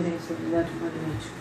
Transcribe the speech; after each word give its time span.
interferência 0.00 0.32
eletromagnética. 0.32 1.40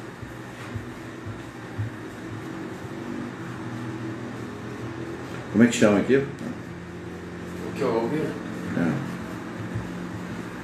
Como 5.51 5.63
é 5.63 5.67
que 5.67 5.75
chama 5.75 5.99
aqui? 5.99 6.17
O 6.17 7.71
que 7.73 7.81
eu 7.81 7.93
ouvi? 7.95 8.17
É. 8.17 8.91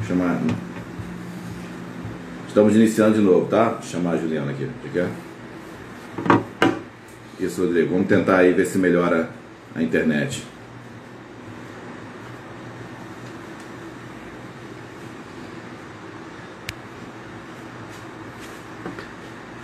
Chamar. 0.07 0.39
Estamos 2.47 2.75
iniciando 2.75 3.15
de 3.15 3.21
novo, 3.21 3.47
tá? 3.47 3.69
Vou 3.69 3.81
chamar 3.81 4.11
a 4.11 4.17
Juliana 4.17 4.51
aqui. 4.51 4.69
Você 4.83 4.89
quer? 4.89 5.09
Isso, 7.39 7.61
Rodrigo. 7.61 7.93
Vamos 7.93 8.07
tentar 8.07 8.37
aí 8.37 8.53
ver 8.53 8.65
se 8.65 8.77
melhora 8.77 9.29
a 9.73 9.81
internet. 9.81 10.45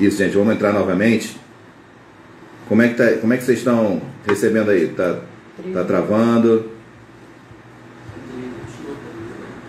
Isso, 0.01 0.17
gente, 0.17 0.35
vamos 0.35 0.55
entrar 0.55 0.73
novamente. 0.73 1.39
Como 2.67 2.81
é 2.81 2.87
que, 2.87 2.95
tá, 2.95 3.17
como 3.17 3.31
é 3.33 3.37
que 3.37 3.43
vocês 3.43 3.59
estão 3.59 4.01
recebendo 4.25 4.71
aí? 4.71 4.87
Tá, 4.87 5.21
tá 5.71 5.83
travando? 5.83 6.71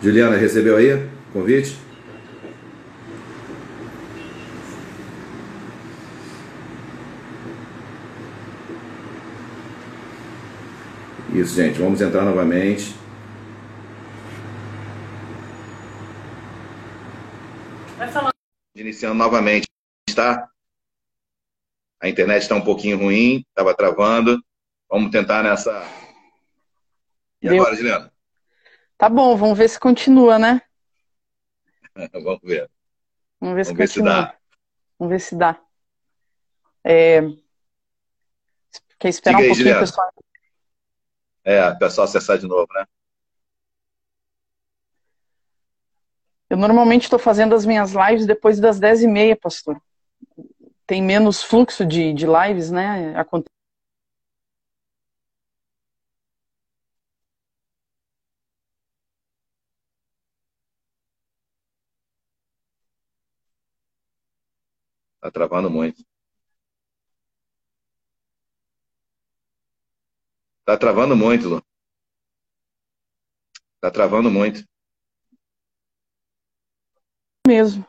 Juliana, 0.01 0.39
recebeu 0.39 0.79
aí? 0.79 1.07
Convite? 1.35 1.77
Isso, 11.35 11.55
gente, 11.55 11.79
vamos 11.79 12.01
entrar 12.01 12.25
novamente. 12.25 12.97
Iniciando 18.75 19.17
novamente, 19.17 19.72
tá? 20.23 20.49
A 22.01 22.09
internet 22.09 22.43
está 22.43 22.55
um 22.55 22.65
pouquinho 22.65 22.99
ruim, 22.99 23.45
estava 23.49 23.75
travando. 23.75 24.43
Vamos 24.89 25.11
tentar 25.11 25.43
nessa. 25.43 25.83
E 27.41 27.49
Deu. 27.49 27.61
agora, 27.61 27.77
Juliana? 27.77 28.13
Tá 28.97 29.09
bom, 29.09 29.37
vamos 29.37 29.59
ver 29.59 29.69
se 29.69 29.81
continua, 29.81 30.39
né? 30.39 30.63
Vamos 32.13 32.41
ver. 32.43 32.71
Vamos 33.41 33.57
ver 33.57 33.67
se 33.67 33.73
Vamos 33.73 33.79
ver 33.79 33.89
se 33.89 34.03
dá. 34.03 34.39
Vamos 34.99 35.11
ver 35.11 35.21
se 35.21 35.37
dá. 35.37 35.61
É... 36.85 37.21
Quer 38.99 39.09
esperar 39.09 39.37
Diga 39.37 39.45
aí, 39.45 39.51
um 39.51 39.55
pouquinho, 39.55 39.57
Juliana. 39.57 39.81
pessoal? 39.81 40.13
É, 41.45 41.69
o 41.69 41.79
pessoal 41.79 42.05
acessar 42.07 42.39
de 42.39 42.47
novo, 42.47 42.69
né? 42.73 42.87
Eu 46.49 46.57
normalmente 46.57 47.05
estou 47.05 47.19
fazendo 47.19 47.55
as 47.55 47.67
minhas 47.67 47.93
lives 47.93 48.27
depois 48.27 48.61
das 48.61 48.79
10h30, 48.79 49.37
pastor. 49.41 49.83
Tem 50.87 51.03
menos 51.03 51.43
fluxo 51.43 51.85
de, 51.85 52.13
de 52.13 52.27
lives, 52.27 52.71
né? 52.71 53.15
Aconte- 53.17 53.49
Tá 65.21 65.31
travando 65.31 65.71
muito. 65.71 66.05
Tá 70.65 70.77
travando 70.77 71.15
muito, 71.17 71.49
Lu. 71.49 71.63
Tá 73.83 73.91
travando 73.91 74.31
muito. 74.31 74.65
mesmo. 77.47 77.85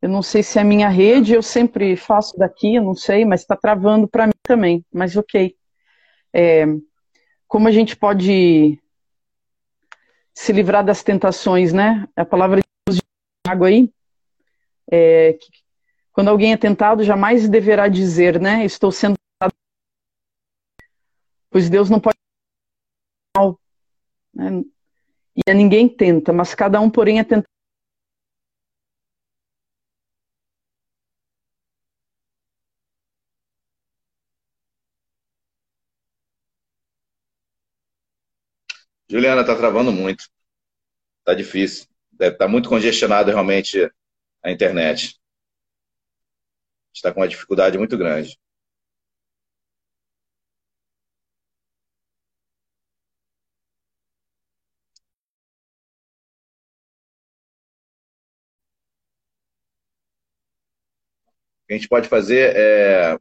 Eu 0.00 0.08
não 0.08 0.22
sei 0.22 0.42
se 0.42 0.58
é 0.58 0.62
a 0.62 0.64
minha 0.64 0.88
rede, 0.88 1.34
eu 1.34 1.42
sempre 1.42 1.94
faço 1.96 2.36
daqui, 2.38 2.76
eu 2.76 2.82
não 2.82 2.94
sei, 2.94 3.24
mas 3.24 3.42
está 3.42 3.54
travando 3.56 4.08
para 4.08 4.26
mim 4.26 4.32
também. 4.42 4.84
Mas 4.92 5.16
ok. 5.16 5.54
É, 6.32 6.64
como 7.46 7.68
a 7.68 7.70
gente 7.70 7.96
pode 7.96 8.80
se 10.32 10.52
livrar 10.52 10.84
das 10.84 11.02
tentações, 11.02 11.72
né? 11.72 12.08
A 12.16 12.24
palavra 12.24 12.60
de 12.60 12.66
Deus 12.86 12.96
de 12.96 13.02
água 13.46 13.68
aí, 13.68 13.92
é, 14.90 15.34
que 15.34 15.48
quando 16.12 16.28
alguém 16.28 16.52
é 16.52 16.56
tentado, 16.56 17.04
jamais 17.04 17.48
deverá 17.48 17.88
dizer, 17.88 18.40
né? 18.40 18.64
Estou 18.64 18.90
sendo 18.90 19.16
tentado. 19.16 19.54
Pois 21.50 21.68
Deus 21.68 21.90
não 21.90 22.00
pode 22.00 22.16
né? 24.34 24.64
E 25.36 25.50
a 25.50 25.54
ninguém 25.54 25.88
tenta, 25.88 26.32
mas 26.32 26.54
cada 26.54 26.80
um, 26.80 26.90
porém, 26.90 27.18
é 27.18 27.24
tentado. 27.24 27.48
Juliana, 39.10 39.44
tá 39.44 39.56
travando 39.56 39.92
muito. 39.92 40.24
Tá 41.24 41.34
difícil. 41.34 41.86
Deve 42.12 42.34
estar 42.34 42.48
muito 42.48 42.68
congestionado 42.68 43.30
realmente 43.30 43.90
a 44.42 44.50
internet. 44.50 45.20
Está 46.94 47.12
com 47.12 47.18
uma 47.18 47.26
dificuldade 47.26 47.76
muito 47.76 47.98
grande. 47.98 48.38
O 61.64 61.66
que 61.66 61.74
a 61.74 61.76
gente 61.76 61.88
pode 61.88 62.08
fazer 62.08 62.54
é 62.56 63.18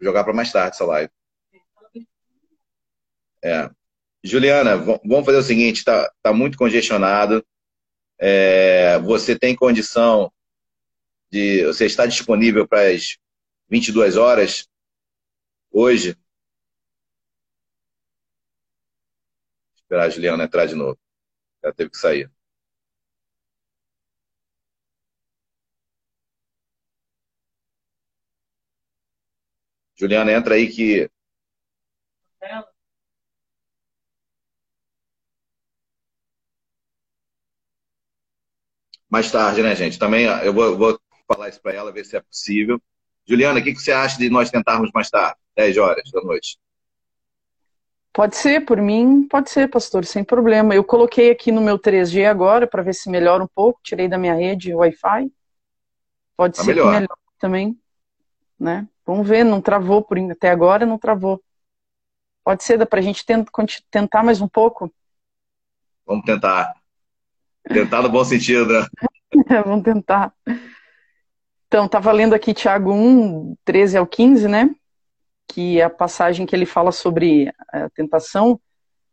jogar 0.00 0.24
para 0.24 0.34
mais 0.34 0.52
tarde 0.52 0.76
essa 0.76 0.84
live. 0.86 1.10
É. 3.42 3.75
Juliana, 4.26 4.76
vamos 4.76 5.24
fazer 5.24 5.38
o 5.38 5.42
seguinte, 5.42 5.84
tá, 5.84 6.10
tá 6.22 6.32
muito 6.32 6.58
congestionado. 6.58 7.46
É, 8.18 8.98
você 9.00 9.38
tem 9.38 9.54
condição 9.54 10.32
de. 11.30 11.64
Você 11.66 11.86
está 11.86 12.06
disponível 12.06 12.66
para 12.66 12.88
as 12.90 13.18
22 13.68 14.16
horas 14.16 14.68
hoje? 15.70 16.16
Esperar 19.76 20.06
a 20.06 20.10
Juliana 20.10 20.44
entrar 20.44 20.66
de 20.66 20.74
novo. 20.74 20.98
Ela 21.62 21.72
teve 21.72 21.90
que 21.90 21.98
sair. 21.98 22.30
Juliana, 29.98 30.32
entra 30.32 30.54
aí 30.54 30.68
que 30.68 31.10
mais 39.10 39.30
tarde, 39.30 39.62
né, 39.62 39.74
gente? 39.74 39.98
Também 39.98 40.24
eu 40.24 40.52
vou, 40.52 40.76
vou 40.76 41.00
falar 41.26 41.48
isso 41.48 41.60
para 41.60 41.74
ela, 41.74 41.92
ver 41.92 42.04
se 42.04 42.16
é 42.16 42.20
possível. 42.20 42.80
Juliana, 43.28 43.60
o 43.60 43.62
que, 43.62 43.72
que 43.72 43.80
você 43.80 43.92
acha 43.92 44.18
de 44.18 44.30
nós 44.30 44.50
tentarmos 44.50 44.90
mais 44.94 45.10
tarde? 45.10 45.36
10 45.56 45.76
horas 45.78 46.10
da 46.12 46.20
noite. 46.22 46.58
Pode 48.12 48.36
ser, 48.36 48.64
por 48.64 48.80
mim, 48.80 49.26
pode 49.28 49.50
ser, 49.50 49.68
pastor, 49.68 50.04
sem 50.06 50.24
problema. 50.24 50.74
Eu 50.74 50.82
coloquei 50.82 51.30
aqui 51.30 51.52
no 51.52 51.60
meu 51.60 51.78
3G 51.78 52.24
agora 52.24 52.66
para 52.66 52.82
ver 52.82 52.94
se 52.94 53.10
melhora 53.10 53.42
um 53.44 53.48
pouco. 53.48 53.80
Tirei 53.82 54.08
da 54.08 54.16
minha 54.16 54.34
rede 54.34 54.74
Wi-Fi. 54.74 55.30
Pode 56.36 56.56
Tá 56.56 56.62
ser 56.62 56.68
melhor. 56.68 56.84
que 56.86 56.92
melhore 56.92 57.20
também, 57.38 57.78
né? 58.58 58.88
Vamos 59.04 59.28
ver, 59.28 59.44
não 59.44 59.60
travou 59.60 60.02
por 60.02 60.18
até 60.18 60.50
agora, 60.50 60.86
não 60.86 60.98
travou. 60.98 61.42
Pode 62.44 62.64
ser, 62.64 62.78
dá 62.78 62.86
para 62.86 63.00
a 63.00 63.02
gente 63.02 63.24
tentar 63.90 64.22
mais 64.22 64.40
um 64.40 64.48
pouco. 64.48 64.90
Vamos 66.06 66.24
tentar. 66.24 66.75
Tentar 67.68 68.02
no 68.02 68.08
bom 68.08 68.24
sentido, 68.24 68.66
né? 68.66 68.86
Vamos 69.64 69.84
tentar. 69.84 70.32
Então, 71.66 71.88
tá 71.88 71.98
valendo 71.98 72.34
aqui 72.34 72.54
Tiago 72.54 72.92
1, 72.92 73.56
13 73.64 73.98
ao 73.98 74.06
15, 74.06 74.48
né? 74.48 74.70
Que 75.48 75.80
é 75.80 75.84
a 75.84 75.90
passagem 75.90 76.46
que 76.46 76.54
ele 76.54 76.66
fala 76.66 76.92
sobre 76.92 77.52
a 77.72 77.90
tentação, 77.90 78.60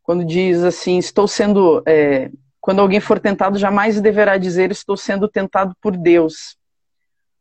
quando 0.01 0.23
diz 0.23 0.63
assim: 0.63 0.97
Estou 0.97 1.27
sendo. 1.27 1.83
é, 1.87 2.29
quando 2.61 2.79
alguém 2.79 2.99
for 2.99 3.19
tentado, 3.19 3.57
jamais 3.57 3.99
deverá 3.99 4.37
dizer: 4.37 4.71
Estou 4.71 4.95
sendo 4.95 5.27
tentado 5.27 5.75
por 5.81 5.97
Deus. 5.97 6.57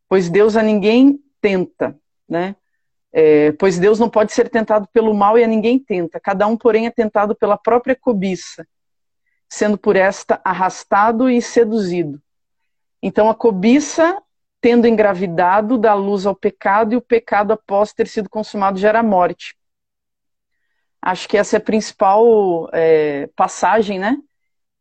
Pois 0.09 0.29
Deus 0.29 0.57
a 0.57 0.63
ninguém 0.63 1.21
tenta, 1.41 1.97
né? 2.29 2.57
É, 3.13 3.53
pois 3.53 3.79
Deus 3.79 3.99
não 3.99 4.09
pode 4.09 4.33
ser 4.33 4.49
tentado 4.49 4.89
pelo 4.93 5.13
mal 5.13 5.39
e 5.39 5.45
a 5.45 5.47
ninguém 5.47 5.79
tenta. 5.79 6.19
Cada 6.19 6.47
um, 6.47 6.57
porém, 6.57 6.87
é 6.87 6.91
tentado 6.91 7.35
pela 7.35 7.59
própria 7.59 7.95
cobiça, 7.95 8.67
sendo 9.53 9.77
por 9.77 9.97
esta 9.97 10.41
arrastado 10.43 11.29
e 11.29 11.43
seduzido. 11.43 12.19
Então, 13.03 13.29
a 13.29 13.35
cobiça, 13.35 14.19
tendo 14.63 14.89
engravidado, 14.89 15.77
dá 15.77 15.93
luz 15.93 16.25
ao 16.25 16.35
pecado, 16.35 16.95
e 16.95 16.97
o 16.97 17.03
pecado, 17.03 17.53
após 17.53 17.93
ter 17.93 18.09
sido 18.09 18.31
consumado, 18.31 18.79
gera 18.79 19.03
morte. 19.03 19.55
Acho 21.03 21.29
que 21.29 21.37
essa 21.37 21.57
é 21.57 21.59
a 21.59 21.63
principal 21.63 22.71
é, 22.73 23.29
passagem, 23.37 23.99
né? 23.99 24.17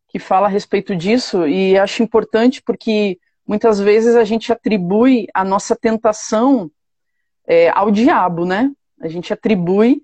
Que 0.08 0.20
fala 0.20 0.48
a 0.48 0.50
respeito 0.50 0.96
disso, 0.96 1.46
e 1.46 1.78
acho 1.78 2.02
importante 2.02 2.62
porque 2.64 3.20
muitas 3.46 3.78
vezes 3.78 4.16
a 4.16 4.24
gente 4.24 4.54
atribui 4.54 5.28
a 5.34 5.44
nossa 5.44 5.76
tentação 5.76 6.72
é, 7.46 7.70
ao 7.72 7.92
diabo, 7.92 8.46
né? 8.46 8.72
A 9.02 9.10
gente 9.10 9.34
atribui 9.34 10.02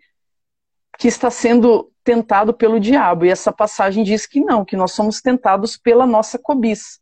que 0.97 1.07
está 1.07 1.29
sendo 1.29 1.91
tentado 2.03 2.53
pelo 2.53 2.79
diabo. 2.79 3.25
E 3.25 3.29
essa 3.29 3.51
passagem 3.51 4.03
diz 4.03 4.25
que 4.25 4.39
não, 4.39 4.65
que 4.65 4.75
nós 4.75 4.93
somos 4.93 5.21
tentados 5.21 5.77
pela 5.77 6.05
nossa 6.05 6.39
cobiça. 6.39 6.99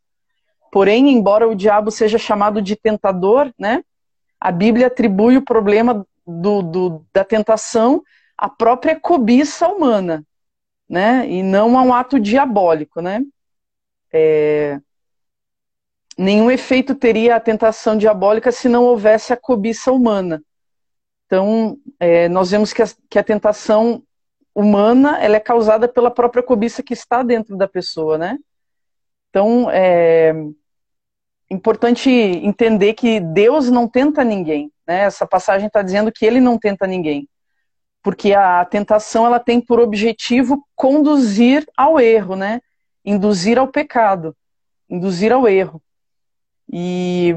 Porém, 0.70 1.10
embora 1.10 1.48
o 1.48 1.54
diabo 1.54 1.90
seja 1.90 2.18
chamado 2.18 2.60
de 2.60 2.76
tentador, 2.76 3.52
né? 3.58 3.82
A 4.38 4.52
Bíblia 4.52 4.88
atribui 4.88 5.36
o 5.36 5.44
problema 5.44 6.06
do, 6.26 6.62
do, 6.62 7.06
da 7.14 7.24
tentação 7.24 8.02
à 8.36 8.48
própria 8.48 8.98
cobiça 8.98 9.68
humana, 9.68 10.24
né? 10.88 11.26
E 11.28 11.42
não 11.42 11.78
a 11.78 11.82
um 11.82 11.94
ato 11.94 12.20
diabólico, 12.20 13.00
né? 13.00 13.22
É... 14.12 14.78
Nenhum 16.18 16.50
efeito 16.50 16.94
teria 16.94 17.36
a 17.36 17.40
tentação 17.40 17.96
diabólica 17.96 18.50
se 18.50 18.68
não 18.68 18.84
houvesse 18.84 19.32
a 19.32 19.36
cobiça 19.36 19.92
humana. 19.92 20.42
Então, 21.26 21.78
é, 21.98 22.28
nós 22.28 22.50
vemos 22.50 22.72
que 22.72 22.82
a, 22.82 22.86
que 23.08 23.18
a 23.18 23.24
tentação 23.24 24.02
humana 24.54 25.18
ela 25.22 25.36
é 25.36 25.40
causada 25.40 25.86
pela 25.86 26.10
própria 26.10 26.42
cobiça 26.42 26.82
que 26.82 26.94
está 26.94 27.22
dentro 27.22 27.56
da 27.56 27.68
pessoa, 27.68 28.16
né? 28.16 28.38
Então, 29.28 29.70
é 29.70 30.32
importante 31.50 32.10
entender 32.10 32.94
que 32.94 33.20
Deus 33.20 33.70
não 33.70 33.86
tenta 33.86 34.24
ninguém, 34.24 34.72
né? 34.86 35.00
Essa 35.00 35.26
passagem 35.26 35.66
está 35.66 35.82
dizendo 35.82 36.10
que 36.10 36.24
Ele 36.24 36.40
não 36.40 36.58
tenta 36.58 36.86
ninguém, 36.86 37.28
porque 38.02 38.32
a 38.32 38.64
tentação 38.64 39.26
ela 39.26 39.38
tem 39.38 39.60
por 39.60 39.78
objetivo 39.78 40.66
conduzir 40.74 41.66
ao 41.76 42.00
erro, 42.00 42.34
né? 42.34 42.60
Induzir 43.04 43.58
ao 43.58 43.68
pecado, 43.68 44.34
induzir 44.88 45.32
ao 45.32 45.46
erro. 45.46 45.82
E 46.72 47.36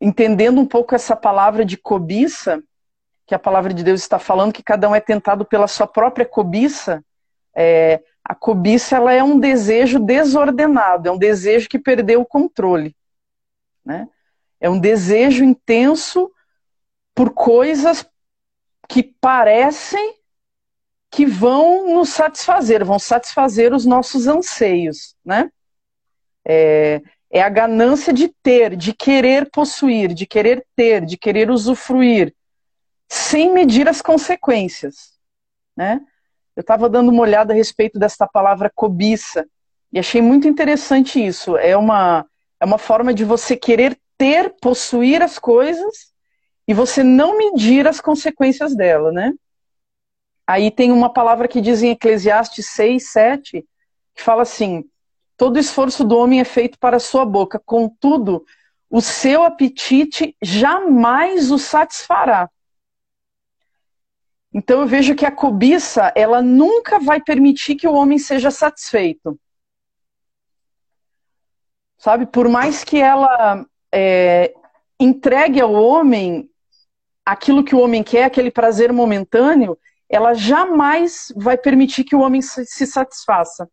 entendendo 0.00 0.60
um 0.60 0.66
pouco 0.66 0.94
essa 0.94 1.16
palavra 1.16 1.64
de 1.64 1.76
cobiça, 1.76 2.62
que 3.28 3.34
a 3.34 3.38
palavra 3.38 3.74
de 3.74 3.84
Deus 3.84 4.00
está 4.00 4.18
falando, 4.18 4.54
que 4.54 4.62
cada 4.62 4.88
um 4.88 4.94
é 4.94 5.00
tentado 5.00 5.44
pela 5.44 5.68
sua 5.68 5.86
própria 5.86 6.24
cobiça, 6.24 7.04
é, 7.54 8.02
a 8.24 8.34
cobiça 8.34 8.96
ela 8.96 9.12
é 9.12 9.22
um 9.22 9.38
desejo 9.38 9.98
desordenado, 9.98 11.10
é 11.10 11.12
um 11.12 11.18
desejo 11.18 11.68
que 11.68 11.78
perdeu 11.78 12.22
o 12.22 12.26
controle. 12.26 12.96
Né? 13.84 14.08
É 14.58 14.70
um 14.70 14.80
desejo 14.80 15.44
intenso 15.44 16.32
por 17.14 17.34
coisas 17.34 18.08
que 18.88 19.02
parecem 19.02 20.16
que 21.10 21.26
vão 21.26 21.94
nos 21.94 22.08
satisfazer, 22.08 22.82
vão 22.82 22.98
satisfazer 22.98 23.74
os 23.74 23.84
nossos 23.84 24.26
anseios. 24.26 25.14
Né? 25.22 25.50
É, 26.46 27.02
é 27.30 27.42
a 27.42 27.48
ganância 27.50 28.10
de 28.10 28.28
ter, 28.42 28.74
de 28.74 28.94
querer 28.94 29.50
possuir, 29.50 30.14
de 30.14 30.26
querer 30.26 30.66
ter, 30.74 31.04
de 31.04 31.18
querer 31.18 31.50
usufruir, 31.50 32.34
sem 33.08 33.52
medir 33.52 33.88
as 33.88 34.02
consequências. 34.02 35.18
Né? 35.76 36.00
Eu 36.54 36.60
estava 36.60 36.88
dando 36.88 37.10
uma 37.10 37.22
olhada 37.22 37.52
a 37.52 37.56
respeito 37.56 37.98
desta 37.98 38.26
palavra 38.26 38.70
cobiça 38.74 39.46
e 39.92 39.98
achei 39.98 40.20
muito 40.20 40.46
interessante 40.46 41.24
isso. 41.24 41.56
É 41.56 41.76
uma, 41.76 42.26
é 42.60 42.64
uma 42.64 42.78
forma 42.78 43.14
de 43.14 43.24
você 43.24 43.56
querer 43.56 43.98
ter, 44.18 44.54
possuir 44.60 45.22
as 45.22 45.38
coisas 45.38 46.12
e 46.66 46.74
você 46.74 47.02
não 47.02 47.38
medir 47.38 47.86
as 47.86 48.00
consequências 48.00 48.76
dela, 48.76 49.10
né? 49.10 49.32
Aí 50.46 50.70
tem 50.70 50.90
uma 50.90 51.12
palavra 51.12 51.46
que 51.46 51.60
diz 51.60 51.82
em 51.82 51.90
Eclesiastes 51.90 52.66
6, 52.70 53.10
7, 53.10 53.66
que 54.14 54.22
fala 54.22 54.42
assim: 54.42 54.84
Todo 55.36 55.58
esforço 55.58 56.04
do 56.04 56.16
homem 56.16 56.40
é 56.40 56.44
feito 56.44 56.78
para 56.78 56.96
a 56.96 57.00
sua 57.00 57.24
boca, 57.24 57.62
contudo, 57.64 58.44
o 58.90 59.00
seu 59.00 59.44
apetite 59.44 60.36
jamais 60.42 61.50
o 61.52 61.58
satisfará. 61.58 62.50
Então 64.52 64.80
eu 64.80 64.86
vejo 64.86 65.14
que 65.14 65.26
a 65.26 65.32
cobiça, 65.32 66.12
ela 66.14 66.40
nunca 66.40 66.98
vai 66.98 67.20
permitir 67.20 67.74
que 67.74 67.86
o 67.86 67.92
homem 67.92 68.18
seja 68.18 68.50
satisfeito. 68.50 69.38
Sabe, 71.98 72.26
por 72.26 72.48
mais 72.48 72.84
que 72.84 72.98
ela 72.98 73.66
é, 73.92 74.54
entregue 74.98 75.60
ao 75.60 75.72
homem 75.72 76.48
aquilo 77.24 77.64
que 77.64 77.74
o 77.74 77.80
homem 77.80 78.02
quer, 78.02 78.24
aquele 78.24 78.50
prazer 78.50 78.92
momentâneo, 78.92 79.76
ela 80.08 80.32
jamais 80.32 81.30
vai 81.36 81.58
permitir 81.58 82.04
que 82.04 82.16
o 82.16 82.20
homem 82.20 82.40
se 82.40 82.86
satisfaça. 82.86 83.68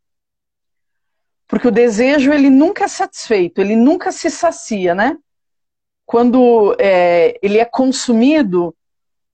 Porque 1.47 1.67
o 1.67 1.71
desejo, 1.71 2.33
ele 2.33 2.49
nunca 2.49 2.85
é 2.85 2.87
satisfeito, 2.87 3.61
ele 3.61 3.75
nunca 3.75 4.11
se 4.11 4.29
sacia, 4.29 4.93
né? 4.93 5.15
Quando 6.05 6.75
é, 6.79 7.39
ele 7.41 7.57
é 7.57 7.65
consumido, 7.65 8.75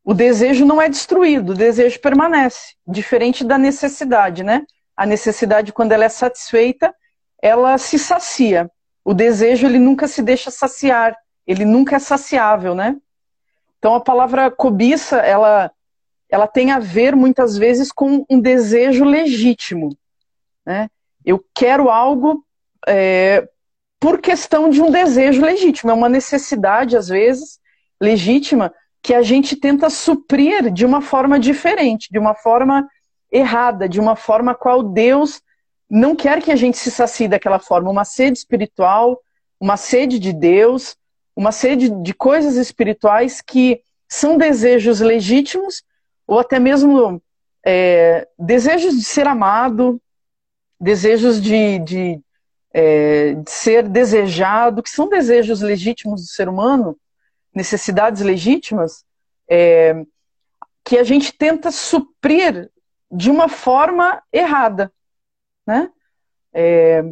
o 0.03 0.13
desejo 0.13 0.65
não 0.65 0.81
é 0.81 0.89
destruído, 0.89 1.51
o 1.51 1.56
desejo 1.56 2.00
permanece, 2.00 2.75
diferente 2.88 3.44
da 3.44 3.57
necessidade, 3.57 4.44
né? 4.44 4.65
A 4.95 5.06
necessidade, 5.06 5.71
quando 5.71 5.92
ela 5.92 6.06
é 6.06 6.09
satisfeita, 6.09 6.94
ela 7.42 7.77
se 7.77 8.00
sacia. 8.00 8.69
O 9.03 9.13
desejo, 9.13 9.68
ele 9.68 9.80
nunca 9.80 10.07
se 10.07 10.21
deixa 10.21 10.51
saciar, 10.51 11.15
ele 11.45 11.65
nunca 11.65 11.95
é 11.95 12.00
saciável, 12.00 12.75
né? 12.75 12.95
Então, 13.77 13.95
a 13.95 14.01
palavra 14.01 14.50
cobiça, 14.51 15.18
ela, 15.18 15.71
ela 16.30 16.48
tem 16.48 16.71
a 16.71 16.80
ver, 16.80 17.15
muitas 17.15 17.57
vezes, 17.57 17.92
com 17.92 18.25
um 18.30 18.39
desejo 18.39 19.03
legítimo, 19.03 19.95
né? 20.65 20.89
Eu 21.25 21.44
quero 21.53 21.89
algo 21.89 22.44
é, 22.88 23.48
por 24.00 24.19
questão 24.19 24.69
de 24.69 24.81
um 24.81 24.89
desejo 24.89 25.44
legítimo, 25.44 25.92
é 25.92 25.94
uma 25.94 26.09
necessidade, 26.09 26.98
às 26.98 27.07
vezes, 27.07 27.59
legítima, 28.00 28.74
que 29.01 29.13
a 29.13 29.21
gente 29.21 29.56
tenta 29.56 29.89
suprir 29.89 30.71
de 30.71 30.86
uma 30.86 31.01
forma 31.01 31.39
diferente, 31.39 32.09
de 32.12 32.19
uma 32.19 32.36
forma 32.36 32.88
errada, 33.31 33.89
de 33.89 34.00
uma 34.00 34.15
forma 34.15 34.53
qual 34.53 34.83
Deus 34.83 35.42
não 35.89 36.15
quer 36.15 36.42
que 36.42 36.51
a 36.51 36.56
gente 36.56 36.77
se 36.77 36.92
sacie 36.92 37.27
daquela 37.27 37.59
forma. 37.59 37.89
Uma 37.89 38.06
sede 38.06 38.38
espiritual, 38.38 39.19
uma 39.59 39.75
sede 39.75 40.19
de 40.19 40.31
Deus, 40.31 40.95
uma 41.36 41.51
sede 41.51 41.89
de 41.89 42.13
coisas 42.13 42.56
espirituais 42.56 43.42
que 43.42 43.81
são 44.07 44.38
desejos 44.38 45.00
legítimos, 45.00 45.83
ou 46.27 46.39
até 46.39 46.59
mesmo 46.59 47.21
é, 47.65 48.27
desejos 48.38 48.95
de 48.95 49.03
ser 49.03 49.27
amado, 49.27 50.01
desejos 50.80 51.42
de, 51.42 51.80
de, 51.80 52.21
é, 52.74 53.33
de 53.33 53.50
ser 53.50 53.88
desejado, 53.88 54.83
que 54.83 54.89
são 54.89 55.09
desejos 55.09 55.62
legítimos 55.62 56.22
do 56.22 56.27
ser 56.27 56.50
humano, 56.50 56.98
necessidades 57.53 58.22
legítimas, 58.22 59.03
é, 59.50 60.05
que 60.84 60.98
a 60.98 61.03
gente 61.03 61.34
tenta 61.34 61.72
suprir 61.72 62.70
de 63.12 63.29
uma 63.29 63.50
forma 63.50 64.22
errada, 64.31 64.91
né? 65.65 65.91
É, 66.53 67.03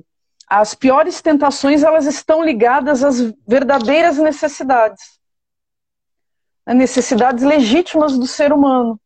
as 0.47 0.73
piores 0.73 1.21
tentações 1.21 1.83
elas 1.83 2.05
estão 2.05 2.43
ligadas 2.43 3.03
às 3.03 3.19
verdadeiras 3.47 4.17
necessidades, 4.17 5.19
né? 6.65 6.73
necessidades 6.73 7.43
legítimas 7.43 8.17
do 8.17 8.25
ser 8.25 8.51
humano, 8.51 8.99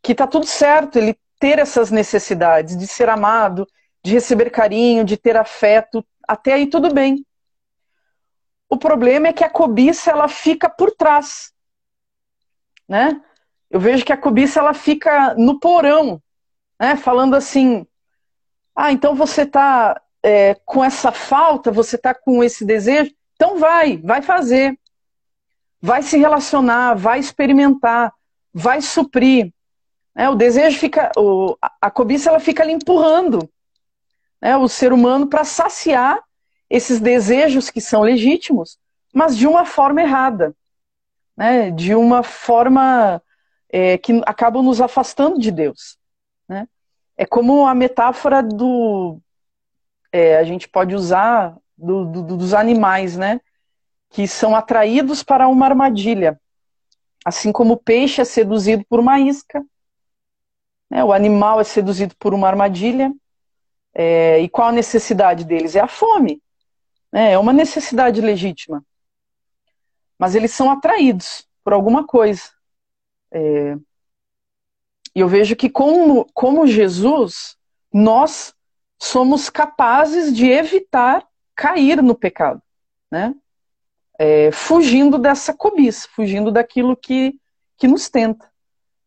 que 0.00 0.12
está 0.12 0.26
tudo 0.26 0.46
certo, 0.46 0.96
ele 0.96 1.18
ter 1.40 1.58
essas 1.58 1.90
necessidades 1.90 2.76
de 2.76 2.86
ser 2.86 3.08
amado, 3.08 3.66
de 4.04 4.12
receber 4.12 4.50
carinho, 4.50 5.04
de 5.04 5.16
ter 5.16 5.36
afeto, 5.36 6.04
até 6.26 6.52
aí 6.54 6.66
tudo 6.66 6.92
bem. 6.92 7.24
O 8.68 8.76
problema 8.76 9.28
é 9.28 9.32
que 9.32 9.44
a 9.44 9.50
cobiça 9.50 10.10
ela 10.10 10.28
fica 10.28 10.68
por 10.68 10.90
trás, 10.90 11.52
né? 12.88 13.20
Eu 13.70 13.80
vejo 13.80 14.04
que 14.04 14.12
a 14.12 14.16
cobiça 14.16 14.60
ela 14.60 14.74
fica 14.74 15.34
no 15.34 15.58
porão, 15.58 16.22
né? 16.78 16.96
Falando 16.96 17.34
assim, 17.34 17.86
ah, 18.74 18.92
então 18.92 19.14
você 19.14 19.42
está 19.42 20.00
é, 20.22 20.54
com 20.64 20.84
essa 20.84 21.10
falta, 21.10 21.70
você 21.70 21.96
está 21.96 22.14
com 22.14 22.44
esse 22.44 22.64
desejo, 22.64 23.12
então 23.34 23.58
vai, 23.58 23.96
vai 23.98 24.20
fazer, 24.20 24.78
vai 25.80 26.02
se 26.02 26.18
relacionar, 26.18 26.94
vai 26.94 27.18
experimentar, 27.18 28.12
vai 28.52 28.82
suprir. 28.82 29.52
É, 30.14 30.28
o 30.28 30.34
desejo 30.34 30.78
fica, 30.78 31.12
o, 31.16 31.56
a 31.80 31.90
cobiça 31.90 32.28
ela 32.28 32.40
fica 32.40 32.62
ali 32.62 32.72
empurrando 32.72 33.48
né, 34.42 34.56
o 34.56 34.68
ser 34.68 34.92
humano 34.92 35.26
para 35.28 35.44
saciar 35.44 36.22
esses 36.68 37.00
desejos 37.00 37.70
que 37.70 37.80
são 37.80 38.02
legítimos, 38.02 38.78
mas 39.12 39.36
de 39.36 39.46
uma 39.46 39.64
forma 39.64 40.02
errada, 40.02 40.54
né, 41.36 41.70
de 41.70 41.94
uma 41.94 42.22
forma 42.22 43.22
é, 43.68 43.96
que 43.98 44.20
acabam 44.26 44.62
nos 44.62 44.80
afastando 44.80 45.38
de 45.38 45.50
Deus. 45.50 45.96
Né? 46.48 46.66
É 47.16 47.24
como 47.26 47.66
a 47.66 47.74
metáfora 47.74 48.42
do. 48.42 49.20
É, 50.10 50.36
a 50.36 50.44
gente 50.44 50.68
pode 50.68 50.94
usar 50.94 51.56
do, 51.76 52.04
do, 52.06 52.36
dos 52.36 52.54
animais, 52.54 53.16
né? 53.16 53.40
Que 54.10 54.26
são 54.26 54.56
atraídos 54.56 55.22
para 55.22 55.48
uma 55.48 55.66
armadilha. 55.66 56.40
Assim 57.24 57.52
como 57.52 57.74
o 57.74 57.76
peixe 57.76 58.22
é 58.22 58.24
seduzido 58.24 58.84
por 58.88 59.00
uma 59.00 59.20
isca, 59.20 59.62
né? 60.90 61.04
O 61.04 61.12
animal 61.12 61.60
é 61.60 61.64
seduzido 61.64 62.14
por 62.18 62.32
uma 62.32 62.48
armadilha. 62.48 63.12
É, 63.94 64.38
e 64.40 64.48
qual 64.48 64.68
a 64.68 64.72
necessidade 64.72 65.44
deles? 65.44 65.76
É 65.76 65.80
a 65.80 65.88
fome. 65.88 66.40
Né? 67.12 67.32
é 67.32 67.38
uma 67.38 67.52
necessidade 67.52 68.20
legítima. 68.20 68.84
Mas 70.18 70.34
eles 70.34 70.52
são 70.52 70.70
atraídos 70.70 71.46
por 71.62 71.72
alguma 71.72 72.06
coisa. 72.06 72.42
É, 73.30 73.76
e 75.14 75.20
eu 75.20 75.28
vejo 75.28 75.56
que, 75.56 75.68
como, 75.68 76.26
como 76.32 76.66
Jesus, 76.66 77.56
nós 77.92 78.54
somos 79.00 79.48
capazes 79.48 80.34
de 80.34 80.48
evitar 80.48 81.26
cair 81.54 82.02
no 82.02 82.14
pecado, 82.14 82.62
né? 83.10 83.34
É, 84.18 84.50
fugindo 84.50 85.18
dessa 85.18 85.54
cobiça, 85.54 86.08
fugindo 86.14 86.50
daquilo 86.50 86.96
que, 86.96 87.38
que 87.76 87.86
nos 87.86 88.08
tenta. 88.08 88.48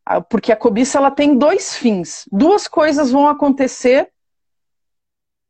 Ah, 0.06 0.22
porque 0.22 0.52
a 0.52 0.56
cobiça 0.56 0.98
ela 0.98 1.12
tem 1.12 1.38
dois 1.38 1.76
fins. 1.76 2.26
Duas 2.32 2.68
coisas 2.68 3.12
vão 3.12 3.28
acontecer 3.28 4.12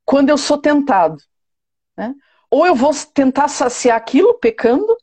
quando 0.04 0.30
eu 0.30 0.38
sou 0.38 0.58
tentado. 0.58 1.18
Né? 1.96 2.14
Ou 2.52 2.68
eu 2.68 2.76
vou 2.76 2.92
tentar 3.14 3.48
saciar 3.48 3.96
aquilo 3.96 4.34
pecando, 4.34 4.96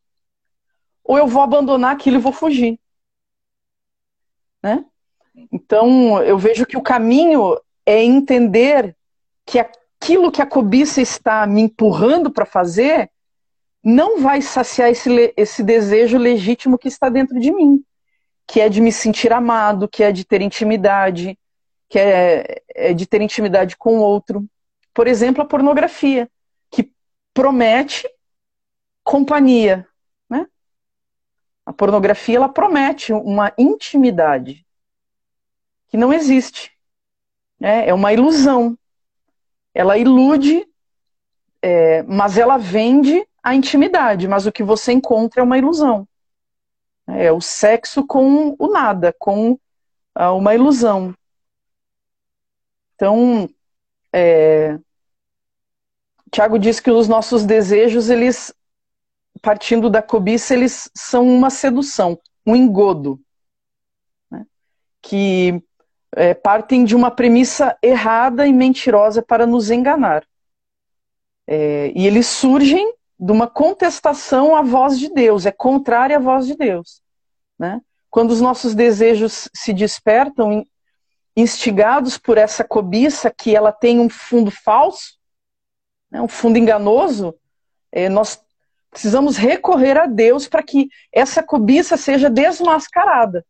ou 1.02 1.16
eu 1.16 1.26
vou 1.26 1.42
abandonar 1.42 1.92
aquilo 1.94 2.18
e 2.18 2.20
vou 2.20 2.32
fugir. 2.32 2.78
Né? 4.62 4.84
Então, 5.50 6.22
eu 6.22 6.36
vejo 6.36 6.66
que 6.66 6.76
o 6.76 6.82
caminho 6.82 7.58
é 7.86 8.04
entender 8.04 8.94
que 9.46 9.58
aquilo 9.58 10.30
que 10.30 10.42
a 10.42 10.46
cobiça 10.46 11.00
está 11.00 11.46
me 11.46 11.62
empurrando 11.62 12.30
para 12.30 12.44
fazer 12.44 13.10
não 13.82 14.20
vai 14.20 14.42
saciar 14.42 14.90
esse, 14.90 15.32
esse 15.34 15.62
desejo 15.62 16.18
legítimo 16.18 16.76
que 16.76 16.88
está 16.88 17.08
dentro 17.08 17.40
de 17.40 17.50
mim, 17.50 17.82
que 18.46 18.60
é 18.60 18.68
de 18.68 18.80
me 18.80 18.92
sentir 18.92 19.32
amado, 19.32 19.88
que 19.88 20.02
é 20.02 20.12
de 20.12 20.24
ter 20.24 20.42
intimidade, 20.42 21.38
que 21.88 21.98
é, 21.98 22.62
é 22.74 22.92
de 22.92 23.06
ter 23.06 23.22
intimidade 23.22 23.76
com 23.76 23.98
o 23.98 24.02
outro. 24.02 24.44
Por 24.92 25.06
exemplo, 25.06 25.42
a 25.42 25.46
pornografia, 25.46 26.28
promete 27.38 28.04
companhia, 29.04 29.86
né? 30.28 30.44
A 31.64 31.72
pornografia 31.72 32.36
ela 32.36 32.48
promete 32.48 33.12
uma 33.12 33.52
intimidade 33.56 34.66
que 35.86 35.96
não 35.96 36.12
existe. 36.12 36.72
Né? 37.60 37.88
É 37.88 37.94
uma 37.94 38.12
ilusão. 38.12 38.76
Ela 39.72 39.96
ilude, 39.96 40.66
é, 41.62 42.02
mas 42.02 42.36
ela 42.36 42.56
vende 42.56 43.24
a 43.40 43.54
intimidade, 43.54 44.26
mas 44.26 44.44
o 44.44 44.50
que 44.50 44.64
você 44.64 44.90
encontra 44.90 45.40
é 45.40 45.44
uma 45.44 45.58
ilusão. 45.58 46.08
É 47.06 47.30
o 47.30 47.40
sexo 47.40 48.04
com 48.04 48.56
o 48.58 48.66
nada, 48.66 49.14
com 49.16 49.52
uh, 49.52 50.36
uma 50.36 50.56
ilusão. 50.56 51.14
Então, 52.96 53.48
é, 54.12 54.76
Tiago 56.30 56.58
diz 56.58 56.80
que 56.80 56.90
os 56.90 57.08
nossos 57.08 57.44
desejos, 57.44 58.10
eles, 58.10 58.52
partindo 59.40 59.88
da 59.88 60.02
cobiça, 60.02 60.54
eles 60.54 60.90
são 60.94 61.26
uma 61.26 61.50
sedução, 61.50 62.18
um 62.46 62.54
engodo, 62.54 63.20
né? 64.30 64.46
que 65.00 65.62
é, 66.14 66.34
partem 66.34 66.84
de 66.84 66.94
uma 66.94 67.10
premissa 67.10 67.76
errada 67.82 68.46
e 68.46 68.52
mentirosa 68.52 69.22
para 69.22 69.46
nos 69.46 69.70
enganar. 69.70 70.24
É, 71.46 71.92
e 71.94 72.06
eles 72.06 72.26
surgem 72.26 72.94
de 73.18 73.32
uma 73.32 73.46
contestação 73.46 74.54
à 74.54 74.62
voz 74.62 74.98
de 74.98 75.08
Deus, 75.12 75.46
é 75.46 75.50
contrária 75.50 76.16
à 76.16 76.20
voz 76.20 76.46
de 76.46 76.56
Deus. 76.56 77.02
Né? 77.58 77.80
Quando 78.10 78.30
os 78.30 78.40
nossos 78.40 78.74
desejos 78.74 79.48
se 79.54 79.72
despertam, 79.72 80.64
instigados 81.36 82.18
por 82.18 82.36
essa 82.36 82.64
cobiça 82.64 83.30
que 83.30 83.54
ela 83.54 83.72
tem 83.72 84.00
um 84.00 84.08
fundo 84.08 84.50
falso, 84.50 85.17
né, 86.10 86.20
um 86.20 86.28
fundo 86.28 86.58
enganoso, 86.58 87.34
é, 87.90 88.08
nós 88.08 88.42
precisamos 88.90 89.36
recorrer 89.36 89.98
a 89.98 90.06
Deus 90.06 90.48
para 90.48 90.62
que 90.62 90.88
essa 91.12 91.42
cobiça 91.42 91.96
seja 91.96 92.30
desmascarada. 92.30 93.44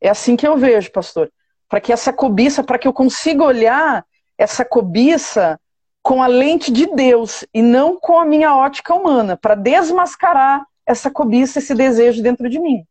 É 0.00 0.08
assim 0.08 0.36
que 0.36 0.46
eu 0.46 0.56
vejo, 0.56 0.90
pastor. 0.92 1.30
Para 1.68 1.80
que 1.80 1.92
essa 1.92 2.12
cobiça, 2.12 2.62
para 2.62 2.78
que 2.78 2.88
eu 2.88 2.92
consiga 2.92 3.44
olhar 3.44 4.06
essa 4.36 4.64
cobiça 4.64 5.60
com 6.02 6.22
a 6.22 6.26
lente 6.26 6.72
de 6.72 6.86
Deus 6.94 7.44
e 7.52 7.60
não 7.60 7.98
com 7.98 8.18
a 8.18 8.24
minha 8.24 8.56
ótica 8.56 8.94
humana, 8.94 9.36
para 9.36 9.54
desmascarar 9.54 10.64
essa 10.86 11.10
cobiça, 11.10 11.58
esse 11.58 11.74
desejo 11.74 12.22
dentro 12.22 12.48
de 12.48 12.58
mim. 12.58 12.86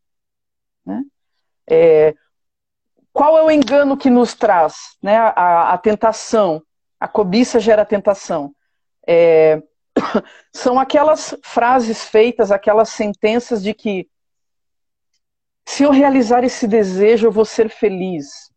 Né? 0.86 1.04
É, 1.68 2.16
qual 3.12 3.38
é 3.38 3.44
o 3.44 3.50
engano 3.50 3.98
que 3.98 4.10
nos 4.10 4.36
traz? 4.36 4.96
Né? 5.02 5.18
A, 5.18 5.74
a 5.74 5.78
tentação. 5.80 6.62
A 7.00 7.08
cobiça 7.08 7.60
gera 7.60 7.86
tentação. 7.86 8.54
É, 9.08 9.62
são 10.54 10.80
aquelas 10.80 11.36
frases 11.44 12.04
feitas, 12.06 12.52
aquelas 12.52 12.90
sentenças 12.90 13.64
de 13.64 13.74
que 13.74 14.10
se 15.68 15.84
eu 15.84 15.92
realizar 15.92 16.44
esse 16.44 16.66
desejo, 16.66 17.28
eu 17.28 17.32
vou 17.32 17.44
ser 17.44 17.70
feliz. 17.70 18.50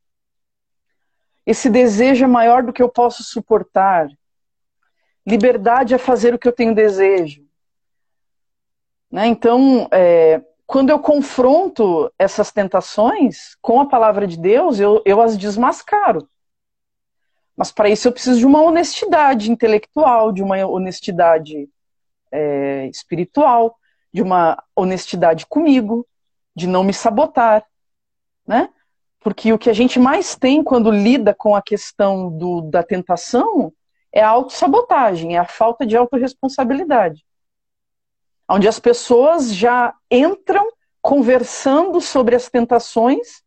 Esse 1.45 1.69
desejo 1.69 2.25
é 2.25 2.29
maior 2.29 2.63
do 2.63 2.73
que 2.73 2.83
eu 2.83 2.89
posso 2.89 3.25
suportar. 3.25 4.09
Liberdade 5.27 5.93
é 5.93 5.99
fazer 5.99 6.33
o 6.33 6.39
que 6.39 6.47
eu 6.47 6.53
tenho 6.53 6.75
desejo. 6.75 7.45
Né? 9.11 9.27
Então, 9.27 9.89
é, 9.91 10.41
quando 10.67 10.91
eu 10.91 11.01
confronto 11.01 12.13
essas 12.17 12.53
tentações 12.53 13.57
com 13.61 13.81
a 13.81 13.89
palavra 13.89 14.25
de 14.25 14.39
Deus, 14.39 14.79
eu, 14.79 15.03
eu 15.05 15.21
as 15.21 15.37
desmascaro. 15.37 16.29
Mas 17.61 17.71
para 17.71 17.91
isso 17.91 18.09
eu 18.09 18.13
preciso 18.13 18.39
de 18.39 18.47
uma 18.47 18.63
honestidade 18.63 19.51
intelectual, 19.51 20.33
de 20.33 20.43
uma 20.43 20.57
honestidade 20.67 21.69
é, 22.33 22.87
espiritual, 22.87 23.77
de 24.11 24.23
uma 24.23 24.65
honestidade 24.75 25.45
comigo, 25.45 26.09
de 26.57 26.67
não 26.67 26.83
me 26.83 26.95
sabotar, 26.95 27.63
né? 28.47 28.71
Porque 29.21 29.53
o 29.53 29.59
que 29.59 29.69
a 29.69 29.75
gente 29.75 29.99
mais 29.99 30.35
tem 30.35 30.65
quando 30.65 30.91
lida 30.91 31.35
com 31.35 31.55
a 31.55 31.61
questão 31.61 32.31
do, 32.31 32.63
da 32.63 32.83
tentação 32.83 33.71
é 34.11 34.23
a 34.23 34.31
autossabotagem, 34.31 35.37
é 35.37 35.39
a 35.39 35.45
falta 35.45 35.85
de 35.85 35.99
autorresponsabilidade. 35.99 37.27
Onde 38.49 38.69
as 38.69 38.81
pessoas 38.81 39.55
já 39.55 39.95
entram 40.11 40.67
conversando 41.03 42.01
sobre 42.01 42.35
as 42.35 42.49
tentações 42.49 43.43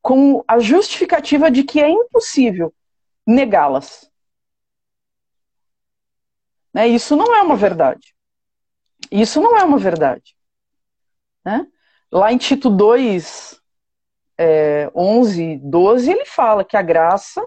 com 0.00 0.42
a 0.48 0.58
justificativa 0.58 1.50
de 1.50 1.64
que 1.64 1.82
é 1.82 1.90
impossível 1.90 2.72
negá-las. 3.26 4.10
Né? 6.72 6.88
Isso 6.88 7.16
não 7.16 7.34
é 7.34 7.42
uma 7.42 7.56
verdade. 7.56 8.14
Isso 9.10 9.40
não 9.40 9.56
é 9.56 9.64
uma 9.64 9.78
verdade. 9.78 10.36
Né? 11.44 11.66
Lá 12.10 12.32
em 12.32 12.38
Tito 12.38 12.70
2, 12.70 13.60
é, 14.38 14.90
11, 14.94 15.58
12, 15.58 16.10
ele 16.10 16.26
fala 16.26 16.64
que 16.64 16.76
a 16.76 16.82
graça 16.82 17.46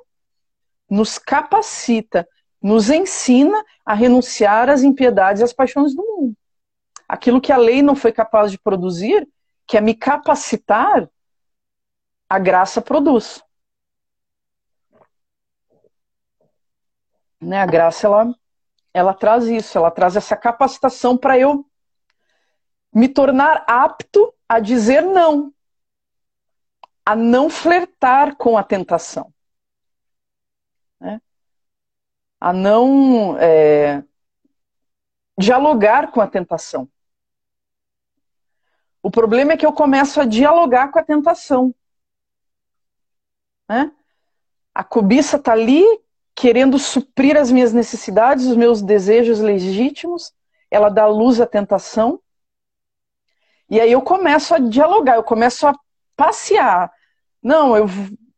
nos 0.90 1.18
capacita, 1.18 2.28
nos 2.62 2.90
ensina 2.90 3.64
a 3.86 3.94
renunciar 3.94 4.70
às 4.70 4.84
impiedades 4.84 5.42
e 5.42 5.44
às 5.44 5.54
paixões 5.54 5.96
do 5.96 6.04
mundo. 6.04 6.36
Aquilo 7.08 7.42
que 7.42 7.52
a 7.52 7.58
lei 7.58 7.82
não 7.82 7.96
foi 7.96 8.12
capaz 8.12 8.52
de 8.52 8.60
produzir, 8.60 9.28
que 9.68 9.78
é 9.78 9.82
me 9.82 9.94
capacitar, 9.94 11.08
a 12.30 12.40
graça 12.40 12.82
produz. 12.82 13.44
Né, 17.46 17.62
a 17.62 17.66
graça 17.68 18.08
ela, 18.08 18.36
ela 18.92 19.14
traz 19.14 19.46
isso, 19.46 19.78
ela 19.78 19.92
traz 19.92 20.16
essa 20.16 20.36
capacitação 20.36 21.16
para 21.16 21.38
eu 21.38 21.64
me 22.92 23.08
tornar 23.08 23.64
apto 23.68 24.34
a 24.50 24.60
dizer 24.60 25.04
não, 25.04 25.54
a 27.06 27.16
não 27.16 27.48
flertar 27.48 28.36
com 28.36 28.58
a 28.58 28.64
tentação, 28.64 29.32
né? 31.00 31.22
a 32.40 32.52
não 32.52 33.38
é, 33.38 34.04
dialogar 35.38 36.12
com 36.12 36.20
a 36.20 36.28
tentação. 36.28 36.90
O 39.04 39.12
problema 39.12 39.54
é 39.54 39.58
que 39.58 39.68
eu 39.68 39.72
começo 39.72 40.20
a 40.20 40.26
dialogar 40.26 40.90
com 40.90 40.98
a 40.98 41.04
tentação. 41.04 41.76
Né? 43.70 43.92
A 44.74 44.84
cobiça 44.84 45.38
está 45.38 45.52
ali 45.52 45.84
querendo 46.36 46.78
suprir 46.78 47.38
as 47.38 47.50
minhas 47.50 47.72
necessidades, 47.72 48.46
os 48.46 48.58
meus 48.58 48.82
desejos 48.82 49.40
legítimos. 49.40 50.34
Ela 50.70 50.90
dá 50.90 51.08
luz 51.08 51.40
à 51.40 51.46
tentação. 51.46 52.20
E 53.70 53.80
aí 53.80 53.92
eu 53.92 54.02
começo 54.02 54.54
a 54.54 54.60
dialogar, 54.60 55.16
eu 55.16 55.24
começo 55.24 55.66
a 55.66 55.74
passear. 56.16 56.92
Não, 57.42 57.76
eu, 57.76 57.88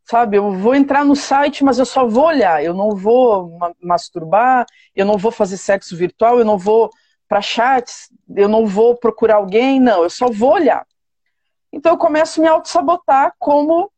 sabe, 0.06 0.38
eu 0.38 0.52
vou 0.52 0.76
entrar 0.76 1.04
no 1.04 1.16
site, 1.16 1.64
mas 1.64 1.80
eu 1.80 1.86
só 1.86 2.06
vou 2.06 2.26
olhar, 2.26 2.64
eu 2.64 2.74
não 2.74 2.92
vou 2.96 3.58
masturbar, 3.82 4.66
eu 4.96 5.06
não 5.06 5.18
vou 5.18 5.32
fazer 5.32 5.58
sexo 5.58 5.98
virtual, 5.98 6.40
eu 6.40 6.46
não 6.46 6.58
vou 6.58 6.90
para 7.28 7.42
chats, 7.42 8.10
eu 8.36 8.48
não 8.48 8.66
vou 8.66 8.96
procurar 8.96 9.36
alguém, 9.36 9.80
não, 9.80 10.04
eu 10.04 10.10
só 10.10 10.30
vou 10.30 10.54
olhar. 10.54 10.86
Então 11.74 11.94
eu 11.94 11.98
começo 11.98 12.40
a 12.40 12.44
me 12.44 12.48
auto-sabotar 12.48 13.34
como 13.38 13.92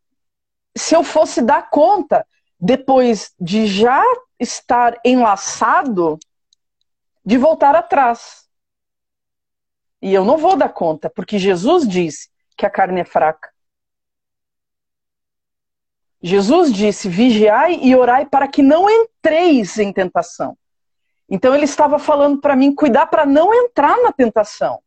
se 0.76 0.96
eu 0.96 1.04
fosse 1.04 1.42
dar 1.42 1.70
conta, 1.70 2.26
depois 2.60 3.34
de 3.40 3.66
já 3.66 4.04
estar 4.40 5.00
enlaçado 5.06 6.20
de 7.26 7.38
voltar 7.38 7.76
atrás. 7.76 8.48
E 10.02 10.14
eu 10.14 10.26
não 10.26 10.38
vou 10.38 10.56
dar 10.56 10.70
conta, 10.70 11.10
porque 11.10 11.38
Jesus 11.38 11.88
disse 11.88 12.30
que 12.58 12.66
a 12.66 12.70
carne 12.70 13.02
é 13.02 13.06
fraca. 13.06 13.50
Jesus 16.22 16.74
disse: 16.74 17.08
vigiai 17.08 17.80
e 17.82 17.96
orai 17.96 18.26
para 18.26 18.48
que 18.48 18.62
não 18.62 18.90
entreis 18.90 19.78
em 19.78 19.94
tentação. 19.94 20.58
Então 21.30 21.54
ele 21.54 21.66
estava 21.66 22.00
falando 22.00 22.42
para 22.42 22.56
mim 22.56 22.74
cuidar 22.74 23.06
para 23.08 23.26
não 23.26 23.54
entrar 23.54 23.98
na 24.02 24.12
tentação. 24.12 24.82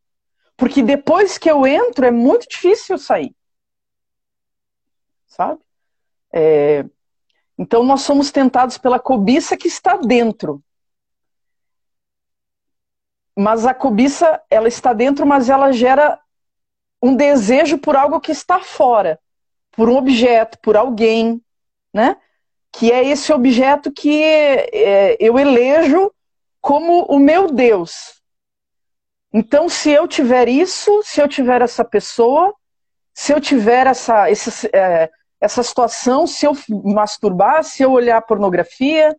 Porque 0.56 0.82
depois 0.82 1.38
que 1.38 1.50
eu 1.50 1.66
entro 1.66 2.04
é 2.04 2.10
muito 2.10 2.48
difícil 2.48 2.98
sair. 2.98 3.34
Sabe? 5.26 5.60
É... 6.32 6.84
Então 7.58 7.82
nós 7.82 8.02
somos 8.02 8.30
tentados 8.30 8.78
pela 8.78 8.98
cobiça 8.98 9.56
que 9.56 9.68
está 9.68 9.96
dentro. 9.96 10.62
Mas 13.36 13.64
a 13.64 13.72
cobiça, 13.72 14.42
ela 14.50 14.68
está 14.68 14.92
dentro, 14.92 15.26
mas 15.26 15.48
ela 15.48 15.72
gera 15.72 16.20
um 17.02 17.16
desejo 17.16 17.78
por 17.78 17.96
algo 17.96 18.20
que 18.20 18.30
está 18.32 18.60
fora 18.60 19.18
por 19.72 19.88
um 19.88 19.96
objeto, 19.96 20.58
por 20.58 20.76
alguém, 20.76 21.42
né? 21.92 22.16
Que 22.70 22.92
é 22.92 23.04
esse 23.06 23.32
objeto 23.32 23.90
que 23.90 24.22
é, 24.22 25.16
eu 25.18 25.38
elejo 25.38 26.12
como 26.60 27.04
o 27.04 27.18
meu 27.18 27.50
Deus. 27.50 28.20
Então, 29.32 29.68
se 29.68 29.90
eu 29.90 30.06
tiver 30.06 30.48
isso, 30.48 31.02
se 31.02 31.20
eu 31.20 31.26
tiver 31.26 31.62
essa 31.62 31.84
pessoa, 31.84 32.54
se 33.14 33.32
eu 33.32 33.40
tiver 33.40 33.86
essa, 33.86 34.30
esse, 34.30 34.68
é, 34.74 35.10
essa 35.42 35.60
situação, 35.60 36.24
se 36.24 36.46
eu 36.46 36.52
masturbar, 36.68 37.64
se 37.64 37.82
eu 37.82 37.90
olhar 37.90 38.22
pornografia, 38.22 39.14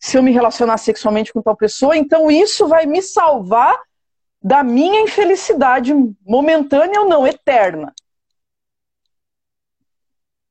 se 0.00 0.16
eu 0.16 0.22
me 0.22 0.32
relacionar 0.32 0.78
sexualmente 0.78 1.34
com 1.34 1.42
tal 1.42 1.54
pessoa, 1.54 1.94
então 1.94 2.30
isso 2.30 2.66
vai 2.66 2.86
me 2.86 3.02
salvar 3.02 3.78
da 4.42 4.64
minha 4.64 5.02
infelicidade 5.02 5.92
momentânea 6.24 7.02
ou 7.02 7.08
não, 7.08 7.26
eterna. 7.26 7.94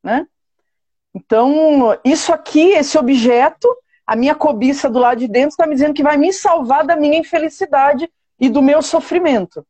Né? 0.03 0.27
Então, 1.11 1.97
isso 2.05 2.31
aqui, 2.31 2.73
esse 2.73 2.95
objeto, 2.95 3.67
a 4.05 4.15
minha 4.15 4.35
cobiça 4.35 4.87
do 4.87 4.99
lado 4.99 5.17
de 5.17 5.27
dentro 5.27 5.49
está 5.49 5.65
me 5.65 5.73
dizendo 5.73 5.95
que 5.95 6.03
vai 6.03 6.17
me 6.17 6.31
salvar 6.31 6.85
da 6.85 6.95
minha 6.95 7.17
infelicidade 7.17 8.07
e 8.39 8.47
do 8.47 8.61
meu 8.61 8.83
sofrimento. 8.83 9.65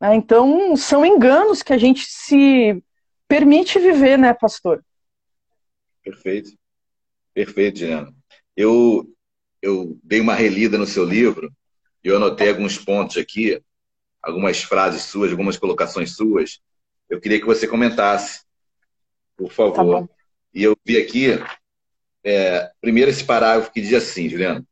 Né? 0.00 0.14
Então, 0.14 0.76
são 0.76 1.04
enganos 1.04 1.62
que 1.62 1.72
a 1.72 1.78
gente 1.78 2.06
se 2.06 2.82
permite 3.26 3.78
viver, 3.78 4.18
né, 4.18 4.32
pastor? 4.32 4.84
Perfeito. 6.02 6.50
Perfeito, 7.34 7.78
Juliana. 7.80 8.12
Eu, 8.56 9.06
eu 9.62 9.98
dei 10.02 10.20
uma 10.20 10.34
relida 10.34 10.78
no 10.78 10.86
seu 10.86 11.04
livro 11.04 11.52
e 12.02 12.08
eu 12.08 12.16
anotei 12.16 12.48
alguns 12.48 12.78
pontos 12.78 13.16
aqui, 13.16 13.62
algumas 14.22 14.62
frases 14.62 15.02
suas, 15.02 15.30
algumas 15.30 15.56
colocações 15.56 16.14
suas, 16.16 16.60
eu 17.08 17.20
queria 17.20 17.40
que 17.40 17.46
você 17.46 17.66
comentasse, 17.66 18.42
por 19.36 19.50
favor. 19.50 20.06
Tá 20.06 20.14
e 20.52 20.62
eu 20.62 20.76
vi 20.84 20.98
aqui, 20.98 21.28
é, 22.24 22.70
primeiro 22.80 23.10
esse 23.10 23.24
parágrafo 23.24 23.72
que 23.72 23.80
diz 23.80 23.94
assim, 23.94 24.28
Juliano, 24.28 24.66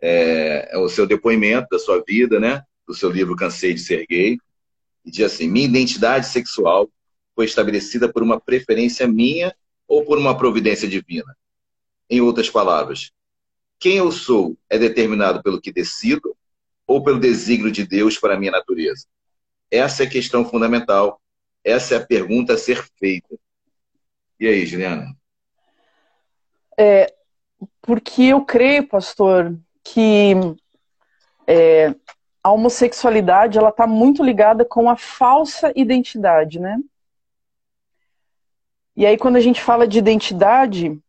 é, 0.00 0.70
é, 0.72 0.78
o 0.78 0.88
seu 0.88 1.06
depoimento 1.06 1.68
da 1.70 1.78
sua 1.78 2.02
vida, 2.06 2.40
né? 2.40 2.62
Do 2.86 2.94
seu 2.94 3.10
livro 3.10 3.36
Cansei 3.36 3.74
de 3.74 3.80
Ser 3.80 4.06
Gay. 4.06 4.38
E 5.04 5.10
diz 5.10 5.32
assim: 5.32 5.48
minha 5.48 5.66
identidade 5.66 6.26
sexual 6.26 6.88
foi 7.34 7.44
estabelecida 7.44 8.12
por 8.12 8.22
uma 8.22 8.40
preferência 8.40 9.06
minha 9.06 9.54
ou 9.86 10.04
por 10.04 10.18
uma 10.18 10.36
providência 10.36 10.88
divina. 10.88 11.36
Em 12.08 12.20
outras 12.20 12.50
palavras, 12.50 13.10
quem 13.78 13.96
eu 13.96 14.12
sou 14.12 14.56
é 14.68 14.78
determinado 14.78 15.42
pelo 15.42 15.60
que 15.60 15.72
decido 15.72 16.36
ou 16.86 17.02
pelo 17.02 17.18
desígnio 17.18 17.72
de 17.72 17.86
Deus 17.86 18.18
para 18.18 18.34
a 18.34 18.38
minha 18.38 18.52
natureza? 18.52 19.06
Essa 19.70 20.04
é 20.04 20.06
a 20.06 20.10
questão 20.10 20.44
fundamental 20.44 21.20
essa 21.64 21.94
é 21.94 21.96
a 21.96 22.06
pergunta 22.06 22.52
a 22.52 22.58
ser 22.58 22.84
feita. 22.98 23.34
E 24.38 24.46
aí, 24.46 24.66
Juliana? 24.66 25.16
É, 26.78 27.12
porque 27.80 28.22
eu 28.24 28.44
creio, 28.44 28.86
pastor, 28.86 29.58
que 29.82 30.34
é, 31.46 31.94
a 32.44 32.52
homossexualidade 32.52 33.56
ela 33.56 33.70
está 33.70 33.86
muito 33.86 34.22
ligada 34.22 34.66
com 34.66 34.90
a 34.90 34.96
falsa 34.96 35.72
identidade, 35.74 36.60
né? 36.60 36.78
E 38.94 39.06
aí, 39.06 39.16
quando 39.16 39.36
a 39.36 39.40
gente 39.40 39.62
fala 39.62 39.88
de 39.88 39.98
identidade, 39.98 41.00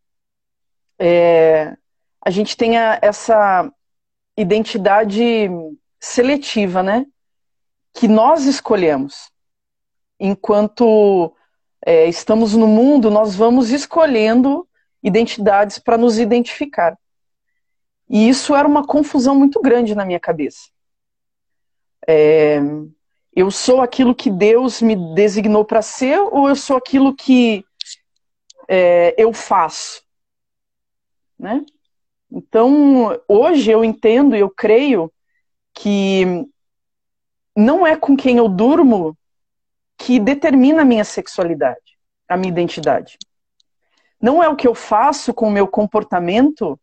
é, 0.98 1.76
a 2.26 2.30
gente 2.32 2.56
tem 2.56 2.78
a, 2.78 2.98
essa 3.02 3.69
identidade 4.38 5.50
seletiva, 6.00 6.82
né? 6.82 7.06
Que 7.93 8.08
nós 8.08 8.45
escolhemos 8.45 9.30
enquanto 10.17 11.36
é, 11.86 12.08
estamos 12.08 12.56
no 12.56 12.65
mundo, 12.65 13.12
nós 13.12 13.36
vamos 13.36 13.71
escolhendo 13.71 14.65
identidades 15.04 15.80
para 15.80 15.98
nos 15.98 16.17
identificar. 16.17 16.98
E 18.10 18.30
isso 18.30 18.56
era 18.56 18.65
uma 18.65 18.88
confusão 18.88 19.36
muito 19.36 19.62
grande 19.62 19.93
na 19.93 20.06
minha 20.06 20.19
cabeça. 20.19 20.74
É, 22.08 22.60
eu 23.36 23.52
sou 23.52 23.82
aquilo 23.82 24.15
que 24.15 24.30
Deus 24.30 24.82
me 24.82 24.96
designou 25.13 25.65
para 25.65 25.82
ser 25.82 26.20
ou 26.20 26.48
eu 26.48 26.56
sou 26.56 26.78
aquilo 26.78 27.15
que 27.15 27.65
é, 28.68 29.13
eu 29.18 29.34
faço? 29.34 30.04
Né? 31.38 31.65
Então, 32.32 33.20
hoje 33.28 33.72
eu 33.72 33.84
entendo 33.84 34.36
e 34.36 34.39
eu 34.39 34.50
creio 34.50 35.12
que 35.74 36.46
não 37.56 37.86
é 37.86 37.96
com 37.96 38.15
quem 38.15 38.38
eu 38.38 38.50
durmo 38.50 39.18
que 39.98 40.20
determina 40.20 40.82
a 40.82 40.86
minha 40.86 41.06
sexualidade, 41.06 41.98
a 42.28 42.36
minha 42.36 42.52
identidade. 42.52 43.18
Não 44.20 44.44
é 44.44 44.50
o 44.50 44.56
que 44.56 44.68
eu 44.68 44.76
faço 44.76 45.34
com 45.34 45.48
o 45.48 45.52
meu 45.52 45.68
comportamento 45.68 46.80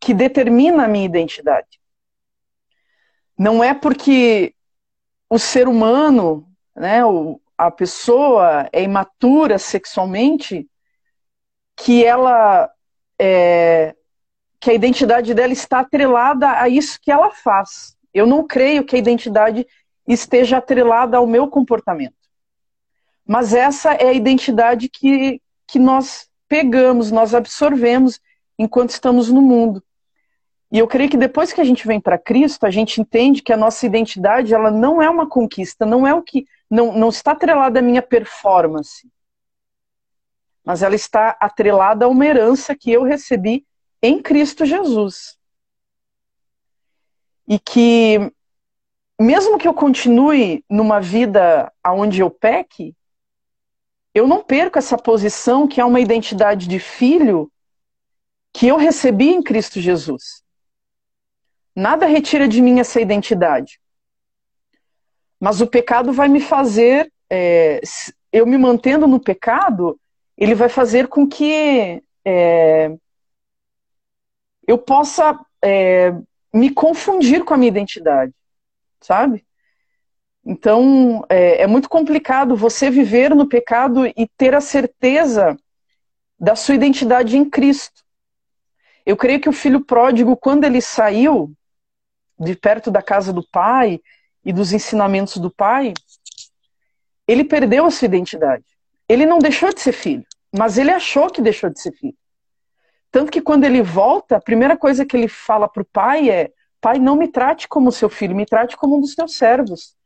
que 0.00 0.14
determina 0.14 0.84
a 0.84 0.88
minha 0.88 1.04
identidade. 1.04 1.80
Não 3.38 3.62
é 3.62 3.74
porque 3.74 4.55
o 5.28 5.38
ser 5.38 5.68
humano, 5.68 6.48
né, 6.74 7.00
a 7.56 7.70
pessoa 7.70 8.68
é 8.72 8.82
imatura 8.82 9.58
sexualmente 9.58 10.68
que 11.76 12.04
ela 12.04 12.70
é, 13.18 13.94
que 14.60 14.70
a 14.70 14.74
identidade 14.74 15.34
dela 15.34 15.52
está 15.52 15.80
atrelada 15.80 16.50
a 16.50 16.68
isso 16.68 16.98
que 17.00 17.10
ela 17.10 17.30
faz. 17.30 17.96
Eu 18.12 18.26
não 18.26 18.46
creio 18.46 18.84
que 18.84 18.96
a 18.96 18.98
identidade 18.98 19.66
esteja 20.06 20.58
atrelada 20.58 21.16
ao 21.16 21.26
meu 21.26 21.48
comportamento. 21.48 22.14
Mas 23.26 23.52
essa 23.52 23.92
é 23.92 24.08
a 24.08 24.12
identidade 24.12 24.88
que, 24.88 25.42
que 25.66 25.78
nós 25.78 26.28
pegamos, 26.48 27.10
nós 27.10 27.34
absorvemos 27.34 28.20
enquanto 28.58 28.90
estamos 28.90 29.30
no 29.30 29.42
mundo. 29.42 29.82
E 30.70 30.78
eu 30.78 30.86
creio 30.88 31.08
que 31.08 31.16
depois 31.16 31.52
que 31.52 31.60
a 31.60 31.64
gente 31.64 31.86
vem 31.86 32.00
para 32.00 32.18
Cristo, 32.18 32.64
a 32.64 32.70
gente 32.70 33.00
entende 33.00 33.42
que 33.42 33.52
a 33.52 33.56
nossa 33.56 33.86
identidade 33.86 34.52
ela 34.52 34.70
não 34.70 35.00
é 35.00 35.08
uma 35.08 35.28
conquista, 35.28 35.86
não 35.86 36.06
é 36.06 36.12
o 36.12 36.22
que 36.22 36.46
não, 36.68 36.92
não 36.92 37.08
está 37.08 37.32
atrelada 37.32 37.78
à 37.78 37.82
minha 37.82 38.02
performance, 38.02 39.08
mas 40.64 40.82
ela 40.82 40.96
está 40.96 41.36
atrelada 41.40 42.04
a 42.04 42.08
uma 42.08 42.26
herança 42.26 42.74
que 42.74 42.90
eu 42.90 43.04
recebi 43.04 43.64
em 44.02 44.20
Cristo 44.20 44.66
Jesus. 44.66 45.38
E 47.46 47.60
que 47.60 48.32
mesmo 49.18 49.56
que 49.58 49.68
eu 49.68 49.72
continue 49.72 50.64
numa 50.68 51.00
vida 51.00 51.72
onde 51.86 52.20
eu 52.20 52.28
peque, 52.28 52.94
eu 54.12 54.26
não 54.26 54.42
perco 54.42 54.78
essa 54.78 54.98
posição 54.98 55.68
que 55.68 55.80
é 55.80 55.84
uma 55.84 56.00
identidade 56.00 56.66
de 56.66 56.80
filho 56.80 57.50
que 58.52 58.66
eu 58.66 58.76
recebi 58.76 59.28
em 59.28 59.42
Cristo 59.42 59.80
Jesus. 59.80 60.42
Nada 61.76 62.06
retira 62.06 62.48
de 62.48 62.62
mim 62.62 62.80
essa 62.80 63.02
identidade. 63.02 63.78
Mas 65.38 65.60
o 65.60 65.66
pecado 65.66 66.10
vai 66.10 66.26
me 66.26 66.40
fazer, 66.40 67.12
é, 67.30 67.82
eu 68.32 68.46
me 68.46 68.56
mantendo 68.56 69.06
no 69.06 69.20
pecado, 69.20 70.00
ele 70.38 70.54
vai 70.54 70.70
fazer 70.70 71.06
com 71.06 71.28
que 71.28 72.02
é, 72.24 72.96
eu 74.66 74.78
possa 74.78 75.38
é, 75.62 76.14
me 76.52 76.70
confundir 76.70 77.44
com 77.44 77.52
a 77.52 77.58
minha 77.58 77.68
identidade, 77.68 78.32
sabe? 79.02 79.44
Então, 80.42 81.26
é, 81.28 81.62
é, 81.62 81.66
muito 81.66 81.90
complicado 81.90 82.56
você 82.56 82.88
viver 82.88 83.34
no 83.34 83.46
pecado 83.46 84.06
e 84.06 84.26
ter 84.38 84.54
a 84.54 84.60
certeza 84.62 85.58
da 86.38 86.56
sua 86.56 86.74
identidade 86.74 87.36
em 87.36 87.44
Cristo. 87.44 88.02
Eu 89.04 89.16
creio 89.16 89.40
que 89.40 89.48
o 89.48 89.52
filho 89.52 89.84
pródigo, 89.84 90.36
quando 90.36 90.64
ele 90.64 90.80
saiu 90.80 91.52
de 92.38 92.54
perto 92.54 92.90
da 92.90 93.02
casa 93.02 93.32
do 93.32 93.46
pai 93.50 94.00
e 94.44 94.52
dos 94.52 94.72
ensinamentos 94.72 95.36
do 95.38 95.50
pai, 95.50 95.92
ele 97.26 97.44
perdeu 97.44 97.86
a 97.86 97.90
sua 97.90 98.06
identidade. 98.06 98.64
Ele 99.08 99.26
não 99.26 99.38
deixou 99.38 99.72
de 99.72 99.80
ser 99.80 99.92
filho, 99.92 100.24
mas 100.56 100.78
ele 100.78 100.90
achou 100.90 101.30
que 101.30 101.40
deixou 101.40 101.70
de 101.70 101.80
ser 101.80 101.92
filho. 101.92 102.16
tanto 103.10 103.32
que 103.32 103.40
quando 103.40 103.64
ele 103.64 103.82
volta, 103.82 104.36
a 104.36 104.40
primeira 104.40 104.76
coisa 104.76 105.06
que 105.06 105.16
ele 105.16 105.28
fala 105.28 105.68
para 105.68 105.82
o 105.82 105.86
pai 105.86 106.28
é: 106.28 106.52
Pai, 106.80 106.98
não 106.98 107.16
me 107.16 107.28
trate 107.28 107.66
como 107.66 107.90
seu 107.90 108.08
filho, 108.10 108.36
me 108.36 108.44
trate 108.46 108.76
como 108.76 108.96
um 108.96 109.00
dos 109.00 109.14
teus 109.14 109.36
servos. 109.36 109.96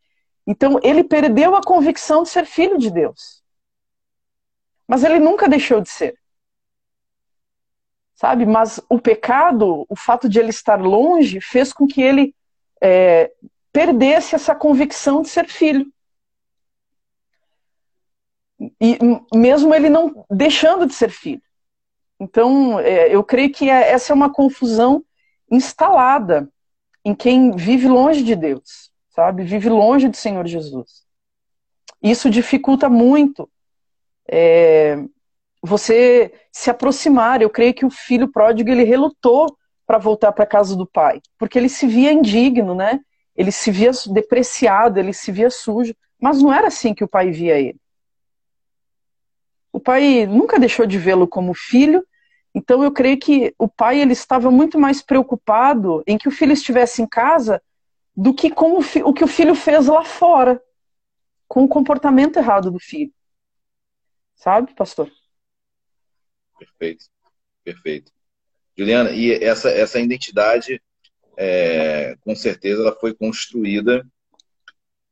Então, 0.46 0.78
ele 0.82 1.04
perdeu 1.04 1.54
a 1.54 1.62
convicção 1.62 2.22
de 2.22 2.28
ser 2.28 2.46
filho 2.46 2.78
de 2.78 2.90
Deus. 2.90 3.42
Mas 4.86 5.04
ele 5.04 5.18
nunca 5.18 5.48
deixou 5.48 5.80
de 5.80 5.90
ser. 5.90 6.19
Sabe? 8.20 8.44
Mas 8.44 8.78
o 8.86 9.00
pecado, 9.00 9.86
o 9.88 9.96
fato 9.96 10.28
de 10.28 10.38
ele 10.38 10.50
estar 10.50 10.78
longe, 10.78 11.40
fez 11.40 11.72
com 11.72 11.86
que 11.86 12.02
ele 12.02 12.34
é, 12.78 13.32
perdesse 13.72 14.34
essa 14.34 14.54
convicção 14.54 15.22
de 15.22 15.30
ser 15.30 15.48
filho. 15.48 15.90
E 18.78 18.98
mesmo 19.34 19.74
ele 19.74 19.88
não 19.88 20.26
deixando 20.30 20.86
de 20.86 20.92
ser 20.92 21.08
filho. 21.08 21.40
Então, 22.20 22.78
é, 22.78 23.08
eu 23.08 23.24
creio 23.24 23.50
que 23.50 23.70
é, 23.70 23.90
essa 23.90 24.12
é 24.12 24.14
uma 24.14 24.30
confusão 24.30 25.02
instalada 25.50 26.46
em 27.02 27.14
quem 27.14 27.52
vive 27.52 27.88
longe 27.88 28.22
de 28.22 28.36
Deus, 28.36 28.92
sabe? 29.08 29.44
Vive 29.44 29.70
longe 29.70 30.10
do 30.10 30.16
Senhor 30.18 30.46
Jesus. 30.46 31.06
Isso 32.02 32.28
dificulta 32.28 32.86
muito 32.86 33.50
é, 34.28 35.02
você 35.62 36.32
se 36.52 36.70
aproximar. 36.70 37.42
Eu 37.42 37.50
creio 37.50 37.74
que 37.74 37.84
o 37.84 37.90
filho 37.90 38.28
pródigo 38.28 38.70
ele 38.70 38.84
relutou 38.84 39.56
para 39.86 39.98
voltar 39.98 40.32
para 40.32 40.46
casa 40.46 40.76
do 40.76 40.86
pai, 40.86 41.20
porque 41.38 41.58
ele 41.58 41.68
se 41.68 41.86
via 41.86 42.12
indigno, 42.12 42.74
né? 42.74 43.00
Ele 43.36 43.50
se 43.50 43.70
via 43.70 43.90
depreciado, 44.12 44.98
ele 44.98 45.12
se 45.12 45.32
via 45.32 45.50
sujo, 45.50 45.94
mas 46.20 46.42
não 46.42 46.52
era 46.52 46.68
assim 46.68 46.94
que 46.94 47.02
o 47.02 47.08
pai 47.08 47.30
via 47.30 47.58
ele. 47.58 47.80
O 49.72 49.80
pai 49.80 50.26
nunca 50.26 50.58
deixou 50.58 50.86
de 50.86 50.98
vê-lo 50.98 51.26
como 51.26 51.54
filho 51.54 52.04
então 52.54 52.82
eu 52.82 52.92
creio 52.92 53.18
que 53.18 53.54
o 53.58 53.68
pai 53.68 54.00
ele 54.00 54.12
estava 54.12 54.50
muito 54.50 54.78
mais 54.78 55.02
preocupado 55.02 56.02
em 56.06 56.18
que 56.18 56.28
o 56.28 56.32
filho 56.32 56.52
estivesse 56.52 57.00
em 57.00 57.06
casa 57.06 57.62
do 58.16 58.34
que 58.34 58.50
com 58.50 58.78
o, 58.78 58.80
o 59.04 59.14
que 59.14 59.24
o 59.24 59.28
filho 59.28 59.54
fez 59.54 59.86
lá 59.86 60.04
fora, 60.04 60.60
com 61.46 61.64
o 61.64 61.68
comportamento 61.68 62.38
errado 62.38 62.70
do 62.70 62.78
filho. 62.78 63.12
Sabe, 64.34 64.74
pastor? 64.74 65.10
Perfeito, 66.60 67.06
perfeito. 67.64 68.12
Juliana, 68.76 69.10
e 69.12 69.32
essa, 69.32 69.70
essa 69.70 69.98
identidade, 69.98 70.80
é, 71.36 72.16
com 72.20 72.36
certeza, 72.36 72.82
ela 72.82 72.94
foi 72.94 73.14
construída. 73.14 74.06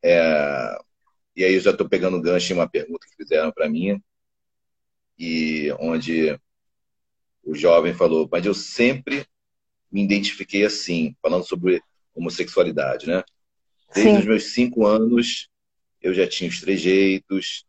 É, 0.03 0.79
e 1.35 1.43
aí 1.43 1.55
eu 1.55 1.61
já 1.61 1.71
estou 1.71 1.89
pegando 1.89 2.21
gancho 2.21 2.53
em 2.53 2.57
uma 2.57 2.69
pergunta 2.69 3.07
que 3.09 3.17
fizeram 3.17 3.51
para 3.51 3.69
mim, 3.69 3.99
e 5.19 5.73
onde 5.81 6.39
o 7.43 7.55
jovem 7.55 7.95
falou, 7.95 8.29
mas 8.31 8.45
eu 8.45 8.53
sempre 8.53 9.27
me 9.91 10.05
identifiquei 10.05 10.67
assim, 10.67 11.17
falando 11.23 11.45
sobre 11.47 11.83
homossexualidade, 12.15 13.07
né? 13.07 13.25
Desde 13.95 14.13
Sim. 14.13 14.19
os 14.19 14.27
meus 14.27 14.45
cinco 14.53 14.87
anos, 14.87 15.49
eu 16.03 16.13
já 16.13 16.29
tinha 16.29 16.51
os 16.51 16.61
trejeitos, 16.61 17.65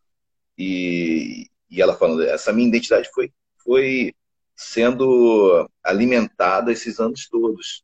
e, 0.56 1.48
e 1.70 1.80
ela 1.80 1.96
falando, 1.96 2.22
essa 2.22 2.52
minha 2.52 2.68
identidade 2.68 3.08
foi, 3.14 3.32
foi 3.64 4.14
sendo 4.56 5.68
alimentada 5.82 6.72
esses 6.72 7.00
anos 7.00 7.28
todos. 7.28 7.82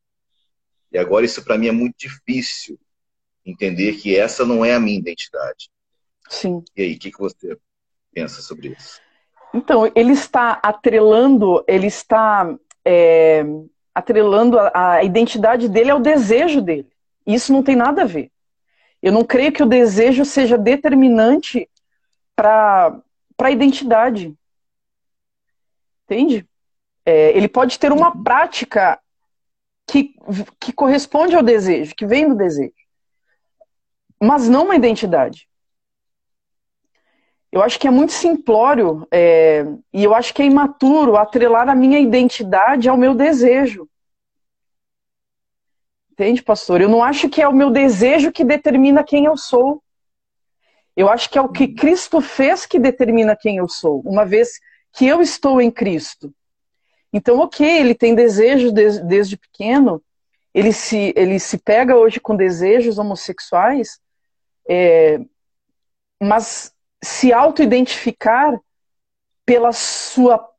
E 0.92 0.98
agora 0.98 1.24
isso 1.24 1.44
para 1.44 1.58
mim 1.58 1.68
é 1.68 1.72
muito 1.72 1.96
difícil 1.98 2.78
entender 3.44 3.94
que 3.94 4.16
essa 4.16 4.44
não 4.44 4.64
é 4.64 4.74
a 4.74 4.80
minha 4.80 4.98
identidade. 4.98 5.70
Sim. 6.28 6.62
E 6.76 6.82
aí, 6.82 6.94
o 6.94 6.98
que, 6.98 7.12
que 7.12 7.18
você 7.18 7.56
pensa 8.12 8.42
sobre 8.42 8.68
isso? 8.68 9.00
Então, 9.54 9.90
ele 9.94 10.12
está 10.12 10.60
atrelando, 10.62 11.64
ele 11.66 11.86
está 11.86 12.54
é, 12.84 13.44
atrelando 13.94 14.58
a, 14.58 14.96
a, 14.96 15.04
identidade 15.04 15.68
dele 15.68 15.90
ao 15.90 16.00
desejo 16.00 16.60
dele. 16.60 16.88
Isso 17.26 17.52
não 17.52 17.62
tem 17.62 17.76
nada 17.76 18.02
a 18.02 18.06
ver. 18.06 18.30
Eu 19.02 19.12
não 19.12 19.24
creio 19.24 19.52
que 19.52 19.62
o 19.62 19.68
desejo 19.68 20.24
seja 20.24 20.58
determinante 20.58 21.68
para 22.34 23.00
a 23.38 23.50
identidade. 23.50 24.34
Entende? 26.08 26.48
É, 27.04 27.36
ele 27.36 27.48
pode 27.48 27.78
ter 27.78 27.92
uma 27.92 28.22
prática 28.22 28.98
que, 29.86 30.14
que 30.58 30.72
corresponde 30.72 31.34
ao 31.34 31.42
desejo, 31.42 31.94
que 31.94 32.06
vem 32.06 32.28
do 32.28 32.34
desejo, 32.34 32.72
mas 34.20 34.48
não 34.48 34.64
uma 34.64 34.76
identidade. 34.76 35.48
Eu 37.50 37.62
acho 37.62 37.78
que 37.78 37.86
é 37.86 37.90
muito 37.90 38.12
simplório 38.12 39.06
é, 39.10 39.64
e 39.92 40.04
eu 40.04 40.14
acho 40.14 40.34
que 40.34 40.42
é 40.42 40.46
imaturo 40.46 41.16
atrelar 41.16 41.68
a 41.68 41.74
minha 41.74 41.98
identidade 41.98 42.88
ao 42.88 42.96
meu 42.96 43.14
desejo. 43.14 43.88
Entende, 46.10 46.42
pastor? 46.42 46.80
Eu 46.80 46.88
não 46.88 47.02
acho 47.02 47.28
que 47.28 47.40
é 47.40 47.48
o 47.48 47.54
meu 47.54 47.70
desejo 47.70 48.32
que 48.32 48.44
determina 48.44 49.04
quem 49.04 49.26
eu 49.26 49.36
sou. 49.36 49.82
Eu 50.96 51.08
acho 51.08 51.30
que 51.30 51.38
é 51.38 51.42
o 51.42 51.48
que 51.48 51.68
Cristo 51.68 52.20
fez 52.20 52.66
que 52.66 52.78
determina 52.78 53.36
quem 53.36 53.58
eu 53.58 53.68
sou, 53.68 54.00
uma 54.00 54.24
vez 54.24 54.58
que 54.92 55.06
eu 55.06 55.20
estou 55.20 55.60
em 55.60 55.70
Cristo. 55.70 56.32
Então, 57.12 57.38
ok, 57.38 57.66
ele 57.66 57.94
tem 57.94 58.14
desejos 58.14 58.72
desde, 58.72 59.02
desde 59.04 59.36
pequeno, 59.36 60.02
ele 60.52 60.72
se, 60.72 61.12
ele 61.16 61.38
se 61.38 61.58
pega 61.58 61.96
hoje 61.96 62.18
com 62.18 62.34
desejos 62.34 62.98
homossexuais, 62.98 64.00
é, 64.68 65.20
mas 66.20 66.72
se 67.02 67.32
auto-identificar 67.32 68.58
pela 69.44 69.72
sua 69.72 70.50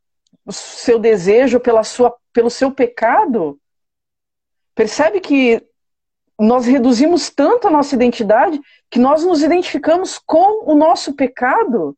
seu 0.49 0.97
desejo, 0.97 1.59
pela 1.59 1.83
sua, 1.83 2.15
pelo 2.31 2.49
seu 2.49 2.71
pecado, 2.71 3.59
percebe 4.73 5.19
que 5.19 5.61
nós 6.39 6.65
reduzimos 6.65 7.29
tanto 7.29 7.67
a 7.67 7.71
nossa 7.71 7.95
identidade 7.95 8.59
que 8.89 8.99
nós 8.99 9.23
nos 9.25 9.41
identificamos 9.41 10.17
com 10.17 10.71
o 10.71 10.75
nosso 10.75 11.15
pecado. 11.15 11.97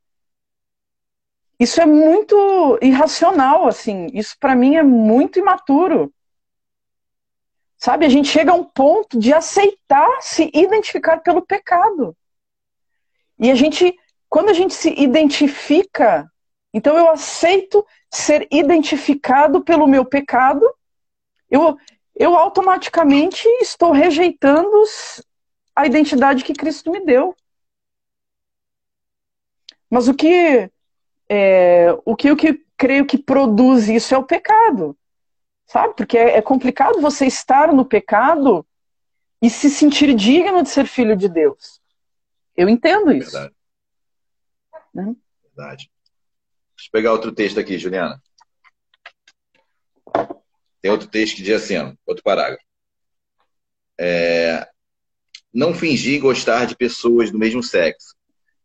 Isso 1.59 1.81
é 1.81 1.85
muito 1.85 2.79
irracional, 2.81 3.67
assim. 3.67 4.07
Isso 4.13 4.35
para 4.39 4.55
mim 4.55 4.75
é 4.75 4.83
muito 4.83 5.39
imaturo. 5.39 6.13
Sabe, 7.77 8.05
a 8.05 8.09
gente 8.09 8.27
chega 8.27 8.51
a 8.51 8.55
um 8.55 8.63
ponto 8.63 9.17
de 9.17 9.33
aceitar 9.33 10.21
se 10.21 10.49
identificar 10.53 11.19
pelo 11.19 11.41
pecado. 11.41 12.15
E 13.37 13.49
a 13.49 13.55
gente 13.55 13.95
quando 14.29 14.49
a 14.49 14.53
gente 14.53 14.75
se 14.75 14.91
identifica, 14.91 16.31
então 16.71 16.95
eu 16.95 17.09
aceito 17.09 17.85
ser 18.11 18.47
identificado 18.51 19.61
pelo 19.61 19.87
meu 19.87 20.05
pecado, 20.05 20.63
eu, 21.49 21.75
eu 22.15 22.37
automaticamente 22.37 23.47
estou 23.59 23.91
rejeitando 23.91 24.83
a 25.75 25.87
identidade 25.87 26.43
que 26.43 26.53
Cristo 26.53 26.91
me 26.91 27.03
deu. 27.03 27.35
Mas 29.89 30.07
o 30.07 30.13
que 30.13 30.69
é, 31.29 31.95
o 32.03 32.15
que 32.15 32.29
eu 32.29 32.35
que 32.35 32.65
creio 32.75 33.05
que 33.05 33.17
produz 33.17 33.87
isso 33.87 34.15
é 34.15 34.17
o 34.17 34.23
pecado, 34.23 34.97
sabe? 35.67 35.93
Porque 35.95 36.17
é, 36.17 36.37
é 36.37 36.41
complicado 36.41 36.99
você 36.99 37.27
estar 37.27 37.71
no 37.71 37.85
pecado 37.85 38.65
e 39.41 39.49
se 39.49 39.69
sentir 39.69 40.13
digno 40.15 40.63
de 40.63 40.69
ser 40.69 40.85
filho 40.85 41.15
de 41.15 41.29
Deus. 41.29 41.79
Eu 42.57 42.67
entendo 42.67 43.11
isso. 43.11 43.31
Verdade. 43.31 43.55
Né? 44.93 45.15
Verdade. 45.43 45.91
Deixa 46.75 46.87
eu 46.87 46.91
pegar 46.91 47.11
outro 47.11 47.31
texto 47.31 47.59
aqui, 47.59 47.77
Juliana. 47.77 48.21
Tem 50.81 50.89
outro 50.89 51.07
texto 51.07 51.35
que 51.35 51.43
diz 51.43 51.63
assim, 51.63 51.97
outro 52.05 52.23
parágrafo. 52.23 52.63
É, 53.99 54.67
não 55.53 55.73
fingi 55.73 56.17
gostar 56.19 56.65
de 56.65 56.75
pessoas 56.75 57.31
do 57.31 57.37
mesmo 57.37 57.61
sexo, 57.61 58.15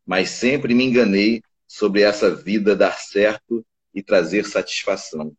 mas 0.07 0.31
sempre 0.31 0.75
me 0.75 0.85
enganei 0.85 1.43
sobre 1.67 2.03
essa 2.03 2.35
vida 2.35 2.77
dar 2.77 2.99
certo 2.99 3.65
e 3.93 4.03
trazer 4.03 4.45
satisfação. 4.45 5.35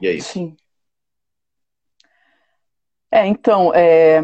E 0.00 0.08
aí? 0.08 0.20
Sim. 0.20 0.56
É, 3.10 3.26
então, 3.26 3.72
é, 3.74 4.20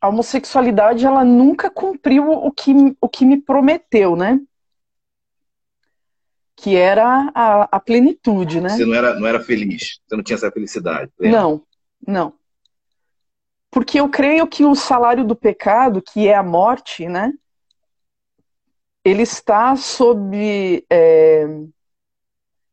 a 0.00 0.08
homossexualidade 0.08 1.04
ela 1.04 1.24
nunca 1.24 1.70
cumpriu 1.70 2.30
o 2.30 2.50
que, 2.52 2.72
o 3.00 3.08
que 3.08 3.24
me 3.24 3.40
prometeu, 3.40 4.14
né? 4.14 4.40
Que 6.54 6.76
era 6.76 7.30
a, 7.34 7.62
a 7.76 7.80
plenitude, 7.80 8.60
né? 8.60 8.70
Você 8.70 8.86
não 8.86 8.94
era, 8.94 9.18
não 9.18 9.26
era 9.26 9.40
feliz, 9.40 10.00
você 10.06 10.16
não 10.16 10.22
tinha 10.22 10.36
essa 10.36 10.50
felicidade. 10.50 11.10
Lembra? 11.18 11.40
Não, 11.40 11.66
não. 12.06 12.34
Porque 13.70 14.00
eu 14.00 14.08
creio 14.08 14.46
que 14.46 14.64
o 14.64 14.74
salário 14.74 15.24
do 15.24 15.36
pecado, 15.36 16.00
que 16.00 16.28
é 16.28 16.34
a 16.34 16.42
morte, 16.42 17.08
né? 17.08 17.32
Ele 19.06 19.22
está 19.22 19.76
sob 19.76 20.84
é, 20.90 21.46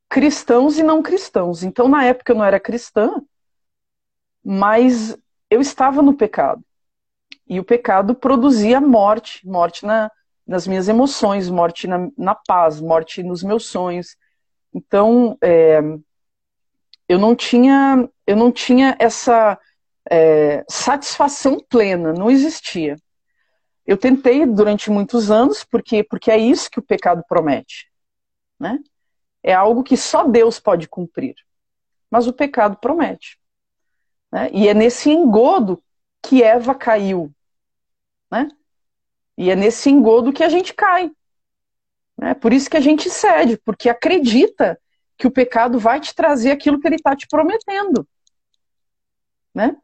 cristãos 0.10 0.80
e 0.80 0.82
não 0.82 1.04
cristãos. 1.04 1.62
Então, 1.62 1.88
na 1.88 2.06
época 2.06 2.32
eu 2.32 2.36
não 2.36 2.44
era 2.44 2.60
cristã, 2.60 3.22
mas 4.44 5.16
eu 5.48 5.62
estava 5.62 6.02
no 6.02 6.16
pecado. 6.16 6.66
E 7.48 7.60
o 7.60 7.64
pecado 7.64 8.16
produzia 8.16 8.82
morte, 8.82 9.48
morte 9.48 9.86
na, 9.86 10.10
nas 10.48 10.66
minhas 10.66 10.88
emoções, 10.90 11.52
morte 11.52 11.86
na, 11.86 12.10
na 12.18 12.34
paz, 12.34 12.82
morte 12.82 13.22
nos 13.22 13.44
meus 13.44 13.68
sonhos. 13.68 14.18
Então, 14.74 15.38
é, 15.40 15.80
eu 17.08 17.20
não 17.20 17.36
tinha, 17.36 18.10
eu 18.26 18.36
não 18.36 18.52
tinha 18.52 18.96
essa 18.98 19.56
é, 20.10 20.66
satisfação 20.68 21.60
plena, 21.70 22.12
não 22.12 22.32
existia. 22.32 22.96
Eu 23.86 23.98
tentei 23.98 24.46
durante 24.46 24.90
muitos 24.90 25.30
anos, 25.30 25.64
porque, 25.64 26.04
porque 26.04 26.32
é 26.32 26.38
isso 26.38 26.70
que 26.72 26.80
o 26.80 26.84
pecado 26.84 27.24
promete. 27.28 27.92
Né? 28.60 28.80
É 29.42 29.54
algo 29.54 29.84
que 29.84 29.98
só 29.98 30.24
Deus 30.24 30.60
pode 30.60 30.88
cumprir. 30.88 31.36
Mas 32.10 32.28
o 32.28 32.34
pecado 32.34 32.78
promete. 32.78 33.38
Né? 34.32 34.50
E 34.54 34.68
é 34.68 34.74
nesse 34.74 35.10
engodo 35.10 35.84
que 36.22 36.42
Eva 36.42 36.74
caiu. 36.74 37.32
Né? 38.32 38.48
E 39.38 39.50
é 39.50 39.56
nesse 39.56 39.90
engodo 39.90 40.32
que 40.32 40.44
a 40.44 40.50
gente 40.50 40.74
cai. 40.74 41.12
Né? 42.18 42.34
Por 42.34 42.54
isso 42.54 42.70
que 42.70 42.78
a 42.78 42.82
gente 42.82 43.10
cede, 43.10 43.58
porque 43.58 43.90
acredita 43.90 44.80
que 45.18 45.28
o 45.28 45.32
pecado 45.32 45.78
vai 45.78 46.00
te 46.00 46.16
trazer 46.16 46.52
aquilo 46.52 46.80
que 46.80 46.88
ele 46.88 46.96
está 46.96 47.16
te 47.16 47.28
prometendo. 47.28 48.08
Né? 49.54 49.76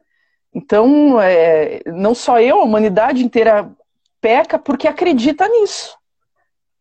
Então, 0.52 1.20
é, 1.20 1.80
não 1.86 2.14
só 2.14 2.40
eu, 2.40 2.60
a 2.60 2.64
humanidade 2.64 3.24
inteira 3.24 3.70
peca 4.20 4.58
porque 4.58 4.86
acredita 4.86 5.48
nisso. 5.48 5.96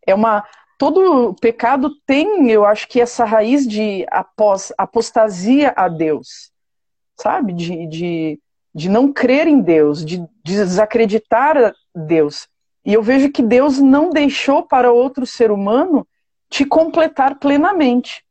É 0.05 0.13
uma 0.13 0.45
todo 0.77 1.35
pecado 1.35 1.91
tem, 2.05 2.49
eu 2.49 2.65
acho 2.65 2.87
que 2.87 3.01
essa 3.01 3.25
raiz 3.25 3.67
de 3.67 4.05
apos, 4.09 4.71
apostasia 4.77 5.73
a 5.75 5.89
Deus, 5.89 6.51
sabe? 7.17 7.51
De, 7.51 7.85
de, 7.87 8.39
de 8.73 8.89
não 8.89 9.11
crer 9.11 9.45
em 9.45 9.59
Deus, 9.59 10.05
de, 10.05 10.19
de 10.19 10.27
desacreditar 10.55 11.75
Deus. 11.93 12.47
E 12.85 12.93
eu 12.93 13.03
vejo 13.03 13.29
que 13.29 13.43
Deus 13.43 13.77
não 13.77 14.09
deixou 14.09 14.63
para 14.63 14.89
outro 14.89 15.27
ser 15.27 15.51
humano 15.51 16.07
te 16.49 16.63
completar 16.63 17.37
plenamente. 17.39 18.23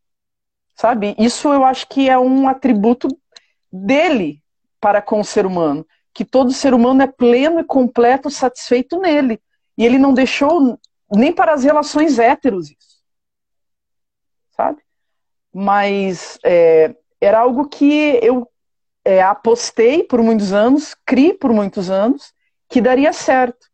Sabe? 0.74 1.14
Isso 1.18 1.52
eu 1.52 1.64
acho 1.64 1.86
que 1.86 2.08
é 2.08 2.18
um 2.18 2.48
atributo 2.48 3.08
dele 3.70 4.42
para 4.80 5.02
com 5.02 5.20
o 5.20 5.24
ser 5.24 5.44
humano 5.44 5.86
que 6.18 6.24
todo 6.24 6.52
ser 6.52 6.74
humano 6.74 7.00
é 7.00 7.06
pleno 7.06 7.60
e 7.60 7.64
completo, 7.64 8.28
satisfeito 8.28 8.98
nele. 8.98 9.40
E 9.76 9.86
ele 9.86 9.98
não 9.98 10.12
deixou 10.12 10.76
nem 11.14 11.32
para 11.32 11.52
as 11.54 11.62
relações 11.62 12.18
héteros 12.18 12.72
isso. 12.72 13.04
Sabe? 14.50 14.82
Mas 15.54 16.36
é, 16.44 16.92
era 17.20 17.38
algo 17.38 17.68
que 17.68 18.18
eu 18.20 18.50
é, 19.04 19.22
apostei 19.22 20.02
por 20.02 20.20
muitos 20.20 20.52
anos, 20.52 20.96
criei 21.06 21.34
por 21.34 21.52
muitos 21.52 21.88
anos, 21.88 22.34
que 22.68 22.80
daria 22.80 23.12
certo. 23.12 23.68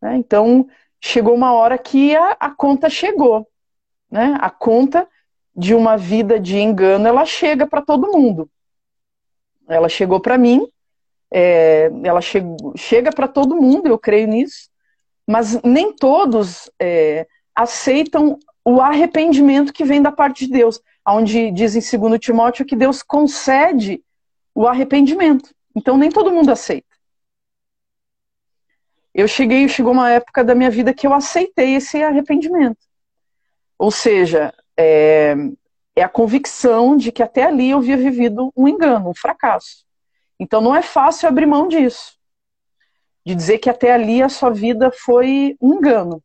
Né? 0.00 0.18
Então, 0.18 0.68
chegou 1.00 1.34
uma 1.34 1.52
hora 1.52 1.76
que 1.76 2.14
a, 2.14 2.36
a 2.38 2.50
conta 2.54 2.88
chegou. 2.88 3.44
Né? 4.08 4.38
A 4.40 4.50
conta 4.50 5.08
de 5.52 5.74
uma 5.74 5.96
vida 5.96 6.38
de 6.38 6.58
engano, 6.58 7.08
ela 7.08 7.24
chega 7.24 7.66
para 7.66 7.82
todo 7.82 8.12
mundo. 8.12 8.48
Ela 9.68 9.88
chegou 9.88 10.20
para 10.20 10.38
mim 10.38 10.70
é, 11.32 11.90
ela 12.04 12.20
che 12.20 12.40
chega 12.76 13.10
para 13.12 13.28
todo 13.28 13.56
mundo, 13.56 13.88
eu 13.88 13.98
creio 13.98 14.28
nisso, 14.28 14.68
mas 15.26 15.60
nem 15.62 15.92
todos 15.92 16.70
é, 16.80 17.26
aceitam 17.54 18.38
o 18.64 18.80
arrependimento 18.80 19.72
que 19.72 19.84
vem 19.84 20.02
da 20.02 20.12
parte 20.12 20.46
de 20.46 20.52
Deus, 20.52 20.80
onde 21.06 21.50
diz 21.50 21.74
em 21.74 21.98
2 21.98 22.18
Timóteo 22.18 22.66
que 22.66 22.76
Deus 22.76 23.02
concede 23.02 24.02
o 24.54 24.66
arrependimento. 24.66 25.54
Então 25.74 25.96
nem 25.96 26.10
todo 26.10 26.32
mundo 26.32 26.50
aceita. 26.50 26.86
Eu 29.14 29.26
cheguei, 29.26 29.68
chegou 29.68 29.92
uma 29.92 30.10
época 30.10 30.44
da 30.44 30.54
minha 30.54 30.70
vida 30.70 30.92
que 30.92 31.06
eu 31.06 31.14
aceitei 31.14 31.76
esse 31.76 32.02
arrependimento. 32.02 32.78
Ou 33.78 33.90
seja, 33.90 34.52
é, 34.76 35.34
é 35.94 36.02
a 36.02 36.08
convicção 36.08 36.96
de 36.96 37.10
que 37.10 37.22
até 37.22 37.44
ali 37.44 37.70
eu 37.70 37.78
havia 37.78 37.96
vivido 37.96 38.52
um 38.54 38.68
engano, 38.68 39.08
um 39.08 39.14
fracasso. 39.14 39.85
Então 40.38 40.60
não 40.60 40.74
é 40.74 40.82
fácil 40.82 41.28
abrir 41.28 41.46
mão 41.46 41.68
disso. 41.68 42.16
De 43.24 43.34
dizer 43.34 43.58
que 43.58 43.70
até 43.70 43.92
ali 43.92 44.22
a 44.22 44.28
sua 44.28 44.50
vida 44.50 44.90
foi 44.90 45.56
um 45.60 45.74
engano. 45.74 46.22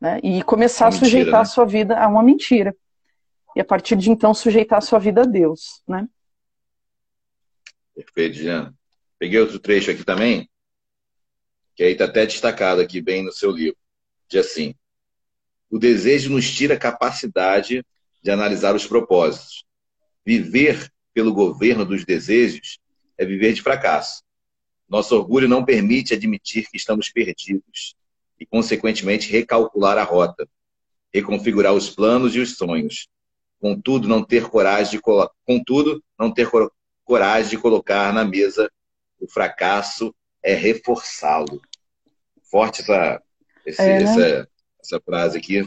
Né? 0.00 0.20
E 0.22 0.42
começar 0.42 0.86
mentira, 0.86 1.04
a 1.04 1.04
sujeitar 1.04 1.32
né? 1.32 1.40
a 1.40 1.44
sua 1.44 1.64
vida 1.64 1.98
a 1.98 2.06
uma 2.08 2.22
mentira. 2.22 2.74
E 3.54 3.60
a 3.60 3.64
partir 3.64 3.96
de 3.96 4.10
então 4.10 4.32
sujeitar 4.32 4.78
a 4.78 4.82
sua 4.82 4.98
vida 4.98 5.22
a 5.22 5.26
Deus. 5.26 5.82
Né? 5.86 6.08
Perfeito, 7.94 8.36
Jean. 8.36 8.74
Peguei 9.18 9.40
outro 9.40 9.58
trecho 9.58 9.90
aqui 9.90 10.04
também, 10.04 10.48
que 11.74 11.82
aí 11.82 11.92
está 11.92 12.04
até 12.04 12.26
destacado 12.26 12.82
aqui 12.82 13.00
bem 13.00 13.24
no 13.24 13.32
seu 13.32 13.50
livro. 13.50 13.78
Diz 14.28 14.46
assim: 14.46 14.74
O 15.70 15.78
desejo 15.78 16.30
nos 16.30 16.50
tira 16.50 16.74
a 16.74 16.78
capacidade 16.78 17.82
de 18.22 18.30
analisar 18.30 18.74
os 18.74 18.86
propósitos. 18.86 19.64
Viver 20.24 20.92
pelo 21.16 21.32
governo 21.32 21.82
dos 21.82 22.04
desejos 22.04 22.78
é 23.16 23.24
viver 23.24 23.54
de 23.54 23.62
fracasso. 23.62 24.22
Nosso 24.86 25.16
orgulho 25.16 25.48
não 25.48 25.64
permite 25.64 26.12
admitir 26.12 26.68
que 26.68 26.76
estamos 26.76 27.08
perdidos 27.08 27.96
e, 28.38 28.44
consequentemente, 28.44 29.32
recalcular 29.32 29.96
a 29.96 30.02
rota, 30.02 30.46
reconfigurar 31.10 31.72
os 31.72 31.88
planos 31.88 32.36
e 32.36 32.38
os 32.38 32.58
sonhos. 32.58 33.08
Contudo, 33.58 34.06
não 34.06 34.22
ter 34.22 34.50
coragem 34.50 34.98
de 34.98 35.00
contudo, 35.46 36.04
não 36.18 36.30
ter 36.30 36.50
coragem 37.02 37.48
de 37.48 37.56
colocar 37.56 38.12
na 38.12 38.22
mesa 38.22 38.70
o 39.18 39.26
fracasso 39.26 40.14
é 40.42 40.52
reforçá-lo. 40.52 41.62
Forte 42.50 42.82
essa, 42.82 43.22
esse, 43.64 43.80
é, 43.80 43.86
né? 43.86 44.02
essa, 44.02 44.48
essa 44.82 45.00
frase 45.00 45.38
aqui. 45.38 45.66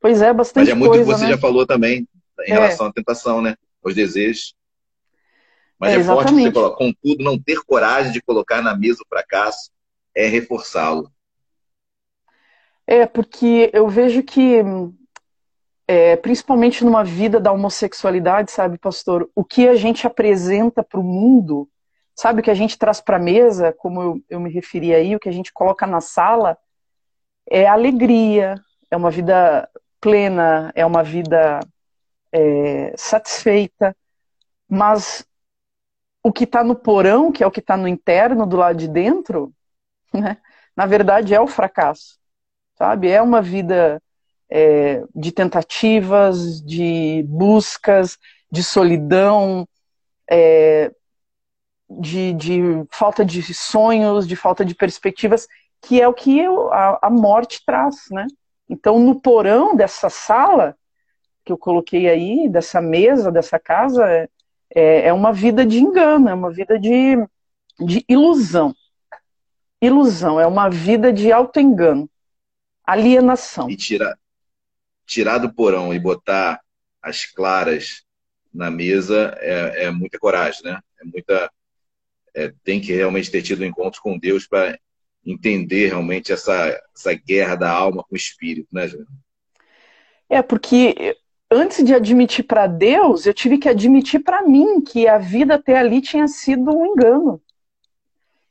Pois 0.00 0.22
é, 0.22 0.32
bastante 0.32 0.66
Mas 0.66 0.68
é 0.68 0.74
muito 0.74 0.90
coisa, 0.90 1.04
que 1.04 1.18
você 1.18 1.24
né? 1.24 1.30
já 1.30 1.38
falou 1.38 1.66
também 1.66 2.06
em 2.46 2.52
é. 2.52 2.54
relação 2.54 2.86
à 2.86 2.92
tentação, 2.92 3.42
né? 3.42 3.56
Os 3.82 3.94
desejos. 3.94 4.54
Mas 5.78 5.94
é, 5.94 6.00
é 6.00 6.04
forte 6.04 6.32
você 6.32 6.52
coloca, 6.52 6.76
contudo, 6.76 7.24
não 7.24 7.38
ter 7.38 7.60
coragem 7.64 8.12
de 8.12 8.22
colocar 8.22 8.62
na 8.62 8.76
mesa 8.76 9.02
o 9.02 9.08
fracasso 9.08 9.70
é 10.14 10.26
reforçá-lo. 10.26 11.10
É, 12.86 13.06
porque 13.06 13.70
eu 13.72 13.88
vejo 13.88 14.22
que, 14.22 14.62
é, 15.88 16.16
principalmente 16.16 16.84
numa 16.84 17.04
vida 17.04 17.40
da 17.40 17.52
homossexualidade, 17.52 18.50
sabe, 18.50 18.78
pastor, 18.78 19.28
o 19.34 19.44
que 19.44 19.68
a 19.68 19.74
gente 19.74 20.06
apresenta 20.06 20.82
para 20.82 21.00
o 21.00 21.04
mundo, 21.04 21.68
sabe, 22.14 22.40
o 22.40 22.42
que 22.42 22.50
a 22.50 22.54
gente 22.54 22.78
traz 22.78 23.00
para 23.00 23.16
a 23.16 23.20
mesa, 23.20 23.72
como 23.72 24.02
eu, 24.02 24.22
eu 24.28 24.40
me 24.40 24.50
referi 24.50 24.94
aí, 24.94 25.16
o 25.16 25.20
que 25.20 25.28
a 25.28 25.32
gente 25.32 25.52
coloca 25.52 25.86
na 25.86 26.00
sala, 26.00 26.58
é 27.48 27.66
alegria, 27.66 28.54
é 28.90 28.96
uma 28.96 29.10
vida 29.10 29.68
plena, 30.00 30.72
é 30.74 30.84
uma 30.84 31.02
vida 31.02 31.60
é, 32.32 32.94
satisfeita, 32.96 33.96
mas 34.68 35.24
o 36.22 36.32
que 36.32 36.44
está 36.44 36.64
no 36.64 36.74
porão, 36.74 37.30
que 37.30 37.42
é 37.42 37.46
o 37.46 37.50
que 37.50 37.60
está 37.60 37.76
no 37.76 37.88
interno, 37.88 38.46
do 38.46 38.56
lado 38.56 38.76
de 38.76 38.88
dentro, 38.88 39.52
né, 40.12 40.38
na 40.76 40.86
verdade 40.86 41.34
é 41.34 41.40
o 41.40 41.46
fracasso, 41.46 42.18
sabe? 42.76 43.10
É 43.10 43.20
uma 43.20 43.42
vida 43.42 44.00
é, 44.48 45.02
de 45.14 45.32
tentativas, 45.32 46.62
de 46.62 47.24
buscas, 47.28 48.18
de 48.50 48.62
solidão, 48.62 49.66
é, 50.30 50.92
de, 51.88 52.32
de, 52.34 52.60
falta 52.90 53.24
de 53.24 53.42
sonhos, 53.52 54.26
de 54.26 54.36
falta 54.36 54.64
de 54.64 54.74
perspectivas, 54.74 55.46
que 55.80 56.00
é 56.00 56.08
o 56.08 56.14
que 56.14 56.40
a, 56.70 57.06
a 57.06 57.10
morte 57.10 57.62
traz, 57.66 58.06
né? 58.10 58.26
Então, 58.68 58.98
no 58.98 59.20
porão 59.20 59.74
dessa 59.76 60.08
sala, 60.08 60.76
que 61.44 61.52
eu 61.52 61.58
coloquei 61.58 62.08
aí, 62.08 62.48
dessa 62.48 62.80
mesa, 62.80 63.32
dessa 63.32 63.58
casa, 63.58 64.28
é, 64.74 65.08
é 65.08 65.12
uma 65.12 65.32
vida 65.32 65.64
de 65.66 65.78
engano, 65.78 66.28
é 66.28 66.34
uma 66.34 66.50
vida 66.50 66.78
de, 66.78 67.16
de 67.80 68.04
ilusão. 68.08 68.74
Ilusão, 69.80 70.40
é 70.40 70.46
uma 70.46 70.68
vida 70.68 71.12
de 71.12 71.32
auto-engano, 71.32 72.08
alienação. 72.84 73.68
E 73.68 73.76
tirar, 73.76 74.16
tirar 75.04 75.38
do 75.38 75.52
porão 75.52 75.92
e 75.92 75.98
botar 75.98 76.60
as 77.02 77.26
claras 77.26 78.04
na 78.54 78.70
mesa 78.70 79.36
é, 79.40 79.84
é 79.84 79.90
muita 79.90 80.18
coragem, 80.18 80.62
né? 80.62 80.80
É 81.00 81.04
muita. 81.04 81.50
É, 82.34 82.52
tem 82.62 82.80
que 82.80 82.92
realmente 82.92 83.30
ter 83.30 83.42
tido 83.42 83.62
um 83.62 83.66
encontro 83.66 84.00
com 84.00 84.18
Deus 84.18 84.46
para 84.46 84.78
entender 85.24 85.88
realmente 85.88 86.32
essa, 86.32 86.80
essa 86.94 87.12
guerra 87.14 87.56
da 87.56 87.70
alma 87.70 88.02
com 88.02 88.14
o 88.14 88.16
espírito, 88.16 88.68
né, 88.72 88.88
Juliana? 88.88 89.10
É, 90.28 90.40
porque 90.40 91.16
antes 91.52 91.84
de 91.84 91.94
admitir 91.94 92.44
para 92.44 92.66
Deus, 92.66 93.26
eu 93.26 93.34
tive 93.34 93.58
que 93.58 93.68
admitir 93.68 94.20
para 94.20 94.42
mim 94.42 94.80
que 94.80 95.06
a 95.06 95.18
vida 95.18 95.54
até 95.54 95.78
ali 95.78 96.00
tinha 96.00 96.26
sido 96.26 96.76
um 96.76 96.86
engano. 96.86 97.40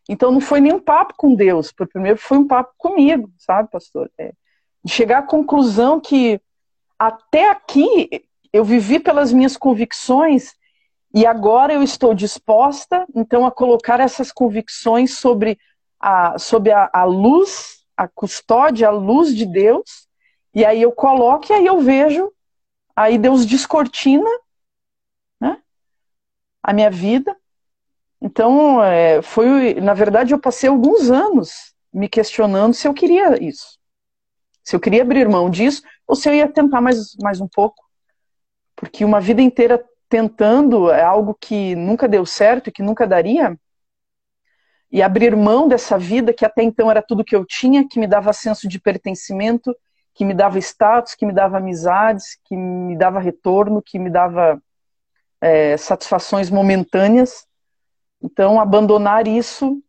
Então 0.07 0.31
não 0.31 0.41
foi 0.41 0.59
nem 0.59 0.73
um 0.73 0.79
papo 0.79 1.13
com 1.17 1.33
Deus, 1.33 1.71
por 1.71 1.87
primeiro 1.87 2.17
foi 2.17 2.37
um 2.37 2.47
papo 2.47 2.73
comigo, 2.77 3.31
sabe, 3.37 3.69
pastor? 3.69 4.11
É, 4.17 4.33
chegar 4.87 5.19
à 5.19 5.23
conclusão 5.23 5.99
que 5.99 6.39
até 6.97 7.49
aqui 7.49 8.23
eu 8.53 8.63
vivi 8.63 8.99
pelas 8.99 9.31
minhas 9.31 9.57
convicções 9.57 10.53
e 11.13 11.25
agora 11.25 11.73
eu 11.73 11.83
estou 11.83 12.13
disposta, 12.13 13.05
então, 13.13 13.45
a 13.45 13.51
colocar 13.51 13.99
essas 13.99 14.31
convicções 14.31 15.17
sobre 15.17 15.57
a, 15.99 16.37
sobre 16.39 16.71
a, 16.71 16.89
a 16.93 17.03
luz, 17.03 17.83
a 17.97 18.07
custódia, 18.07 18.87
a 18.87 18.91
luz 18.91 19.35
de 19.35 19.45
Deus, 19.45 20.07
E 20.53 20.65
aí 20.65 20.81
eu 20.81 20.91
coloco 20.91 21.51
e 21.51 21.53
aí 21.53 21.65
eu 21.65 21.79
vejo, 21.79 22.31
aí 22.95 23.17
Deus 23.17 23.45
descortina 23.45 24.29
né, 25.39 25.61
a 26.61 26.73
minha 26.73 26.89
vida. 26.89 27.35
Então, 28.21 28.83
é, 28.83 29.21
foi, 29.21 29.75
na 29.75 29.93
verdade, 29.93 30.33
eu 30.33 30.39
passei 30.39 30.69
alguns 30.69 31.09
anos 31.09 31.73
me 31.93 32.07
questionando 32.07 32.73
se 32.73 32.87
eu 32.87 32.93
queria 32.93 33.41
isso. 33.43 33.79
Se 34.63 34.75
eu 34.75 34.79
queria 34.79 35.01
abrir 35.01 35.27
mão 35.27 35.49
disso, 35.49 35.81
ou 36.07 36.15
se 36.15 36.29
eu 36.29 36.33
ia 36.33 36.47
tentar 36.47 36.79
mais, 36.81 37.15
mais 37.17 37.41
um 37.41 37.47
pouco. 37.47 37.83
Porque 38.75 39.03
uma 39.03 39.19
vida 39.19 39.41
inteira 39.41 39.83
tentando 40.07 40.91
é 40.91 41.01
algo 41.01 41.33
que 41.33 41.75
nunca 41.75 42.07
deu 42.07 42.25
certo 42.25 42.67
e 42.67 42.71
que 42.71 42.83
nunca 42.83 43.07
daria, 43.07 43.57
e 44.91 45.01
abrir 45.01 45.35
mão 45.35 45.67
dessa 45.67 45.97
vida 45.97 46.33
que 46.33 46.45
até 46.45 46.61
então 46.61 46.91
era 46.91 47.01
tudo 47.01 47.23
que 47.23 47.35
eu 47.35 47.45
tinha, 47.45 47.87
que 47.87 47.97
me 47.97 48.05
dava 48.05 48.33
senso 48.33 48.67
de 48.67 48.79
pertencimento, 48.79 49.73
que 50.13 50.25
me 50.25 50.33
dava 50.33 50.59
status, 50.59 51.15
que 51.15 51.25
me 51.25 51.33
dava 51.33 51.57
amizades, 51.57 52.37
que 52.45 52.55
me 52.55 52.97
dava 52.97 53.19
retorno, 53.19 53.81
que 53.81 53.97
me 53.97 54.09
dava 54.09 54.61
é, 55.39 55.77
satisfações 55.77 56.49
momentâneas. 56.49 57.47
Então, 58.21 58.59
abandonar 58.59 59.27
isso, 59.27 59.81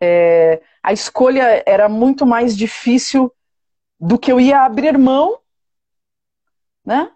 é, 0.00 0.62
a 0.82 0.92
escolha 0.92 1.62
era 1.66 1.88
muito 1.88 2.26
mais 2.26 2.56
difícil 2.56 3.32
do 3.98 4.18
que 4.18 4.30
eu 4.30 4.40
ia 4.40 4.60
abrir 4.60 4.98
mão, 4.98 5.38
né? 6.84 7.10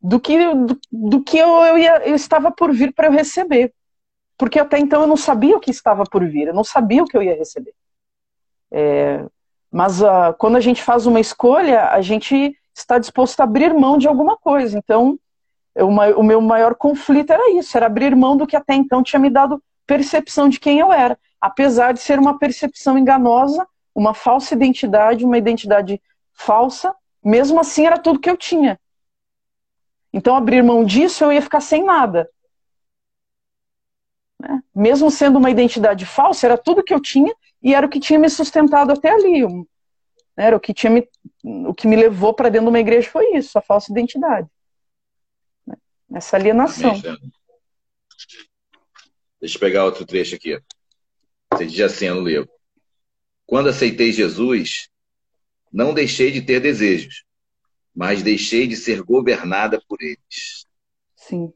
Do 0.00 0.20
que, 0.20 0.54
do, 0.54 0.80
do 0.90 1.22
que 1.22 1.38
eu, 1.38 1.48
eu, 1.64 1.78
ia, 1.78 2.08
eu 2.08 2.14
estava 2.14 2.50
por 2.50 2.72
vir 2.72 2.92
para 2.92 3.06
eu 3.06 3.12
receber. 3.12 3.72
Porque 4.36 4.58
até 4.58 4.78
então 4.78 5.02
eu 5.02 5.06
não 5.06 5.16
sabia 5.16 5.56
o 5.56 5.60
que 5.60 5.70
estava 5.70 6.04
por 6.04 6.26
vir, 6.26 6.48
eu 6.48 6.54
não 6.54 6.64
sabia 6.64 7.02
o 7.02 7.06
que 7.06 7.16
eu 7.16 7.22
ia 7.22 7.36
receber. 7.36 7.74
É, 8.70 9.24
mas 9.74 10.00
uh, 10.00 10.32
quando 10.38 10.54
a 10.54 10.60
gente 10.60 10.80
faz 10.80 11.04
uma 11.04 11.18
escolha, 11.18 11.88
a 11.88 12.00
gente 12.00 12.56
está 12.72 12.96
disposto 12.96 13.40
a 13.40 13.42
abrir 13.42 13.74
mão 13.74 13.98
de 13.98 14.06
alguma 14.06 14.36
coisa. 14.36 14.78
Então, 14.78 15.18
eu, 15.74 15.88
o 15.88 16.22
meu 16.22 16.40
maior 16.40 16.76
conflito 16.76 17.32
era 17.32 17.50
isso, 17.58 17.76
era 17.76 17.86
abrir 17.86 18.14
mão 18.14 18.36
do 18.36 18.46
que 18.46 18.54
até 18.54 18.72
então 18.72 19.02
tinha 19.02 19.18
me 19.18 19.28
dado 19.28 19.60
percepção 19.84 20.48
de 20.48 20.60
quem 20.60 20.78
eu 20.78 20.92
era. 20.92 21.18
Apesar 21.40 21.90
de 21.90 21.98
ser 21.98 22.20
uma 22.20 22.38
percepção 22.38 22.96
enganosa, 22.96 23.66
uma 23.92 24.14
falsa 24.14 24.54
identidade, 24.54 25.24
uma 25.24 25.38
identidade 25.38 26.00
falsa, 26.32 26.94
mesmo 27.20 27.58
assim 27.58 27.84
era 27.84 27.98
tudo 27.98 28.20
que 28.20 28.30
eu 28.30 28.36
tinha. 28.36 28.78
Então, 30.12 30.36
abrir 30.36 30.62
mão 30.62 30.84
disso, 30.84 31.24
eu 31.24 31.32
ia 31.32 31.42
ficar 31.42 31.60
sem 31.60 31.82
nada. 31.82 32.30
Né? 34.40 34.62
Mesmo 34.72 35.10
sendo 35.10 35.36
uma 35.36 35.50
identidade 35.50 36.06
falsa, 36.06 36.46
era 36.46 36.56
tudo 36.56 36.84
que 36.84 36.94
eu 36.94 37.00
tinha 37.00 37.34
e 37.64 37.74
era 37.74 37.86
o 37.86 37.88
que 37.88 37.98
tinha 37.98 38.18
me 38.18 38.28
sustentado 38.28 38.92
até 38.92 39.10
ali. 39.10 39.42
Era 40.36 40.54
o 40.54 40.60
que, 40.60 40.74
tinha 40.74 40.90
me, 40.90 41.08
o 41.42 41.72
que 41.72 41.88
me 41.88 41.96
levou 41.96 42.34
para 42.34 42.50
dentro 42.50 42.66
de 42.66 42.70
uma 42.70 42.78
igreja 42.78 43.08
foi 43.08 43.36
isso, 43.36 43.56
a 43.58 43.62
falsa 43.62 43.90
identidade. 43.90 44.46
Essa 46.12 46.36
alienação. 46.36 46.92
Deixa 49.40 49.56
eu 49.56 49.60
pegar 49.60 49.86
outro 49.86 50.04
trecho 50.04 50.36
aqui. 50.36 50.60
Você 51.52 51.64
diz 51.64 51.80
assim 51.80 52.10
no 52.10 52.20
livro. 52.20 52.50
Quando 53.46 53.70
aceitei 53.70 54.12
Jesus, 54.12 54.90
não 55.72 55.94
deixei 55.94 56.30
de 56.30 56.42
ter 56.42 56.60
desejos, 56.60 57.24
mas 57.94 58.22
deixei 58.22 58.66
de 58.66 58.76
ser 58.76 59.02
governada 59.02 59.80
por 59.88 60.02
eles. 60.02 60.66
Sim. 61.16 61.50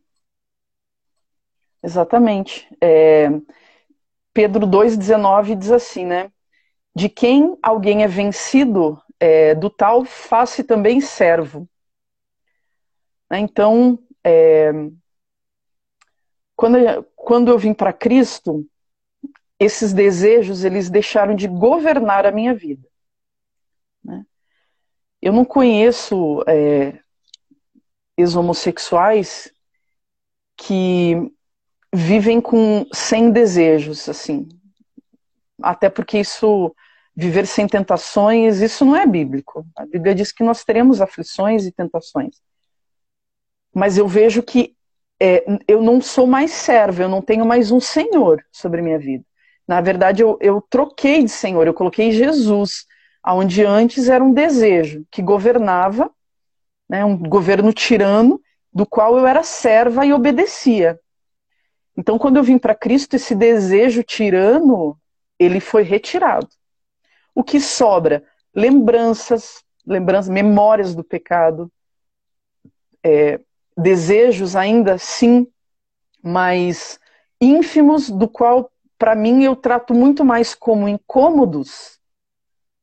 Exatamente. 1.82 2.66
É, 2.80 3.28
Pedro 4.32 4.66
2,19 4.66 5.56
diz 5.56 5.70
assim, 5.70 6.04
né? 6.04 6.30
De 6.94 7.08
quem 7.08 7.56
alguém 7.62 8.02
é 8.02 8.08
vencido, 8.08 9.00
é, 9.20 9.54
do 9.54 9.70
tal 9.70 10.04
faça 10.04 10.62
também 10.64 11.00
servo. 11.00 11.68
Né, 13.30 13.40
então, 13.40 13.98
é, 14.24 14.70
quando, 16.56 17.04
quando 17.14 17.50
eu 17.50 17.58
vim 17.58 17.74
para 17.74 17.92
Cristo, 17.92 18.66
esses 19.58 19.92
desejos 19.92 20.64
eles 20.64 20.88
deixaram 20.88 21.34
de 21.34 21.48
governar 21.48 22.26
a 22.26 22.32
minha 22.32 22.54
vida. 22.54 22.88
Né? 24.02 24.24
Eu 25.20 25.32
não 25.32 25.44
conheço 25.44 26.42
é, 26.46 27.00
ex-homossexuais 28.16 29.52
que 30.56 31.32
vivem 31.94 32.40
com 32.40 32.86
sem 32.92 33.30
desejos, 33.30 34.08
assim. 34.08 34.48
Até 35.62 35.88
porque 35.88 36.18
isso, 36.18 36.74
viver 37.14 37.46
sem 37.46 37.66
tentações, 37.66 38.60
isso 38.60 38.84
não 38.84 38.96
é 38.96 39.06
bíblico. 39.06 39.66
A 39.76 39.84
Bíblia 39.86 40.14
diz 40.14 40.32
que 40.32 40.44
nós 40.44 40.64
teremos 40.64 41.00
aflições 41.00 41.66
e 41.66 41.72
tentações. 41.72 42.36
Mas 43.74 43.98
eu 43.98 44.06
vejo 44.06 44.42
que 44.42 44.76
é, 45.20 45.44
eu 45.66 45.82
não 45.82 46.00
sou 46.00 46.26
mais 46.26 46.52
servo, 46.52 47.02
eu 47.02 47.08
não 47.08 47.20
tenho 47.20 47.44
mais 47.44 47.70
um 47.70 47.80
Senhor 47.80 48.44
sobre 48.52 48.80
minha 48.82 48.98
vida. 48.98 49.24
Na 49.66 49.80
verdade, 49.80 50.22
eu, 50.22 50.38
eu 50.40 50.62
troquei 50.62 51.22
de 51.24 51.30
Senhor, 51.30 51.66
eu 51.66 51.74
coloquei 51.74 52.12
Jesus, 52.12 52.86
aonde 53.22 53.64
antes 53.64 54.08
era 54.08 54.22
um 54.22 54.32
desejo 54.32 55.04
que 55.10 55.20
governava, 55.20 56.10
né, 56.88 57.04
um 57.04 57.18
governo 57.18 57.72
tirano, 57.72 58.40
do 58.72 58.86
qual 58.86 59.18
eu 59.18 59.26
era 59.26 59.42
serva 59.42 60.06
e 60.06 60.12
obedecia. 60.12 60.98
Então, 61.98 62.16
quando 62.16 62.36
eu 62.36 62.44
vim 62.44 62.58
para 62.58 62.76
Cristo, 62.76 63.16
esse 63.16 63.34
desejo 63.34 64.04
tirano, 64.04 64.96
ele 65.36 65.58
foi 65.58 65.82
retirado. 65.82 66.48
O 67.34 67.42
que 67.42 67.58
sobra? 67.58 68.22
Lembranças, 68.54 69.64
lembranças, 69.84 70.28
memórias 70.28 70.94
do 70.94 71.02
pecado, 71.02 71.68
é, 73.02 73.40
desejos 73.76 74.54
ainda 74.54 74.96
sim, 74.96 75.48
mas 76.22 77.00
ínfimos, 77.40 78.08
do 78.08 78.28
qual, 78.28 78.70
para 78.96 79.16
mim, 79.16 79.42
eu 79.42 79.56
trato 79.56 79.92
muito 79.92 80.24
mais 80.24 80.54
como 80.54 80.88
incômodos 80.88 81.98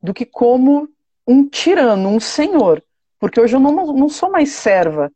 do 0.01 0.13
que 0.13 0.25
como 0.25 0.89
um 1.25 1.47
tirano, 1.47 2.09
um 2.09 2.19
senhor. 2.19 2.83
Porque 3.17 3.39
hoje 3.39 3.55
eu 3.55 3.61
não, 3.61 3.71
não 3.93 4.09
sou 4.09 4.29
mais 4.29 4.49
serva 4.49 5.09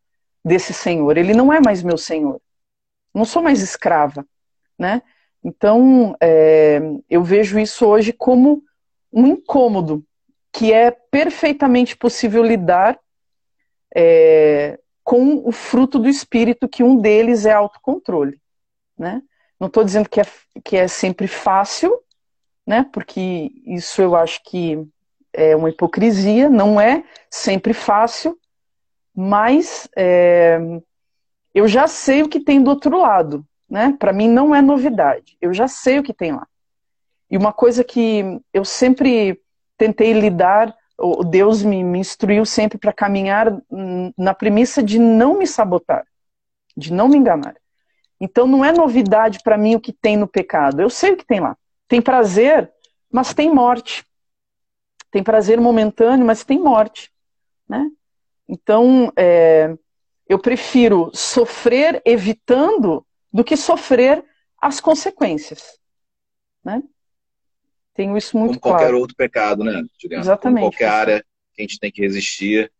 desse 0.43 0.73
senhor, 0.73 1.17
ele 1.17 1.33
não 1.33 1.51
é 1.51 1.59
mais 1.59 1.83
meu 1.83 1.97
senhor 1.97 2.39
não 3.13 3.25
sou 3.25 3.41
mais 3.41 3.61
escrava, 3.61 4.25
né? 4.77 5.01
Então, 5.43 6.15
é, 6.21 6.79
eu 7.09 7.23
vejo 7.23 7.59
isso 7.59 7.85
hoje 7.85 8.11
como 8.11 8.63
um 9.11 9.27
incômodo 9.27 10.03
que 10.51 10.73
é 10.73 10.91
perfeitamente 10.91 11.95
possível 11.95 12.43
lidar 12.43 12.99
é, 13.95 14.79
com 15.03 15.47
o 15.47 15.51
fruto 15.51 15.97
do 15.97 16.09
espírito, 16.09 16.67
que 16.67 16.83
um 16.83 16.99
deles 16.99 17.45
é 17.45 17.51
autocontrole, 17.51 18.39
né? 18.97 19.21
Não 19.59 19.67
estou 19.67 19.83
dizendo 19.83 20.09
que 20.09 20.21
é, 20.21 20.25
que 20.63 20.77
é 20.77 20.87
sempre 20.87 21.27
fácil, 21.27 21.99
né? 22.65 22.85
Porque 22.91 23.51
isso 23.65 24.01
eu 24.01 24.15
acho 24.15 24.41
que 24.43 24.77
é 25.33 25.55
uma 25.55 25.69
hipocrisia, 25.69 26.49
não 26.49 26.79
é 26.79 27.03
sempre 27.29 27.73
fácil, 27.73 28.37
mas 29.15 29.89
é, 29.97 30.59
eu 31.53 31.67
já 31.67 31.87
sei 31.87 32.23
o 32.23 32.29
que 32.29 32.39
tem 32.39 32.61
do 32.61 32.69
outro 32.69 32.97
lado, 32.97 33.45
né? 33.69 33.95
Para 33.99 34.13
mim 34.13 34.29
não 34.29 34.53
é 34.53 34.61
novidade. 34.61 35.37
Eu 35.41 35.53
já 35.53 35.67
sei 35.67 35.99
o 35.99 36.03
que 36.03 36.13
tem 36.13 36.31
lá. 36.31 36.47
E 37.29 37.37
uma 37.37 37.53
coisa 37.53 37.83
que 37.83 38.39
eu 38.53 38.65
sempre 38.65 39.39
tentei 39.77 40.13
lidar, 40.13 40.75
Deus 41.29 41.63
me, 41.63 41.83
me 41.83 41.99
instruiu 41.99 42.45
sempre 42.45 42.77
para 42.77 42.91
caminhar 42.91 43.55
na 44.17 44.33
premissa 44.33 44.81
de 44.81 44.99
não 44.99 45.37
me 45.37 45.47
sabotar, 45.47 46.05
de 46.75 46.91
não 46.91 47.07
me 47.07 47.17
enganar. 47.17 47.55
Então 48.19 48.45
não 48.45 48.65
é 48.65 48.71
novidade 48.71 49.39
para 49.43 49.57
mim 49.57 49.75
o 49.75 49.79
que 49.79 49.93
tem 49.93 50.17
no 50.17 50.27
pecado. 50.27 50.81
Eu 50.81 50.89
sei 50.89 51.13
o 51.13 51.17
que 51.17 51.25
tem 51.25 51.39
lá. 51.39 51.55
Tem 51.87 52.01
prazer, 52.01 52.71
mas 53.11 53.33
tem 53.33 53.53
morte. 53.53 54.05
Tem 55.11 55.23
prazer 55.23 55.59
momentâneo, 55.59 56.25
mas 56.25 56.43
tem 56.43 56.59
morte, 56.59 57.11
né? 57.67 57.89
Então, 58.47 59.11
é, 59.15 59.75
eu 60.29 60.37
prefiro 60.37 61.09
sofrer 61.11 61.99
evitando 62.05 63.03
do 63.33 63.43
que 63.43 63.57
sofrer 63.57 64.23
as 64.61 64.79
consequências. 64.79 65.79
Né? 66.63 66.83
Tenho 67.95 68.15
isso 68.15 68.37
muito 68.37 68.59
Como 68.59 68.61
qualquer 68.61 68.85
claro. 68.85 68.99
outro 68.99 69.15
pecado, 69.15 69.63
né, 69.63 69.83
Juliana? 69.99 70.23
Exatamente. 70.23 70.61
Como 70.61 70.71
qualquer 70.71 70.89
área 70.89 71.25
que 71.53 71.61
a 71.61 71.63
gente 71.63 71.79
tem 71.79 71.91
que 71.91 72.01
resistir. 72.01 72.71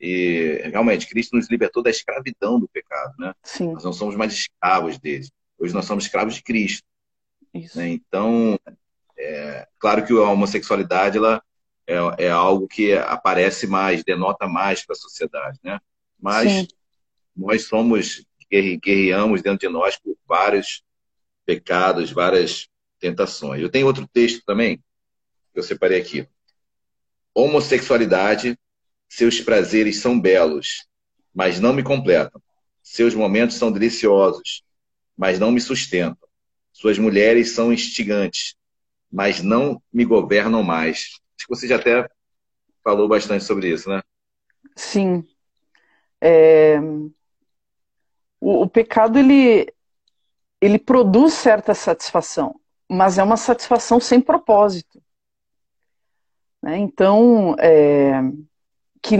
E 0.00 0.62
realmente, 0.64 1.06
Cristo 1.06 1.36
nos 1.36 1.48
libertou 1.50 1.82
da 1.82 1.90
escravidão 1.90 2.58
do 2.58 2.66
pecado, 2.66 3.12
né? 3.18 3.34
Sim. 3.42 3.72
Nós 3.72 3.84
não 3.84 3.92
somos 3.92 4.16
mais 4.16 4.32
escravos 4.32 4.98
dele. 4.98 5.28
Hoje 5.58 5.74
nós 5.74 5.84
somos 5.84 6.04
escravos 6.04 6.34
de 6.34 6.42
Cristo. 6.42 6.84
Isso. 7.52 7.78
Né? 7.78 7.90
Então, 7.90 8.58
é, 9.16 9.68
claro 9.78 10.04
que 10.04 10.12
a 10.12 10.30
homossexualidade 10.30 11.18
ela 11.18 11.42
é, 11.86 12.24
é, 12.26 12.30
algo 12.30 12.66
que 12.66 12.94
aparece 12.94 13.66
mais, 13.66 14.02
denota 14.02 14.48
mais 14.48 14.84
para 14.84 14.94
a 14.94 14.98
sociedade, 14.98 15.58
né? 15.62 15.78
Mas 16.18 16.50
Sim 16.50 16.68
nós 17.36 17.66
somos, 17.66 18.24
guerreamos 18.50 19.42
dentro 19.42 19.66
de 19.66 19.68
nós 19.68 19.96
por 19.98 20.16
vários 20.26 20.82
pecados, 21.44 22.10
várias 22.10 22.68
tentações. 22.98 23.60
Eu 23.60 23.70
tenho 23.70 23.86
outro 23.86 24.06
texto 24.06 24.42
também, 24.44 24.78
que 25.52 25.58
eu 25.58 25.62
separei 25.62 26.00
aqui. 26.00 26.26
Homossexualidade 27.34 28.58
Seus 29.08 29.40
prazeres 29.40 30.00
são 30.00 30.18
belos, 30.18 30.88
mas 31.32 31.60
não 31.60 31.72
me 31.72 31.84
completam. 31.84 32.42
Seus 32.82 33.14
momentos 33.14 33.56
são 33.56 33.70
deliciosos, 33.70 34.64
mas 35.16 35.38
não 35.38 35.52
me 35.52 35.60
sustentam. 35.60 36.28
Suas 36.72 36.98
mulheres 36.98 37.52
são 37.52 37.72
instigantes, 37.72 38.56
mas 39.12 39.40
não 39.40 39.80
me 39.92 40.04
governam 40.04 40.64
mais. 40.64 41.10
Acho 41.38 41.46
que 41.46 41.48
você 41.48 41.68
já 41.68 41.76
até 41.76 42.08
falou 42.82 43.06
bastante 43.06 43.44
sobre 43.44 43.72
isso, 43.72 43.88
né? 43.88 44.02
Sim. 44.76 45.24
É... 46.20 46.80
O, 48.44 48.64
o 48.64 48.68
pecado, 48.68 49.18
ele, 49.18 49.72
ele 50.60 50.78
produz 50.78 51.32
certa 51.32 51.72
satisfação, 51.72 52.60
mas 52.86 53.16
é 53.16 53.22
uma 53.22 53.38
satisfação 53.38 53.98
sem 53.98 54.20
propósito. 54.20 55.02
Né? 56.62 56.76
Então, 56.76 57.56
é... 57.58 58.20
que 59.02 59.16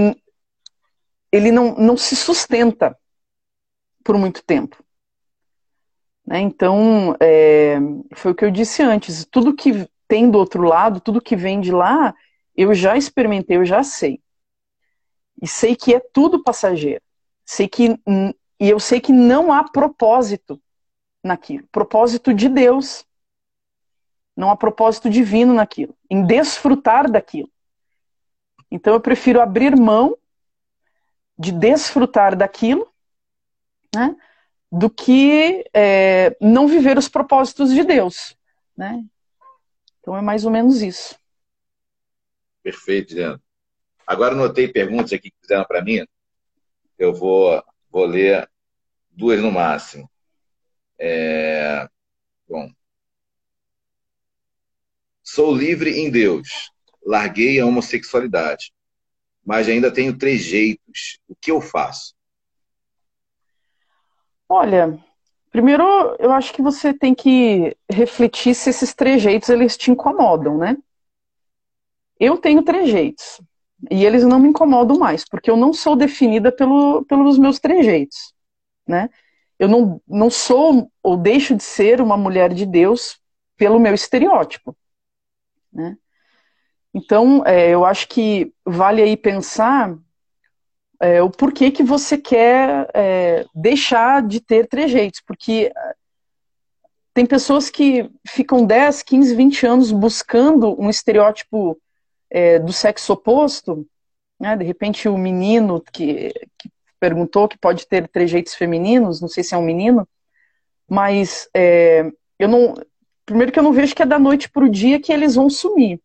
ele 1.32 1.50
não, 1.50 1.74
não 1.76 1.96
se 1.96 2.14
sustenta 2.14 2.94
por 4.04 4.18
muito 4.18 4.44
tempo. 4.44 4.84
Né? 6.26 6.40
Então, 6.40 7.16
é, 7.18 7.78
foi 8.14 8.32
o 8.32 8.34
que 8.34 8.44
eu 8.44 8.50
disse 8.50 8.82
antes: 8.82 9.24
tudo 9.24 9.56
que 9.56 9.88
tem 10.06 10.30
do 10.30 10.38
outro 10.38 10.62
lado, 10.64 11.00
tudo 11.00 11.22
que 11.22 11.34
vem 11.34 11.62
de 11.62 11.72
lá, 11.72 12.14
eu 12.54 12.74
já 12.74 12.94
experimentei, 12.94 13.56
eu 13.56 13.64
já 13.64 13.82
sei. 13.82 14.20
E 15.40 15.48
sei 15.48 15.74
que 15.74 15.94
é 15.94 16.00
tudo 16.12 16.44
passageiro. 16.44 17.02
Sei 17.42 17.66
que 17.66 17.98
e 18.58 18.68
eu 18.68 18.78
sei 18.78 19.00
que 19.00 19.12
não 19.12 19.52
há 19.52 19.64
propósito 19.64 20.60
naquilo, 21.22 21.66
propósito 21.72 22.32
de 22.32 22.48
Deus. 22.48 23.04
Não 24.36 24.50
há 24.50 24.56
propósito 24.56 25.08
divino 25.08 25.54
naquilo, 25.54 25.96
em 26.10 26.26
desfrutar 26.26 27.10
daquilo. 27.10 27.50
Então 28.70 28.94
eu 28.94 29.00
prefiro 29.00 29.40
abrir 29.40 29.76
mão 29.76 30.18
de 31.38 31.52
desfrutar 31.52 32.36
daquilo, 32.36 32.92
né, 33.94 34.16
do 34.70 34.90
que 34.90 35.64
é, 35.72 36.36
não 36.40 36.66
viver 36.66 36.98
os 36.98 37.08
propósitos 37.08 37.72
de 37.72 37.84
Deus, 37.84 38.36
né? 38.76 39.04
Então 40.00 40.16
é 40.16 40.20
mais 40.20 40.44
ou 40.44 40.50
menos 40.50 40.82
isso. 40.82 41.16
Perfeito, 42.62 43.14
Diana. 43.14 43.40
Agora 44.06 44.34
notei 44.34 44.68
perguntas 44.68 45.12
aqui 45.12 45.30
que 45.30 45.40
fizeram 45.40 45.64
para 45.64 45.82
mim. 45.82 46.04
Eu 46.98 47.14
vou, 47.14 47.62
vou 47.94 48.06
ler 48.06 48.50
duas 49.08 49.40
no 49.40 49.52
máximo. 49.52 50.10
É... 50.98 51.88
Bom. 52.48 52.68
Sou 55.22 55.54
livre 55.54 56.00
em 56.00 56.10
Deus. 56.10 56.72
Larguei 57.06 57.60
a 57.60 57.66
homossexualidade. 57.66 58.72
Mas 59.46 59.68
ainda 59.68 59.92
tenho 59.92 60.18
trejeitos. 60.18 61.20
O 61.28 61.36
que 61.36 61.52
eu 61.52 61.60
faço? 61.60 62.16
Olha, 64.48 64.98
primeiro 65.52 65.84
eu 66.18 66.32
acho 66.32 66.52
que 66.52 66.60
você 66.60 66.92
tem 66.92 67.14
que 67.14 67.76
refletir 67.88 68.56
se 68.56 68.70
esses 68.70 68.92
trejeitos 68.92 69.48
eles 69.48 69.76
te 69.76 69.92
incomodam, 69.92 70.58
né? 70.58 70.76
Eu 72.18 72.38
tenho 72.38 72.62
trejeitos. 72.62 73.40
E 73.90 74.04
eles 74.04 74.24
não 74.24 74.38
me 74.38 74.48
incomodam 74.48 74.98
mais, 74.98 75.24
porque 75.28 75.50
eu 75.50 75.56
não 75.56 75.72
sou 75.72 75.96
definida 75.96 76.50
pelo, 76.52 77.04
pelos 77.04 77.38
meus 77.38 77.58
trejeitos, 77.58 78.34
né? 78.86 79.08
Eu 79.58 79.68
não, 79.68 80.00
não 80.06 80.30
sou 80.30 80.90
ou 81.02 81.16
deixo 81.16 81.54
de 81.54 81.62
ser 81.62 82.00
uma 82.00 82.16
mulher 82.16 82.52
de 82.52 82.66
Deus 82.66 83.20
pelo 83.56 83.78
meu 83.78 83.94
estereótipo, 83.94 84.76
né? 85.72 85.96
Então, 86.92 87.44
é, 87.44 87.70
eu 87.70 87.84
acho 87.84 88.08
que 88.08 88.52
vale 88.64 89.02
aí 89.02 89.16
pensar 89.16 89.96
é, 91.00 91.20
o 91.20 91.28
porquê 91.28 91.70
que 91.70 91.82
você 91.82 92.16
quer 92.16 92.88
é, 92.94 93.44
deixar 93.52 94.22
de 94.22 94.40
ter 94.40 94.68
trejeitos, 94.68 95.20
porque 95.20 95.72
é, 95.76 95.94
tem 97.12 97.26
pessoas 97.26 97.68
que 97.68 98.10
ficam 98.26 98.64
10, 98.64 99.02
15, 99.02 99.34
20 99.34 99.66
anos 99.66 99.92
buscando 99.92 100.80
um 100.80 100.88
estereótipo 100.88 101.76
é, 102.34 102.58
do 102.58 102.72
sexo 102.72 103.12
oposto, 103.12 103.86
né? 104.40 104.56
de 104.56 104.64
repente 104.64 105.08
o 105.08 105.16
menino 105.16 105.80
que, 105.80 106.32
que, 106.58 106.68
perguntou 106.98 107.46
que 107.46 107.56
pode 107.56 107.86
ter 107.86 108.08
trejeitos 108.08 108.54
femininos, 108.54 109.20
não 109.20 109.28
sei 109.28 109.44
se 109.44 109.54
é 109.54 109.58
um 109.58 109.62
menino, 109.62 110.08
mas 110.88 111.48
é, 111.54 112.10
eu 112.36 112.48
não. 112.48 112.74
Primeiro 113.24 113.52
que 113.52 113.58
eu 113.58 113.62
não 113.62 113.72
vejo 113.72 113.94
que 113.94 114.02
é 114.02 114.06
da 114.06 114.18
noite 114.18 114.50
para 114.50 114.64
o 114.64 114.68
dia 114.68 115.00
que 115.00 115.12
eles 115.12 115.36
vão 115.36 115.48
sumir. 115.48 116.00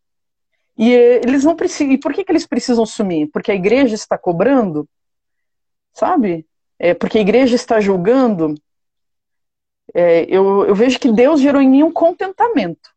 E 0.78 0.90
eles 0.90 1.44
não 1.44 1.56
precisam. 1.56 1.92
E 1.92 1.98
por 1.98 2.14
que, 2.14 2.24
que 2.24 2.30
eles 2.30 2.46
precisam 2.46 2.86
sumir? 2.86 3.28
Porque 3.32 3.50
a 3.50 3.54
igreja 3.54 3.94
está 3.94 4.16
cobrando, 4.16 4.88
sabe? 5.92 6.46
É, 6.78 6.94
porque 6.94 7.18
a 7.18 7.20
igreja 7.20 7.56
está 7.56 7.80
julgando. 7.80 8.54
É, 9.92 10.22
eu, 10.24 10.64
eu 10.64 10.74
vejo 10.74 11.00
que 11.00 11.10
Deus 11.10 11.40
gerou 11.40 11.60
em 11.60 11.68
mim 11.68 11.82
um 11.82 11.92
contentamento, 11.92 12.88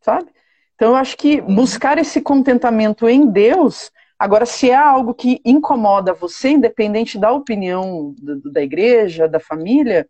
sabe? 0.00 0.30
Então, 0.78 0.90
eu 0.90 0.96
acho 0.96 1.16
que 1.16 1.40
buscar 1.40 1.98
esse 1.98 2.20
contentamento 2.20 3.08
em 3.08 3.28
Deus, 3.28 3.90
agora, 4.16 4.46
se 4.46 4.70
é 4.70 4.76
algo 4.76 5.12
que 5.12 5.40
incomoda 5.44 6.14
você, 6.14 6.50
independente 6.50 7.18
da 7.18 7.32
opinião 7.32 8.14
da 8.44 8.62
igreja, 8.62 9.26
da 9.26 9.40
família, 9.40 10.08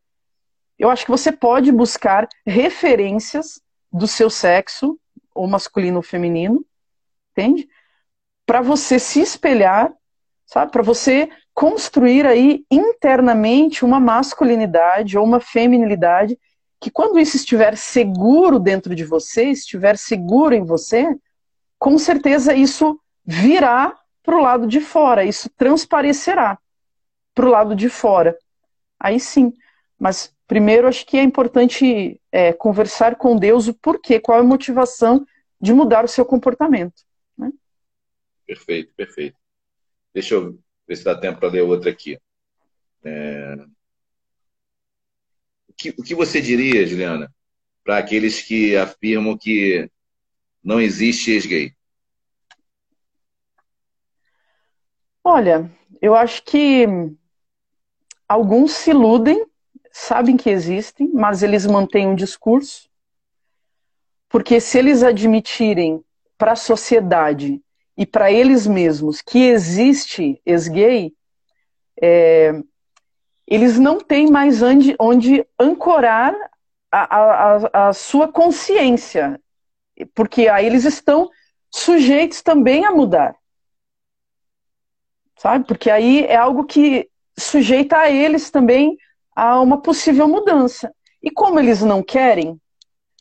eu 0.78 0.90
acho 0.90 1.06
que 1.06 1.10
você 1.10 1.32
pode 1.32 1.72
buscar 1.72 2.28
referências 2.46 3.58
do 3.90 4.06
seu 4.06 4.28
sexo, 4.28 5.00
ou 5.34 5.46
masculino 5.46 5.96
ou 5.96 6.02
feminino, 6.02 6.62
entende? 7.32 7.66
Para 8.44 8.60
você 8.60 8.98
se 8.98 9.22
espelhar, 9.22 9.90
sabe? 10.44 10.70
Para 10.70 10.82
você 10.82 11.30
construir 11.54 12.26
aí 12.26 12.62
internamente 12.70 13.86
uma 13.86 13.98
masculinidade 13.98 15.16
ou 15.16 15.24
uma 15.24 15.40
feminilidade 15.40 16.38
que 16.81 16.91
quando 16.91 17.18
isso 17.18 17.37
estiver 17.37 17.76
seguro 17.76 18.59
dentro 18.59 18.95
de 18.95 19.05
você, 19.05 19.51
estiver 19.51 19.97
seguro 19.97 20.55
em 20.55 20.64
você, 20.64 21.07
com 21.79 21.99
certeza 21.99 22.55
isso 22.55 23.01
virá 23.24 23.99
para 24.22 24.37
o 24.37 24.43
lado 24.43 24.66
de 24.66 24.81
fora, 24.81 25.24
isso 25.24 25.51
transparecerá 25.51 26.59
para 27.35 27.47
o 27.47 27.51
lado 27.51 27.74
de 27.74 27.89
fora. 27.89 28.37
Aí 28.99 29.18
sim. 29.18 29.53
Mas 29.99 30.35
primeiro 30.47 30.87
acho 30.87 31.05
que 31.05 31.16
é 31.16 31.22
importante 31.22 32.20
é, 32.31 32.53
conversar 32.53 33.16
com 33.16 33.37
Deus 33.37 33.68
o 33.68 33.74
porquê, 33.74 34.20
qual 34.20 34.39
é 34.39 34.41
a 34.41 34.45
motivação 34.45 35.26
de 35.61 35.72
mudar 35.72 36.05
o 36.05 36.09
seu 36.09 36.24
comportamento. 36.24 37.03
Né? 37.37 37.51
Perfeito, 38.47 38.93
perfeito. 38.95 39.37
Deixa 40.14 40.35
eu 40.35 40.59
ver 40.87 40.97
se 40.97 41.05
dá 41.05 41.18
tempo 41.18 41.41
para 41.41 41.51
ler 41.51 41.62
outra 41.62 41.91
aqui. 41.91 42.18
É 43.03 43.57
que, 45.79 45.91
o 45.91 46.03
que 46.03 46.14
você 46.14 46.41
diria, 46.41 46.87
Juliana, 46.87 47.33
para 47.85 47.99
aqueles 47.99 48.43
que 48.43 48.76
afirmam 48.76 49.39
que 49.39 49.89
não 50.62 50.81
existe 50.81 51.31
ex-gay? 51.31 51.72
Olha, 55.22 55.70
eu 56.03 56.14
acho 56.14 56.43
que 56.43 56.87
alguns 58.29 58.72
se 58.72 58.91
iludem, 58.91 59.47
sabem 59.93 60.37
que 60.37 60.51
existem, 60.51 61.09
mas 61.12 61.43
eles 61.43 61.64
mantêm 61.64 62.09
um 62.09 62.14
discurso, 62.14 62.89
porque 64.29 64.61
se 64.61 64.79
eles 64.79 65.03
admitirem 65.03 66.03
para 66.37 66.53
a 66.53 66.57
sociedade 66.57 67.61
e 67.97 68.07
para 68.07 68.31
eles 68.31 68.66
mesmos 68.66 69.20
que 69.22 69.39
existe 69.39 70.41
ex-gay, 70.45 71.12
é, 72.01 72.53
eles 73.51 73.78
não 73.78 73.99
têm 73.99 74.30
mais 74.30 74.61
onde, 74.62 74.94
onde 75.01 75.46
ancorar 75.59 76.34
a, 76.92 77.16
a, 77.16 77.88
a 77.88 77.92
sua 77.94 78.28
consciência, 78.30 79.40
porque 80.14 80.49
aí 80.49 80.66
eles 80.66 80.84
estão 80.84 81.30
sujeitos 81.70 82.42
também 82.42 82.84
a 82.84 82.92
mudar. 82.92 83.34
Sabe? 85.38 85.66
Porque 85.66 85.90
aí 85.90 86.24
é 86.24 86.36
algo 86.36 86.64
que 86.64 87.09
sujeita 87.38 87.96
a 87.96 88.11
eles 88.11 88.51
também 88.51 88.99
a 89.34 89.61
uma 89.61 89.80
possível 89.80 90.28
mudança. 90.28 90.92
E 91.22 91.30
como 91.30 91.59
eles 91.59 91.80
não 91.80 92.03
querem, 92.03 92.61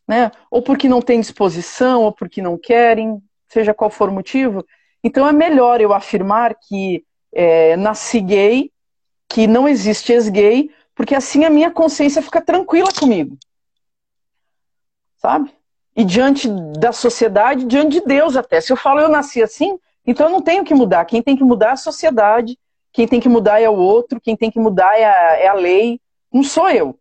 né? 0.05 0.29
Ou 0.51 0.61
porque 0.61 0.89
não 0.89 1.01
têm 1.01 1.21
disposição, 1.21 2.03
ou 2.03 2.11
porque 2.11 2.41
não 2.41 2.57
querem, 2.57 3.21
seja 3.47 3.73
qual 3.73 3.89
for 3.89 4.09
o 4.09 4.13
motivo, 4.13 4.65
então 5.01 5.25
é 5.25 5.31
melhor 5.31 5.79
eu 5.79 5.93
afirmar 5.93 6.53
que 6.55 7.05
é, 7.31 7.77
nasci 7.77 8.19
gay 8.19 8.71
que 9.27 9.47
não 9.47 9.67
existe 9.67 10.11
ex-gay, 10.11 10.71
porque 10.95 11.15
assim 11.15 11.45
a 11.45 11.49
minha 11.49 11.71
consciência 11.71 12.21
fica 12.21 12.41
tranquila 12.41 12.91
comigo. 12.91 13.37
Sabe? 15.17 15.51
E 15.95 16.05
diante 16.05 16.47
da 16.79 16.91
sociedade, 16.91 17.65
diante 17.65 17.99
de 17.99 18.05
Deus 18.05 18.35
até. 18.35 18.61
Se 18.61 18.71
eu 18.71 18.77
falo 18.77 18.99
eu 18.99 19.09
nasci 19.09 19.41
assim, 19.41 19.77
então 20.05 20.27
eu 20.27 20.31
não 20.31 20.41
tenho 20.41 20.63
que 20.63 20.73
mudar. 20.73 21.05
Quem 21.05 21.21
tem 21.21 21.35
que 21.35 21.43
mudar 21.43 21.69
é 21.69 21.71
a 21.71 21.77
sociedade, 21.77 22.57
quem 22.93 23.07
tem 23.07 23.19
que 23.19 23.29
mudar 23.29 23.59
é 23.59 23.69
o 23.69 23.75
outro, 23.75 24.21
quem 24.21 24.35
tem 24.35 24.49
que 24.49 24.59
mudar 24.59 24.97
é 24.97 25.05
a, 25.05 25.37
é 25.37 25.47
a 25.47 25.53
lei, 25.53 25.99
não 26.31 26.43
sou 26.43 26.69
eu. 26.69 26.97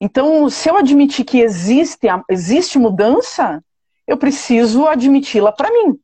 Então, 0.00 0.50
se 0.50 0.68
eu 0.68 0.76
admitir 0.76 1.24
que 1.24 1.38
existe, 1.38 2.08
existe 2.28 2.76
mudança, 2.76 3.62
eu 4.06 4.16
preciso 4.16 4.86
admiti-la 4.88 5.52
para 5.52 5.70
mim. 5.70 5.98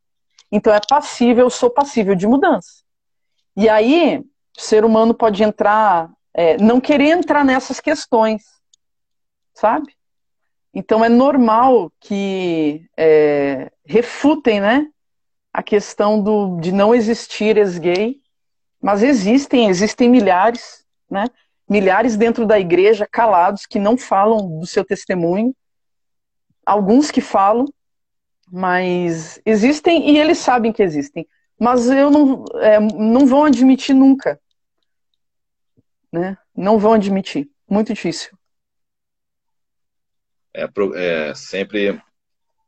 Então 0.52 0.72
é 0.72 0.80
passível, 0.88 1.46
eu 1.46 1.50
sou 1.50 1.68
passível 1.68 2.14
de 2.14 2.26
mudança. 2.26 2.84
E 3.56 3.68
aí, 3.68 4.24
o 4.58 4.60
ser 4.60 4.84
humano 4.84 5.14
pode 5.14 5.40
entrar, 5.44 6.10
é, 6.34 6.56
não 6.56 6.80
querer 6.80 7.10
entrar 7.10 7.44
nessas 7.44 7.78
questões, 7.78 8.42
sabe? 9.54 9.94
Então 10.74 11.04
é 11.04 11.08
normal 11.08 11.92
que 12.00 12.84
é, 12.96 13.70
refutem, 13.86 14.60
né, 14.60 14.88
a 15.52 15.62
questão 15.62 16.20
do, 16.20 16.58
de 16.58 16.72
não 16.72 16.92
existir 16.92 17.56
ex-gay, 17.56 18.20
mas 18.82 19.04
existem, 19.04 19.68
existem 19.68 20.10
milhares, 20.10 20.84
né, 21.08 21.26
milhares 21.70 22.16
dentro 22.16 22.44
da 22.44 22.58
igreja 22.58 23.06
calados 23.06 23.64
que 23.64 23.78
não 23.78 23.96
falam 23.96 24.58
do 24.58 24.66
seu 24.66 24.84
testemunho, 24.84 25.54
alguns 26.66 27.12
que 27.12 27.20
falam, 27.20 27.64
mas 28.50 29.40
existem 29.46 30.10
e 30.10 30.18
eles 30.18 30.38
sabem 30.38 30.72
que 30.72 30.82
existem, 30.82 31.26
mas 31.60 31.88
eu 31.88 32.10
não, 32.10 32.44
é, 32.56 32.80
não 32.80 33.24
vão 33.24 33.44
admitir 33.44 33.94
nunca, 33.94 34.40
né? 36.12 36.36
Não 36.54 36.78
vão 36.78 36.94
admitir, 36.94 37.50
muito 37.68 37.92
difícil. 37.92 38.36
É, 40.54 40.68
é 40.96 41.34
sempre, 41.34 42.00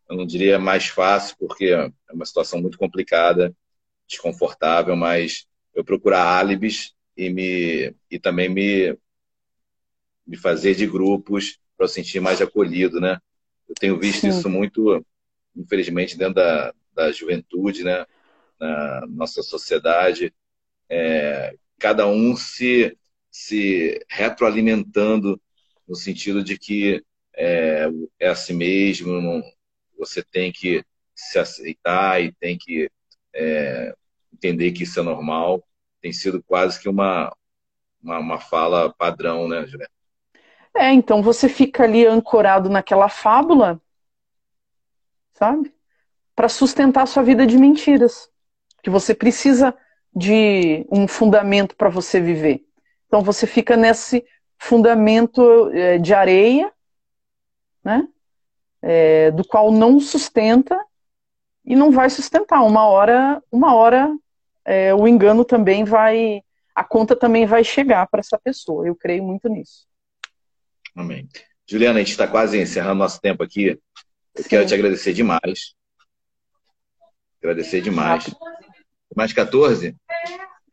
eu 0.08 0.16
não 0.16 0.26
diria 0.26 0.58
mais 0.58 0.86
fácil, 0.88 1.36
porque 1.38 1.66
é 1.66 1.90
uma 2.12 2.26
situação 2.26 2.60
muito 2.60 2.78
complicada, 2.78 3.54
desconfortável, 4.08 4.94
mas 4.96 5.46
eu 5.74 5.84
procurar 5.84 6.22
álibis 6.22 6.94
e 7.16 7.30
me 7.30 7.94
e 8.10 8.18
também 8.18 8.48
me 8.48 8.96
me 10.26 10.36
fazer 10.36 10.74
de 10.76 10.86
grupos 10.86 11.58
para 11.76 11.84
eu 11.84 11.88
sentir 11.88 12.20
mais 12.20 12.40
acolhido, 12.40 13.00
né? 13.00 13.18
Eu 13.68 13.74
tenho 13.74 13.98
visto 13.98 14.20
Sim. 14.22 14.28
isso 14.28 14.48
muito, 14.48 15.04
infelizmente, 15.56 16.16
dentro 16.16 16.34
da, 16.34 16.74
da 16.92 17.10
juventude, 17.10 17.82
né? 17.82 18.06
Na 18.60 19.06
nossa 19.08 19.42
sociedade, 19.42 20.32
é, 20.88 21.54
cada 21.78 22.06
um 22.06 22.36
se 22.36 22.96
se 23.30 24.04
retroalimentando 24.08 25.40
no 25.86 25.94
sentido 25.94 26.42
de 26.42 26.58
que 26.58 27.02
é, 27.34 27.88
é 28.18 28.28
assim 28.28 28.54
mesmo, 28.54 29.20
não, 29.20 29.42
você 29.98 30.22
tem 30.22 30.52
que 30.52 30.84
se 31.14 31.38
aceitar 31.38 32.22
e 32.22 32.32
tem 32.32 32.56
que 32.58 32.90
é, 33.34 33.94
entender 34.32 34.72
que 34.72 34.84
isso 34.84 34.98
é 34.98 35.02
normal. 35.02 35.62
Tem 36.00 36.12
sido 36.12 36.42
quase 36.42 36.80
que 36.80 36.88
uma, 36.88 37.34
uma, 38.02 38.18
uma 38.18 38.38
fala 38.40 38.92
padrão, 38.92 39.48
né, 39.48 39.66
Juliana? 39.66 39.90
É, 40.74 40.92
então 40.92 41.22
você 41.22 41.48
fica 41.48 41.84
ali 41.84 42.06
ancorado 42.06 42.70
naquela 42.70 43.08
fábula, 43.08 43.80
sabe? 45.34 45.74
Para 46.34 46.48
sustentar 46.48 47.02
a 47.02 47.06
sua 47.06 47.22
vida 47.22 47.46
de 47.46 47.58
mentiras. 47.58 48.30
Que 48.82 48.88
você 48.88 49.14
precisa 49.14 49.76
de 50.14 50.86
um 50.90 51.06
fundamento 51.06 51.76
para 51.76 51.90
você 51.90 52.20
viver. 52.20 52.64
Então 53.10 53.22
você 53.22 53.44
fica 53.44 53.76
nesse 53.76 54.24
fundamento 54.56 55.68
é, 55.74 55.98
de 55.98 56.14
areia, 56.14 56.72
né? 57.82 58.06
É, 58.80 59.32
do 59.32 59.44
qual 59.44 59.72
não 59.72 59.98
sustenta 59.98 60.78
e 61.64 61.74
não 61.74 61.90
vai 61.90 62.08
sustentar. 62.08 62.62
Uma 62.62 62.86
hora, 62.86 63.42
uma 63.50 63.74
hora 63.74 64.16
é, 64.64 64.94
o 64.94 65.08
engano 65.08 65.44
também 65.44 65.82
vai, 65.82 66.40
a 66.72 66.84
conta 66.84 67.16
também 67.16 67.46
vai 67.46 67.64
chegar 67.64 68.06
para 68.06 68.20
essa 68.20 68.38
pessoa. 68.38 68.86
Eu 68.86 68.94
creio 68.94 69.24
muito 69.24 69.48
nisso. 69.48 69.88
Amém. 70.94 71.28
Juliana, 71.68 71.98
a 71.98 72.02
gente 72.02 72.12
está 72.12 72.28
quase 72.28 72.62
encerrando 72.62 72.94
nosso 72.94 73.20
tempo 73.20 73.42
aqui. 73.42 73.76
Eu 74.36 74.42
Sim. 74.44 74.48
quero 74.48 74.66
te 74.66 74.74
agradecer 74.74 75.12
demais. 75.12 75.74
Agradecer 77.42 77.80
demais. 77.80 78.32
Mais 79.16 79.32
14? 79.32 79.96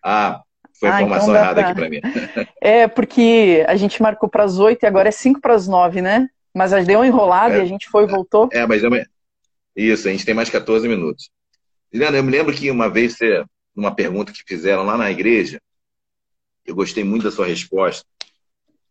Ah, 0.03 0.43
foi 0.79 0.89
a 0.89 0.95
ah, 0.95 1.01
informação 1.01 1.29
então 1.29 1.41
errada 1.41 1.61
pra... 1.61 1.69
aqui 1.69 1.79
para 1.79 1.89
mim. 1.89 2.01
É, 2.61 2.87
porque 2.87 3.65
a 3.67 3.75
gente 3.75 4.01
marcou 4.01 4.29
para 4.29 4.43
as 4.43 4.59
8 4.59 4.83
e 4.83 4.85
agora 4.85 5.09
é 5.09 5.11
5 5.11 5.39
para 5.39 5.53
as 5.53 5.67
9, 5.67 6.01
né? 6.01 6.27
Mas 6.53 6.73
a 6.73 6.79
gente 6.79 6.87
deu 6.87 6.99
uma 6.99 7.07
enrolada 7.07 7.55
é, 7.55 7.59
e 7.59 7.61
a 7.61 7.65
gente 7.65 7.87
foi 7.87 8.03
e 8.03 8.07
voltou. 8.07 8.49
É, 8.51 8.65
mas 8.65 8.83
é 8.83 8.87
uma... 8.87 9.05
isso, 9.75 10.07
a 10.07 10.11
gente 10.11 10.25
tem 10.25 10.33
mais 10.33 10.49
14 10.49 10.87
minutos. 10.87 11.29
Juliana, 11.91 12.17
eu 12.17 12.23
me 12.23 12.31
lembro 12.31 12.53
que 12.53 12.69
uma 12.69 12.89
vez 12.89 13.15
você 13.15 13.43
numa 13.77 13.93
pergunta 13.93 14.33
que 14.33 14.43
fizeram 14.43 14.83
lá 14.83 14.97
na 14.97 15.11
igreja, 15.11 15.61
eu 16.65 16.73
gostei 16.73 17.03
muito 17.03 17.23
da 17.23 17.31
sua 17.31 17.45
resposta, 17.45 18.03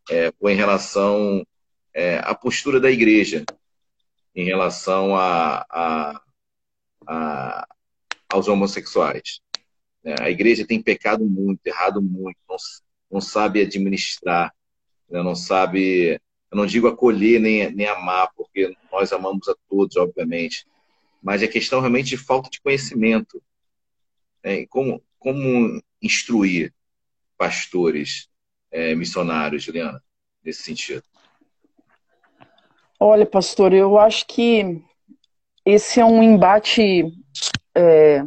é, 0.08 0.32
foi 0.40 0.52
em 0.52 0.56
relação 0.56 1.44
é, 1.92 2.18
à 2.18 2.32
postura 2.34 2.78
da 2.78 2.88
igreja, 2.88 3.44
em 4.32 4.44
relação 4.44 5.16
a, 5.16 5.66
a, 5.68 6.20
a 7.06 7.68
aos 8.28 8.48
homossexuais. 8.48 9.40
É, 10.06 10.22
a 10.22 10.30
igreja 10.30 10.64
tem 10.64 10.80
pecado 10.80 11.24
muito, 11.26 11.66
errado 11.66 12.00
muito, 12.00 12.38
não, 12.48 12.56
não 13.10 13.20
sabe 13.20 13.60
administrar, 13.60 14.54
né, 15.10 15.20
não 15.20 15.34
sabe, 15.34 16.20
eu 16.48 16.56
não 16.56 16.64
digo 16.64 16.86
acolher 16.86 17.40
nem, 17.40 17.72
nem 17.72 17.88
amar, 17.88 18.30
porque 18.36 18.72
nós 18.92 19.12
amamos 19.12 19.48
a 19.48 19.56
todos, 19.68 19.96
obviamente, 19.96 20.64
mas 21.20 21.42
é 21.42 21.48
questão 21.48 21.80
realmente 21.80 22.10
de 22.10 22.16
falta 22.16 22.48
de 22.48 22.60
conhecimento. 22.60 23.42
É, 24.44 24.64
como, 24.66 25.02
como 25.18 25.82
instruir 26.00 26.72
pastores, 27.36 28.28
é, 28.70 28.94
missionários, 28.94 29.64
Juliana, 29.64 30.00
nesse 30.44 30.62
sentido? 30.62 31.02
Olha, 33.00 33.26
pastor, 33.26 33.72
eu 33.72 33.98
acho 33.98 34.24
que 34.28 34.80
esse 35.64 35.98
é 35.98 36.04
um 36.04 36.22
embate 36.22 37.12
é, 37.74 38.24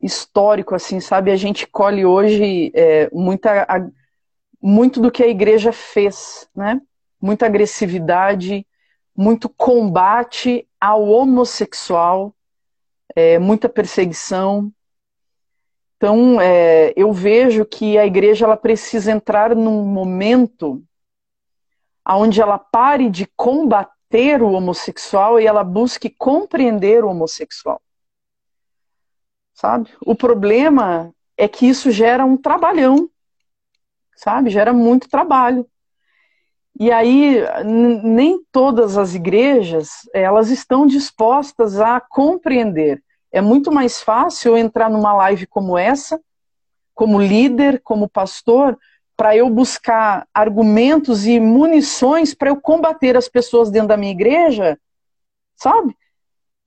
histórico, 0.00 0.74
assim, 0.74 1.00
sabe? 1.00 1.30
A 1.30 1.36
gente 1.36 1.66
colhe 1.66 2.04
hoje 2.04 2.72
é, 2.74 3.08
muita, 3.12 3.62
a, 3.62 3.86
muito 4.60 5.00
do 5.00 5.10
que 5.10 5.22
a 5.22 5.28
igreja 5.28 5.72
fez, 5.72 6.48
né? 6.54 6.80
Muita 7.20 7.46
agressividade, 7.46 8.66
muito 9.14 9.48
combate 9.48 10.66
ao 10.80 11.06
homossexual, 11.08 12.34
é, 13.14 13.38
muita 13.38 13.68
perseguição, 13.68 14.72
então, 16.00 16.40
é, 16.40 16.94
eu 16.96 17.12
vejo 17.12 17.62
que 17.66 17.98
a 17.98 18.06
igreja 18.06 18.46
ela 18.46 18.56
precisa 18.56 19.12
entrar 19.12 19.54
num 19.54 19.84
momento 19.84 20.82
onde 22.08 22.40
ela 22.40 22.58
pare 22.58 23.10
de 23.10 23.26
combater 23.36 24.42
o 24.42 24.52
homossexual 24.52 25.38
e 25.38 25.46
ela 25.46 25.62
busque 25.62 26.08
compreender 26.08 27.04
o 27.04 27.10
homossexual. 27.10 27.82
Sabe? 29.60 29.90
O 30.06 30.14
problema 30.14 31.12
é 31.36 31.46
que 31.46 31.66
isso 31.66 31.90
gera 31.90 32.24
um 32.24 32.34
trabalhão, 32.34 33.10
sabe? 34.16 34.48
Gera 34.48 34.72
muito 34.72 35.06
trabalho. 35.06 35.66
E 36.78 36.90
aí, 36.90 37.44
nem 38.02 38.42
todas 38.50 38.96
as 38.96 39.14
igrejas, 39.14 40.08
elas 40.14 40.48
estão 40.48 40.86
dispostas 40.86 41.78
a 41.78 42.00
compreender. 42.00 43.02
É 43.30 43.42
muito 43.42 43.70
mais 43.70 44.00
fácil 44.00 44.52
eu 44.52 44.56
entrar 44.56 44.88
numa 44.88 45.12
live 45.12 45.46
como 45.46 45.76
essa, 45.76 46.18
como 46.94 47.20
líder, 47.20 47.82
como 47.84 48.08
pastor, 48.08 48.78
para 49.14 49.36
eu 49.36 49.50
buscar 49.50 50.26
argumentos 50.32 51.26
e 51.26 51.38
munições 51.38 52.32
para 52.32 52.48
eu 52.48 52.58
combater 52.58 53.14
as 53.14 53.28
pessoas 53.28 53.70
dentro 53.70 53.88
da 53.88 53.96
minha 53.98 54.12
igreja, 54.12 54.80
sabe? 55.54 55.94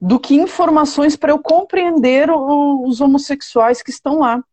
Do 0.05 0.19
que 0.19 0.35
informações 0.35 1.15
para 1.15 1.31
eu 1.31 1.39
compreender 1.39 2.29
os 2.29 2.99
homossexuais 2.99 3.81
que 3.81 3.89
estão 3.89 4.19
lá. 4.19 4.43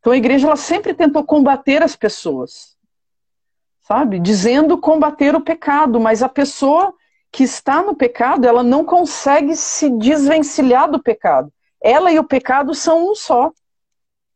Então 0.00 0.12
a 0.12 0.16
igreja 0.16 0.48
ela 0.48 0.56
sempre 0.56 0.92
tentou 0.92 1.22
combater 1.22 1.84
as 1.84 1.94
pessoas, 1.94 2.76
sabe? 3.82 4.18
Dizendo 4.18 4.76
combater 4.76 5.36
o 5.36 5.40
pecado, 5.40 6.00
mas 6.00 6.20
a 6.20 6.28
pessoa 6.28 6.92
que 7.30 7.44
está 7.44 7.80
no 7.80 7.94
pecado, 7.94 8.44
ela 8.44 8.64
não 8.64 8.84
consegue 8.84 9.54
se 9.54 9.88
desvencilhar 9.88 10.90
do 10.90 11.00
pecado. 11.00 11.52
Ela 11.80 12.10
e 12.10 12.18
o 12.18 12.24
pecado 12.24 12.74
são 12.74 13.08
um 13.08 13.14
só. 13.14 13.52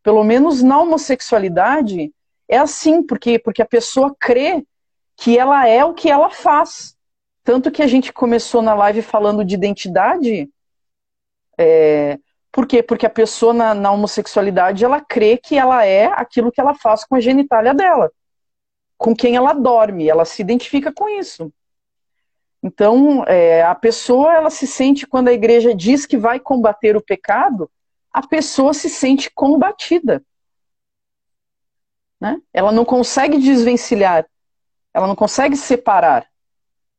Pelo 0.00 0.22
menos 0.22 0.62
na 0.62 0.78
homossexualidade 0.80 2.14
é 2.48 2.58
assim, 2.58 3.02
porque 3.02 3.36
porque 3.36 3.62
a 3.62 3.66
pessoa 3.66 4.14
crê 4.16 4.64
que 5.16 5.36
ela 5.36 5.66
é 5.66 5.84
o 5.84 5.92
que 5.92 6.08
ela 6.08 6.30
faz. 6.30 6.93
Tanto 7.44 7.70
que 7.70 7.82
a 7.82 7.86
gente 7.86 8.10
começou 8.10 8.62
na 8.62 8.74
live 8.74 9.02
falando 9.02 9.44
de 9.44 9.54
identidade. 9.54 10.48
É, 11.58 12.18
por 12.50 12.66
quê? 12.66 12.82
Porque 12.82 13.04
a 13.04 13.10
pessoa 13.10 13.52
na, 13.52 13.74
na 13.74 13.92
homossexualidade 13.92 14.82
ela 14.82 15.00
crê 15.00 15.36
que 15.36 15.58
ela 15.58 15.84
é 15.84 16.06
aquilo 16.06 16.50
que 16.50 16.60
ela 16.60 16.74
faz 16.74 17.04
com 17.04 17.14
a 17.14 17.20
genitália 17.20 17.74
dela, 17.74 18.10
com 18.96 19.14
quem 19.14 19.36
ela 19.36 19.52
dorme, 19.52 20.08
ela 20.08 20.24
se 20.24 20.40
identifica 20.40 20.90
com 20.90 21.06
isso. 21.06 21.52
Então, 22.62 23.24
é, 23.26 23.62
a 23.62 23.74
pessoa, 23.74 24.32
ela 24.32 24.48
se 24.48 24.66
sente, 24.66 25.06
quando 25.06 25.28
a 25.28 25.32
igreja 25.34 25.74
diz 25.74 26.06
que 26.06 26.16
vai 26.16 26.40
combater 26.40 26.96
o 26.96 27.04
pecado, 27.04 27.70
a 28.10 28.26
pessoa 28.26 28.72
se 28.72 28.88
sente 28.88 29.30
combatida. 29.30 30.24
Né? 32.18 32.40
Ela 32.54 32.72
não 32.72 32.86
consegue 32.86 33.36
desvencilhar, 33.36 34.26
ela 34.94 35.06
não 35.06 35.14
consegue 35.14 35.58
separar 35.58 36.26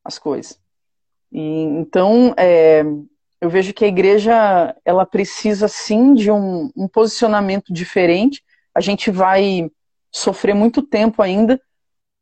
as 0.05 0.19
coisas. 0.19 0.59
E, 1.31 1.63
então, 1.63 2.33
é, 2.37 2.83
eu 3.41 3.49
vejo 3.49 3.73
que 3.73 3.83
a 3.83 3.87
igreja 3.87 4.75
ela 4.85 5.05
precisa 5.05 5.67
sim 5.67 6.13
de 6.13 6.31
um, 6.31 6.71
um 6.75 6.87
posicionamento 6.87 7.73
diferente. 7.73 8.43
A 8.73 8.79
gente 8.79 9.09
vai 9.09 9.69
sofrer 10.11 10.53
muito 10.53 10.81
tempo 10.81 11.21
ainda 11.21 11.59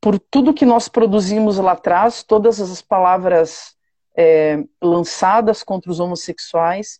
por 0.01 0.17
tudo 0.19 0.53
que 0.53 0.65
nós 0.65 0.87
produzimos 0.87 1.57
lá 1.57 1.73
atrás, 1.73 2.23
todas 2.23 2.59
as 2.59 2.81
palavras 2.81 3.75
é, 4.17 4.63
lançadas 4.81 5.63
contra 5.63 5.89
os 5.91 5.99
homossexuais, 5.99 6.99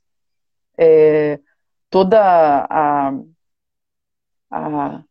é, 0.78 1.40
toda 1.90 2.20
a, 2.70 3.14
a 4.50 5.04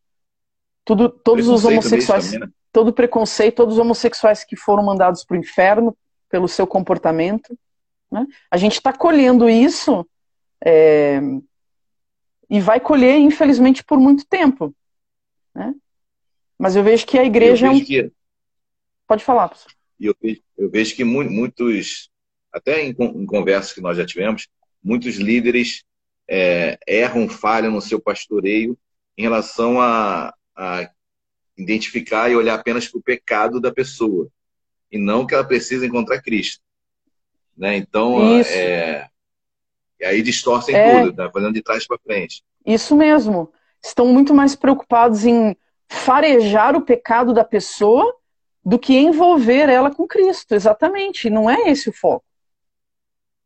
tudo, 0.83 1.09
todos 1.09 1.47
os 1.47 1.63
homossexuais, 1.65 2.31
também, 2.31 2.47
né? 2.47 2.53
Todo 2.73 2.91
preconceito, 2.91 3.57
todos 3.57 3.75
os 3.75 3.79
homossexuais 3.79 4.43
que 4.43 4.57
foram 4.57 4.83
mandados 4.83 5.23
para 5.23 5.37
o 5.37 5.39
inferno 5.39 5.95
pelo 6.27 6.47
seu 6.47 6.65
comportamento. 6.65 7.57
Né? 8.11 8.25
A 8.49 8.57
gente 8.57 8.73
está 8.73 8.91
colhendo 8.91 9.47
isso 9.47 10.05
é, 10.65 11.21
e 12.49 12.59
vai 12.59 12.79
colher, 12.79 13.19
infelizmente, 13.19 13.83
por 13.83 13.99
muito 13.99 14.25
tempo. 14.25 14.75
Né? 15.53 15.73
Mas 16.57 16.75
eu 16.75 16.83
vejo 16.83 17.05
que 17.05 17.17
a 17.17 17.23
igreja. 17.23 17.67
é 17.67 17.69
um... 17.69 17.85
que... 17.85 18.11
Pode 19.07 19.23
falar, 19.23 19.49
professor. 19.49 19.71
Eu 19.99 20.15
vejo, 20.19 20.41
eu 20.57 20.69
vejo 20.69 20.95
que 20.95 21.03
muitos, 21.03 22.09
até 22.51 22.81
em, 22.81 22.89
em, 22.89 23.25
conversas 23.25 23.71
que 23.71 23.81
nós 23.81 23.97
já 23.97 24.05
tivemos, 24.05 24.47
muitos 24.83 25.17
líderes 25.17 25.83
é, 26.27 26.79
erram, 26.87 27.29
falham 27.29 27.71
no 27.71 27.81
seu 27.81 28.01
pastoreio 28.01 28.75
em 29.15 29.21
relação 29.21 29.79
a, 29.79 30.33
a 30.55 30.89
identificar 31.63 32.29
e 32.29 32.35
olhar 32.35 32.55
apenas 32.55 32.87
para 32.87 32.99
o 32.99 33.03
pecado 33.03 33.59
da 33.59 33.71
pessoa 33.71 34.29
e 34.91 34.97
não 34.97 35.25
que 35.25 35.33
ela 35.33 35.43
precisa 35.43 35.85
encontrar 35.85 36.21
Cristo. 36.21 36.61
Né? 37.57 37.77
Então, 37.77 38.19
é, 38.41 39.07
e 39.99 40.05
aí 40.05 40.21
distorcem 40.21 40.75
é, 40.75 41.01
tudo, 41.01 41.15
tá 41.15 41.31
fazendo 41.31 41.53
de 41.53 41.63
trás 41.63 41.87
para 41.87 41.97
frente. 41.97 42.43
Isso 42.65 42.95
mesmo. 42.95 43.51
Estão 43.83 44.07
muito 44.07 44.33
mais 44.33 44.55
preocupados 44.55 45.25
em 45.25 45.57
farejar 45.87 46.75
o 46.75 46.81
pecado 46.81 47.33
da 47.33 47.43
pessoa 47.43 48.15
do 48.63 48.79
que 48.79 48.97
envolver 48.97 49.67
ela 49.67 49.93
com 49.93 50.07
Cristo. 50.07 50.53
Exatamente. 50.53 51.29
Não 51.29 51.49
é 51.49 51.69
esse 51.69 51.89
o 51.89 51.93
foco. 51.93 52.25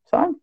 Sabe? 0.10 0.36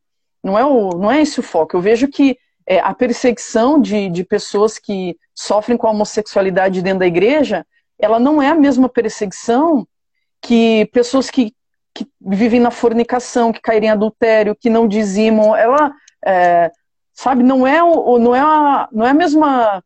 Não 0.43 0.59
é, 0.59 0.65
o, 0.65 0.91
não 0.91 1.11
é 1.11 1.23
esse 1.23 1.41
o 1.41 1.43
foco. 1.43 1.77
Eu 1.77 1.81
vejo 1.81 2.09
que 2.09 2.39
é, 2.67 2.81
a 2.81 2.95
perseguição 2.95 3.81
de, 3.81 4.09
de 4.09 4.25
pessoas 4.25 4.79
que 4.79 5.17
sofrem 5.35 5.77
com 5.77 5.87
a 5.87 5.91
homossexualidade 5.91 6.83
dentro 6.83 7.01
da 7.01 7.07
igreja, 7.07 7.67
ela 7.99 8.19
não 8.19 8.43
é 8.43 8.49
a 8.49 8.55
mesma 8.55 8.89
perseguição 8.89 9.87
que 10.41 10.89
pessoas 10.93 11.31
que, 11.31 11.55
que 11.95 12.07
vivem 12.21 12.61
na 12.61 12.71
fornicação, 12.71 13.53
que 13.53 13.61
caírem 13.61 13.89
em 13.89 13.93
adultério, 13.93 14.57
que 14.57 14.71
não 14.71 14.87
dizimam, 14.87 15.55
ela, 15.55 15.93
é, 16.25 16.71
sabe, 17.13 17.43
não 17.43 17.67
é, 17.67 17.83
o, 17.83 18.19
não 18.19 18.35
é, 18.35 18.41
a, 18.41 18.89
não 18.93 19.07
é 19.07 19.11
a 19.11 19.15
mesma 19.15 19.83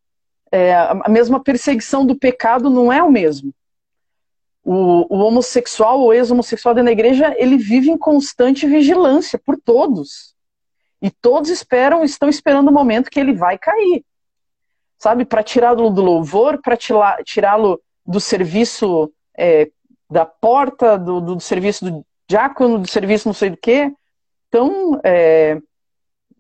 é, 0.51 0.75
a 0.75 1.09
mesma 1.09 1.43
perseguição 1.43 2.07
do 2.07 2.17
pecado 2.17 2.71
não 2.71 2.93
é 2.93 3.03
o 3.03 3.11
mesmo. 3.11 3.53
O, 4.65 5.07
o 5.15 5.19
homossexual 5.21 6.01
ou 6.01 6.13
ex-homossexual 6.13 6.75
dentro 6.75 6.87
da 6.87 6.93
igreja, 6.93 7.35
ele 7.39 7.57
vive 7.57 7.91
em 7.91 7.99
constante 7.99 8.67
vigilância 8.67 9.39
por 9.39 9.59
todos. 9.59 10.35
E 11.01 11.11
todos 11.11 11.51
esperam, 11.51 12.05
estão 12.05 12.29
esperando 12.29 12.69
o 12.69 12.73
momento 12.73 13.11
que 13.11 13.21
ele 13.21 13.33
vai 13.33 13.57
cair. 13.57 14.05
Sabe, 14.99 15.25
para 15.25 15.43
tirá-lo 15.43 15.91
do 15.91 16.03
louvor, 16.03 16.61
para 16.61 16.77
tirá-lo 17.25 17.81
do 18.05 18.19
serviço 18.19 19.13
é, 19.37 19.71
da 20.11 20.27
porta, 20.27 20.99
do, 20.99 21.21
do, 21.21 21.41
serviço 21.41 21.85
do 21.85 22.07
diácono, 22.29 22.79
do 22.79 22.89
serviço 22.89 23.29
não 23.29 23.35
sei 23.35 23.51
do 23.51 23.57
quê. 23.57 23.93
Então, 24.49 25.01
é, 25.05 25.61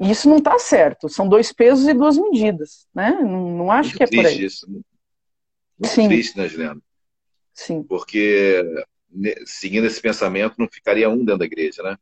isso 0.00 0.28
não 0.28 0.38
está 0.38 0.58
certo. 0.58 1.08
São 1.08 1.28
dois 1.28 1.52
pesos 1.52 1.86
e 1.86 1.94
duas 1.94 2.18
medidas. 2.18 2.88
Né? 2.92 3.10
Não, 3.20 3.50
não 3.50 3.70
acho 3.70 3.90
Muito 3.90 3.98
que 3.98 4.04
é 4.04 4.22
por 4.22 4.26
aí. 4.26 4.44
Isso. 4.44 4.66
Muito 4.68 5.92
Sim. 5.92 6.08
triste, 6.08 6.36
né, 6.36 6.48
Juliana? 6.48 6.80
Sim. 7.54 7.84
Porque 7.84 8.64
seguindo 9.46 9.86
esse 9.86 10.00
pensamento, 10.00 10.56
não 10.58 10.68
ficaria 10.68 11.08
um 11.08 11.18
dentro 11.18 11.38
da 11.38 11.44
igreja, 11.44 11.82
né? 11.82 11.96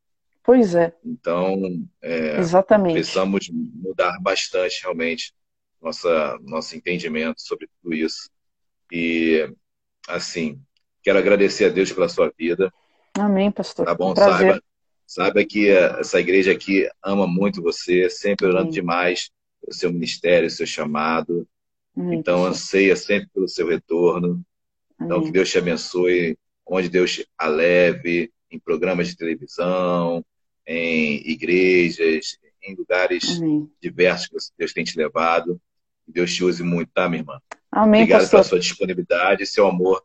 Pois 0.46 0.76
é. 0.76 0.94
Então, 1.04 1.60
é, 2.00 2.38
Exatamente. 2.38 2.94
precisamos 2.94 3.50
mudar 3.50 4.16
bastante, 4.20 4.80
realmente, 4.80 5.34
nossa, 5.82 6.38
nosso 6.40 6.76
entendimento 6.76 7.42
sobre 7.42 7.68
tudo 7.82 7.92
isso. 7.92 8.30
E, 8.92 9.52
assim, 10.06 10.62
quero 11.02 11.18
agradecer 11.18 11.64
a 11.64 11.68
Deus 11.68 11.90
pela 11.90 12.08
sua 12.08 12.32
vida. 12.38 12.72
Amém, 13.14 13.50
pastor. 13.50 13.86
Tá 13.86 13.94
bom? 13.94 14.12
Um 14.12 14.14
saiba, 14.14 14.62
saiba 15.04 15.44
que 15.44 15.68
essa 15.68 16.20
igreja 16.20 16.52
aqui 16.52 16.88
ama 17.04 17.26
muito 17.26 17.60
você, 17.60 18.08
sempre 18.08 18.46
orando 18.46 18.68
Amém. 18.68 18.72
demais 18.72 19.32
pelo 19.60 19.74
seu 19.74 19.92
ministério, 19.92 20.48
seu 20.48 20.64
chamado. 20.64 21.44
Amém, 21.96 22.20
então, 22.20 22.36
pastor. 22.44 22.52
anseia 22.52 22.94
sempre 22.94 23.28
pelo 23.34 23.48
seu 23.48 23.66
retorno. 23.66 24.46
Então, 25.00 25.24
que 25.24 25.32
Deus 25.32 25.50
te 25.50 25.58
abençoe, 25.58 26.38
onde 26.64 26.88
Deus 26.88 27.12
te 27.14 27.28
aleve, 27.36 28.32
em 28.48 28.60
programas 28.60 29.08
de 29.08 29.16
televisão, 29.16 30.24
em 30.66 31.22
igrejas, 31.30 32.38
em 32.62 32.74
lugares 32.74 33.38
Amém. 33.38 33.70
diversos 33.80 34.50
que 34.50 34.54
Deus 34.58 34.72
tem 34.72 34.84
te 34.84 34.98
levado. 34.98 35.60
Que 36.04 36.12
Deus 36.12 36.32
te 36.32 36.44
use 36.44 36.62
muito, 36.62 36.90
tá, 36.92 37.08
minha 37.08 37.22
irmã? 37.22 37.40
Amém, 37.70 38.02
Obrigado 38.02 38.20
pastor. 38.22 38.38
pela 38.38 38.48
sua 38.48 38.58
disponibilidade 38.58 39.42
e 39.42 39.46
seu 39.46 39.66
amor 39.66 40.02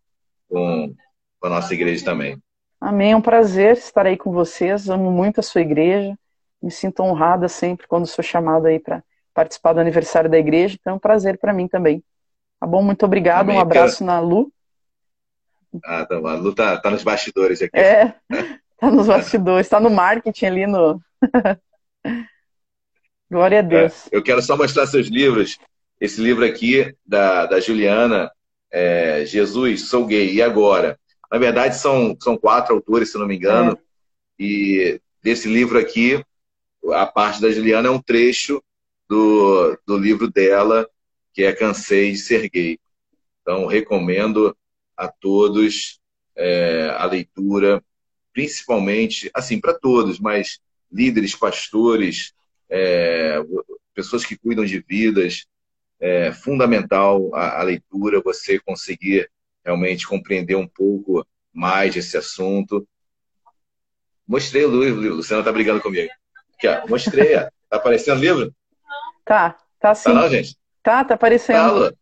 com, 0.48 0.94
com 1.40 1.48
a 1.48 1.50
nossa 1.50 1.74
igreja 1.74 2.04
também. 2.04 2.38
Amém, 2.80 3.12
é 3.12 3.16
um 3.16 3.22
prazer 3.22 3.78
estar 3.78 4.06
aí 4.06 4.18
com 4.18 4.32
vocês. 4.32 4.90
Amo 4.90 5.12
muito 5.12 5.40
a 5.40 5.44
sua 5.44 5.62
igreja. 5.62 6.18
Me 6.62 6.72
sinto 6.72 7.02
honrada 7.02 7.48
sempre 7.48 7.88
quando 7.88 8.08
sou 8.08 8.24
chamada 8.24 8.70
aí 8.70 8.80
para 8.80 9.04
participar 9.34 9.74
do 9.74 9.80
aniversário 9.80 10.30
da 10.30 10.38
igreja. 10.38 10.78
Então 10.80 10.94
é 10.94 10.96
um 10.96 11.00
prazer 11.00 11.38
para 11.38 11.54
mim 11.54 11.68
também. 11.68 12.04
Tá 12.60 12.68
bom? 12.68 12.82
Muito 12.82 13.06
obrigado. 13.06 13.50
Amém. 13.50 13.58
Um 13.58 13.62
abraço 13.62 14.04
na 14.04 14.20
Lu. 14.20 14.52
Ah, 15.86 16.06
tá, 16.06 16.16
a 16.16 16.36
Lu 16.36 16.54
tá, 16.54 16.78
tá 16.78 16.90
nos 16.90 17.04
bastidores 17.04 17.62
aqui. 17.62 17.78
É. 17.78 18.16
Tá 18.82 18.90
nos 18.90 19.06
bastidores, 19.06 19.68
está 19.68 19.80
no 19.80 19.92
marketing 19.92 20.46
ali 20.48 20.66
no. 20.66 21.00
Glória 23.30 23.60
a 23.60 23.62
Deus. 23.62 24.08
É, 24.08 24.18
eu 24.18 24.24
quero 24.24 24.42
só 24.42 24.58
mostrar 24.58 24.88
seus 24.88 25.08
livros. 25.08 25.60
Esse 26.00 26.20
livro 26.20 26.44
aqui, 26.44 26.92
da, 27.06 27.46
da 27.46 27.60
Juliana, 27.60 28.32
é, 28.72 29.24
Jesus, 29.24 29.88
Sou 29.88 30.08
Gay, 30.08 30.34
e 30.34 30.42
agora? 30.42 31.00
Na 31.32 31.38
verdade, 31.38 31.76
são, 31.76 32.18
são 32.20 32.36
quatro 32.36 32.74
autores, 32.74 33.12
se 33.12 33.20
não 33.20 33.28
me 33.28 33.36
engano. 33.36 33.74
É. 34.40 34.44
E 34.44 35.02
desse 35.22 35.48
livro 35.48 35.78
aqui, 35.78 36.26
a 36.92 37.06
parte 37.06 37.40
da 37.40 37.52
Juliana 37.52 37.88
é 37.88 37.92
um 37.92 38.02
trecho 38.02 38.64
do, 39.08 39.78
do 39.86 39.96
livro 39.96 40.28
dela, 40.28 40.90
que 41.36 41.44
é 41.44 41.54
Cansei 41.54 42.14
de 42.14 42.18
Ser 42.18 42.50
Gay. 42.50 42.80
Então, 43.44 43.68
recomendo 43.68 44.58
a 44.98 45.08
todos 45.08 46.00
é, 46.36 46.96
a 46.98 47.06
leitura 47.06 47.80
principalmente, 48.34 49.30
assim, 49.34 49.60
para 49.60 49.74
todos, 49.74 50.20
mas 50.20 50.60
líderes, 50.92 51.36
pastores, 51.36 52.34
é, 52.70 53.38
pessoas 53.94 54.26
que 54.26 54.38
cuidam 54.38 54.66
de 54.66 54.80
vidas, 54.80 55.46
é 56.00 56.32
fundamental 56.32 57.34
a, 57.36 57.60
a, 57.60 57.64
leitura, 57.64 58.22
você 58.22 58.60
conseguir 58.60 59.30
realmente 59.64 60.08
compreender 60.08 60.56
um 60.56 60.68
pouco 60.68 61.26
mais 61.54 61.96
esse 61.96 62.18
assunto. 62.18 62.88
Mostrei 64.28 64.66
o 64.66 64.84
livro, 64.84 65.16
Luciana 65.16 65.44
tá 65.44 65.52
brigando 65.52 65.82
comigo. 65.82 66.10
Aqui, 66.56 66.68
ó, 66.68 66.88
mostrei, 66.88 67.36
ó. 67.36 67.50
Tá 67.70 67.78
aparecendo 67.78 68.18
o 68.18 68.22
livro? 68.22 68.56
Tá, 69.24 69.58
tá 69.80 69.94
sim. 69.94 70.10
Tá 70.10 70.14
não, 70.14 70.30
gente? 70.30 70.58
Tá, 70.82 71.04
tá 71.06 71.14
aparecendo. 71.14 71.92
Tá, 71.92 71.96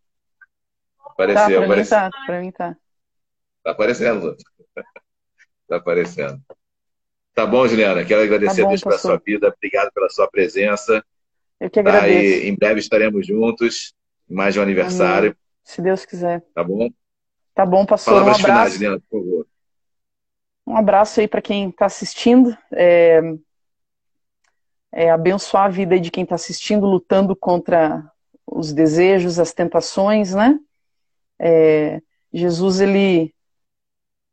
apareceu, 1.06 1.62
tá, 1.62 1.66
pra 1.66 1.66
apareceu. 1.66 2.00
Mim 2.00 2.12
tá, 2.12 2.26
pra 2.26 2.42
mim 2.42 2.52
tá. 2.52 2.78
Tá 3.64 3.72
aparecendo, 3.72 4.38
Está 5.70 5.76
aparecendo. 5.76 6.42
Tá 7.36 7.46
bom, 7.46 7.68
Juliana. 7.68 8.04
Quero 8.04 8.24
agradecer 8.24 8.56
tá 8.56 8.64
bom, 8.64 8.70
a 8.70 8.72
Deus 8.72 8.82
pela 8.82 8.98
sua 8.98 9.22
vida. 9.24 9.54
Obrigado 9.56 9.92
pela 9.94 10.10
sua 10.10 10.28
presença. 10.28 11.06
Eu 11.60 11.70
que 11.70 11.80
agradeço. 11.80 12.12
Tá, 12.12 12.18
e 12.18 12.50
em 12.50 12.56
breve 12.56 12.80
estaremos 12.80 13.28
juntos. 13.28 13.94
Mais 14.28 14.58
um 14.58 14.64
aniversário. 14.64 15.30
Amém. 15.30 15.38
Se 15.64 15.80
Deus 15.80 16.06
quiser. 16.06 16.44
Tá 16.56 16.64
bom? 16.64 16.90
Tá 17.54 17.68
bom, 17.68 17.86
pastor. 17.86 18.16
Palavras 18.16 18.38
um 18.38 18.42
abraço. 18.42 18.56
Finais, 18.56 18.74
Juliana, 18.74 19.00
por 19.08 19.22
favor. 19.22 19.48
Um 20.66 20.76
abraço 20.76 21.20
aí 21.20 21.28
para 21.28 21.42
quem 21.42 21.70
está 21.70 21.86
assistindo. 21.86 22.58
É... 22.74 23.22
é... 24.92 25.12
abençoar 25.12 25.66
a 25.66 25.70
vida 25.70 26.00
de 26.00 26.10
quem 26.10 26.24
está 26.24 26.34
assistindo, 26.34 26.88
lutando 26.88 27.36
contra 27.36 28.12
os 28.44 28.74
desejos, 28.74 29.38
as 29.38 29.54
tentações, 29.54 30.34
né? 30.34 30.60
É... 31.38 32.02
Jesus, 32.34 32.82
ele, 32.82 33.36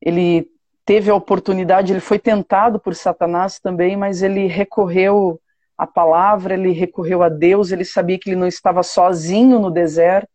ele 0.01 0.56
teve 0.87 1.11
a 1.11 1.15
oportunidade, 1.15 1.93
ele 1.93 2.01
foi 2.01 2.17
tentado 2.17 2.79
por 2.79 2.95
Satanás 2.95 3.59
também, 3.59 3.97
mas 3.97 4.23
ele 4.23 4.47
recorreu 4.47 5.41
à 5.77 5.85
palavra, 5.85 6.55
ele 6.55 6.71
recorreu 6.71 7.25
a 7.25 7.29
Deus, 7.29 7.73
ele 7.73 7.85
sabia 7.85 8.17
que 8.17 8.31
ele 8.31 8.37
não 8.37 8.47
estava 8.47 8.85
sozinho 8.85 9.59
no 9.59 9.69
deserto. 9.69 10.31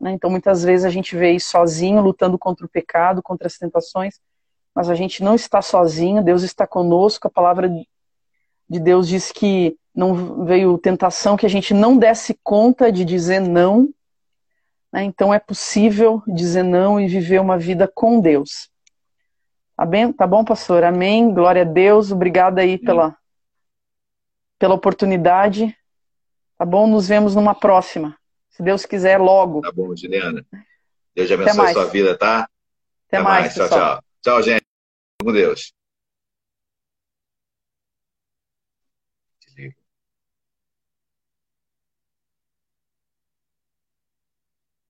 Né? 0.00 0.12
Então, 0.12 0.30
muitas 0.30 0.64
vezes 0.64 0.86
a 0.86 0.90
gente 0.90 1.14
vê 1.14 1.32
isso 1.32 1.50
sozinho, 1.50 2.00
lutando 2.00 2.38
contra 2.38 2.64
o 2.64 2.68
pecado, 2.68 3.22
contra 3.22 3.46
as 3.46 3.58
tentações, 3.58 4.18
mas 4.74 4.88
a 4.88 4.94
gente 4.94 5.22
não 5.22 5.34
está 5.34 5.60
sozinho, 5.60 6.24
Deus 6.24 6.42
está 6.42 6.66
conosco, 6.66 7.28
a 7.28 7.30
palavra 7.30 7.68
de 7.68 8.80
Deus 8.80 9.06
diz 9.06 9.30
que 9.30 9.76
não 9.94 10.44
veio 10.46 10.78
tentação 10.78 11.36
que 11.36 11.46
a 11.46 11.50
gente 11.50 11.74
não 11.74 11.96
desse 11.96 12.36
conta 12.42 12.90
de 12.90 13.04
dizer 13.04 13.40
não. 13.40 13.90
Né? 14.90 15.04
Então 15.04 15.32
é 15.32 15.38
possível 15.38 16.22
dizer 16.26 16.62
não 16.62 16.98
e 16.98 17.06
viver 17.06 17.38
uma 17.38 17.58
vida 17.58 17.86
com 17.86 18.18
Deus. 18.18 18.72
Tá, 19.76 19.84
bem? 19.84 20.12
tá 20.12 20.26
bom, 20.26 20.44
pastor? 20.44 20.84
Amém. 20.84 21.32
Glória 21.32 21.62
a 21.62 21.64
Deus. 21.64 22.12
Obrigada 22.12 22.60
aí 22.60 22.78
pela, 22.78 23.16
pela 24.58 24.74
oportunidade. 24.74 25.76
Tá 26.56 26.64
bom? 26.64 26.86
Nos 26.86 27.08
vemos 27.08 27.34
numa 27.34 27.54
próxima. 27.54 28.16
Se 28.50 28.62
Deus 28.62 28.86
quiser, 28.86 29.18
logo. 29.18 29.62
Tá 29.62 29.72
bom, 29.72 29.94
Juliana. 29.96 30.46
Deus 31.14 31.30
abençoe 31.30 31.66
a 31.66 31.72
sua 31.72 31.86
vida, 31.86 32.16
tá? 32.16 32.48
Até, 33.08 33.16
Até 33.16 33.22
mais. 33.22 33.42
mais. 33.42 33.54
Tchau, 33.54 33.68
tchau. 33.68 34.04
Tchau, 34.22 34.42
gente. 34.42 34.64
Com 35.22 35.32
Deus. 35.32 35.72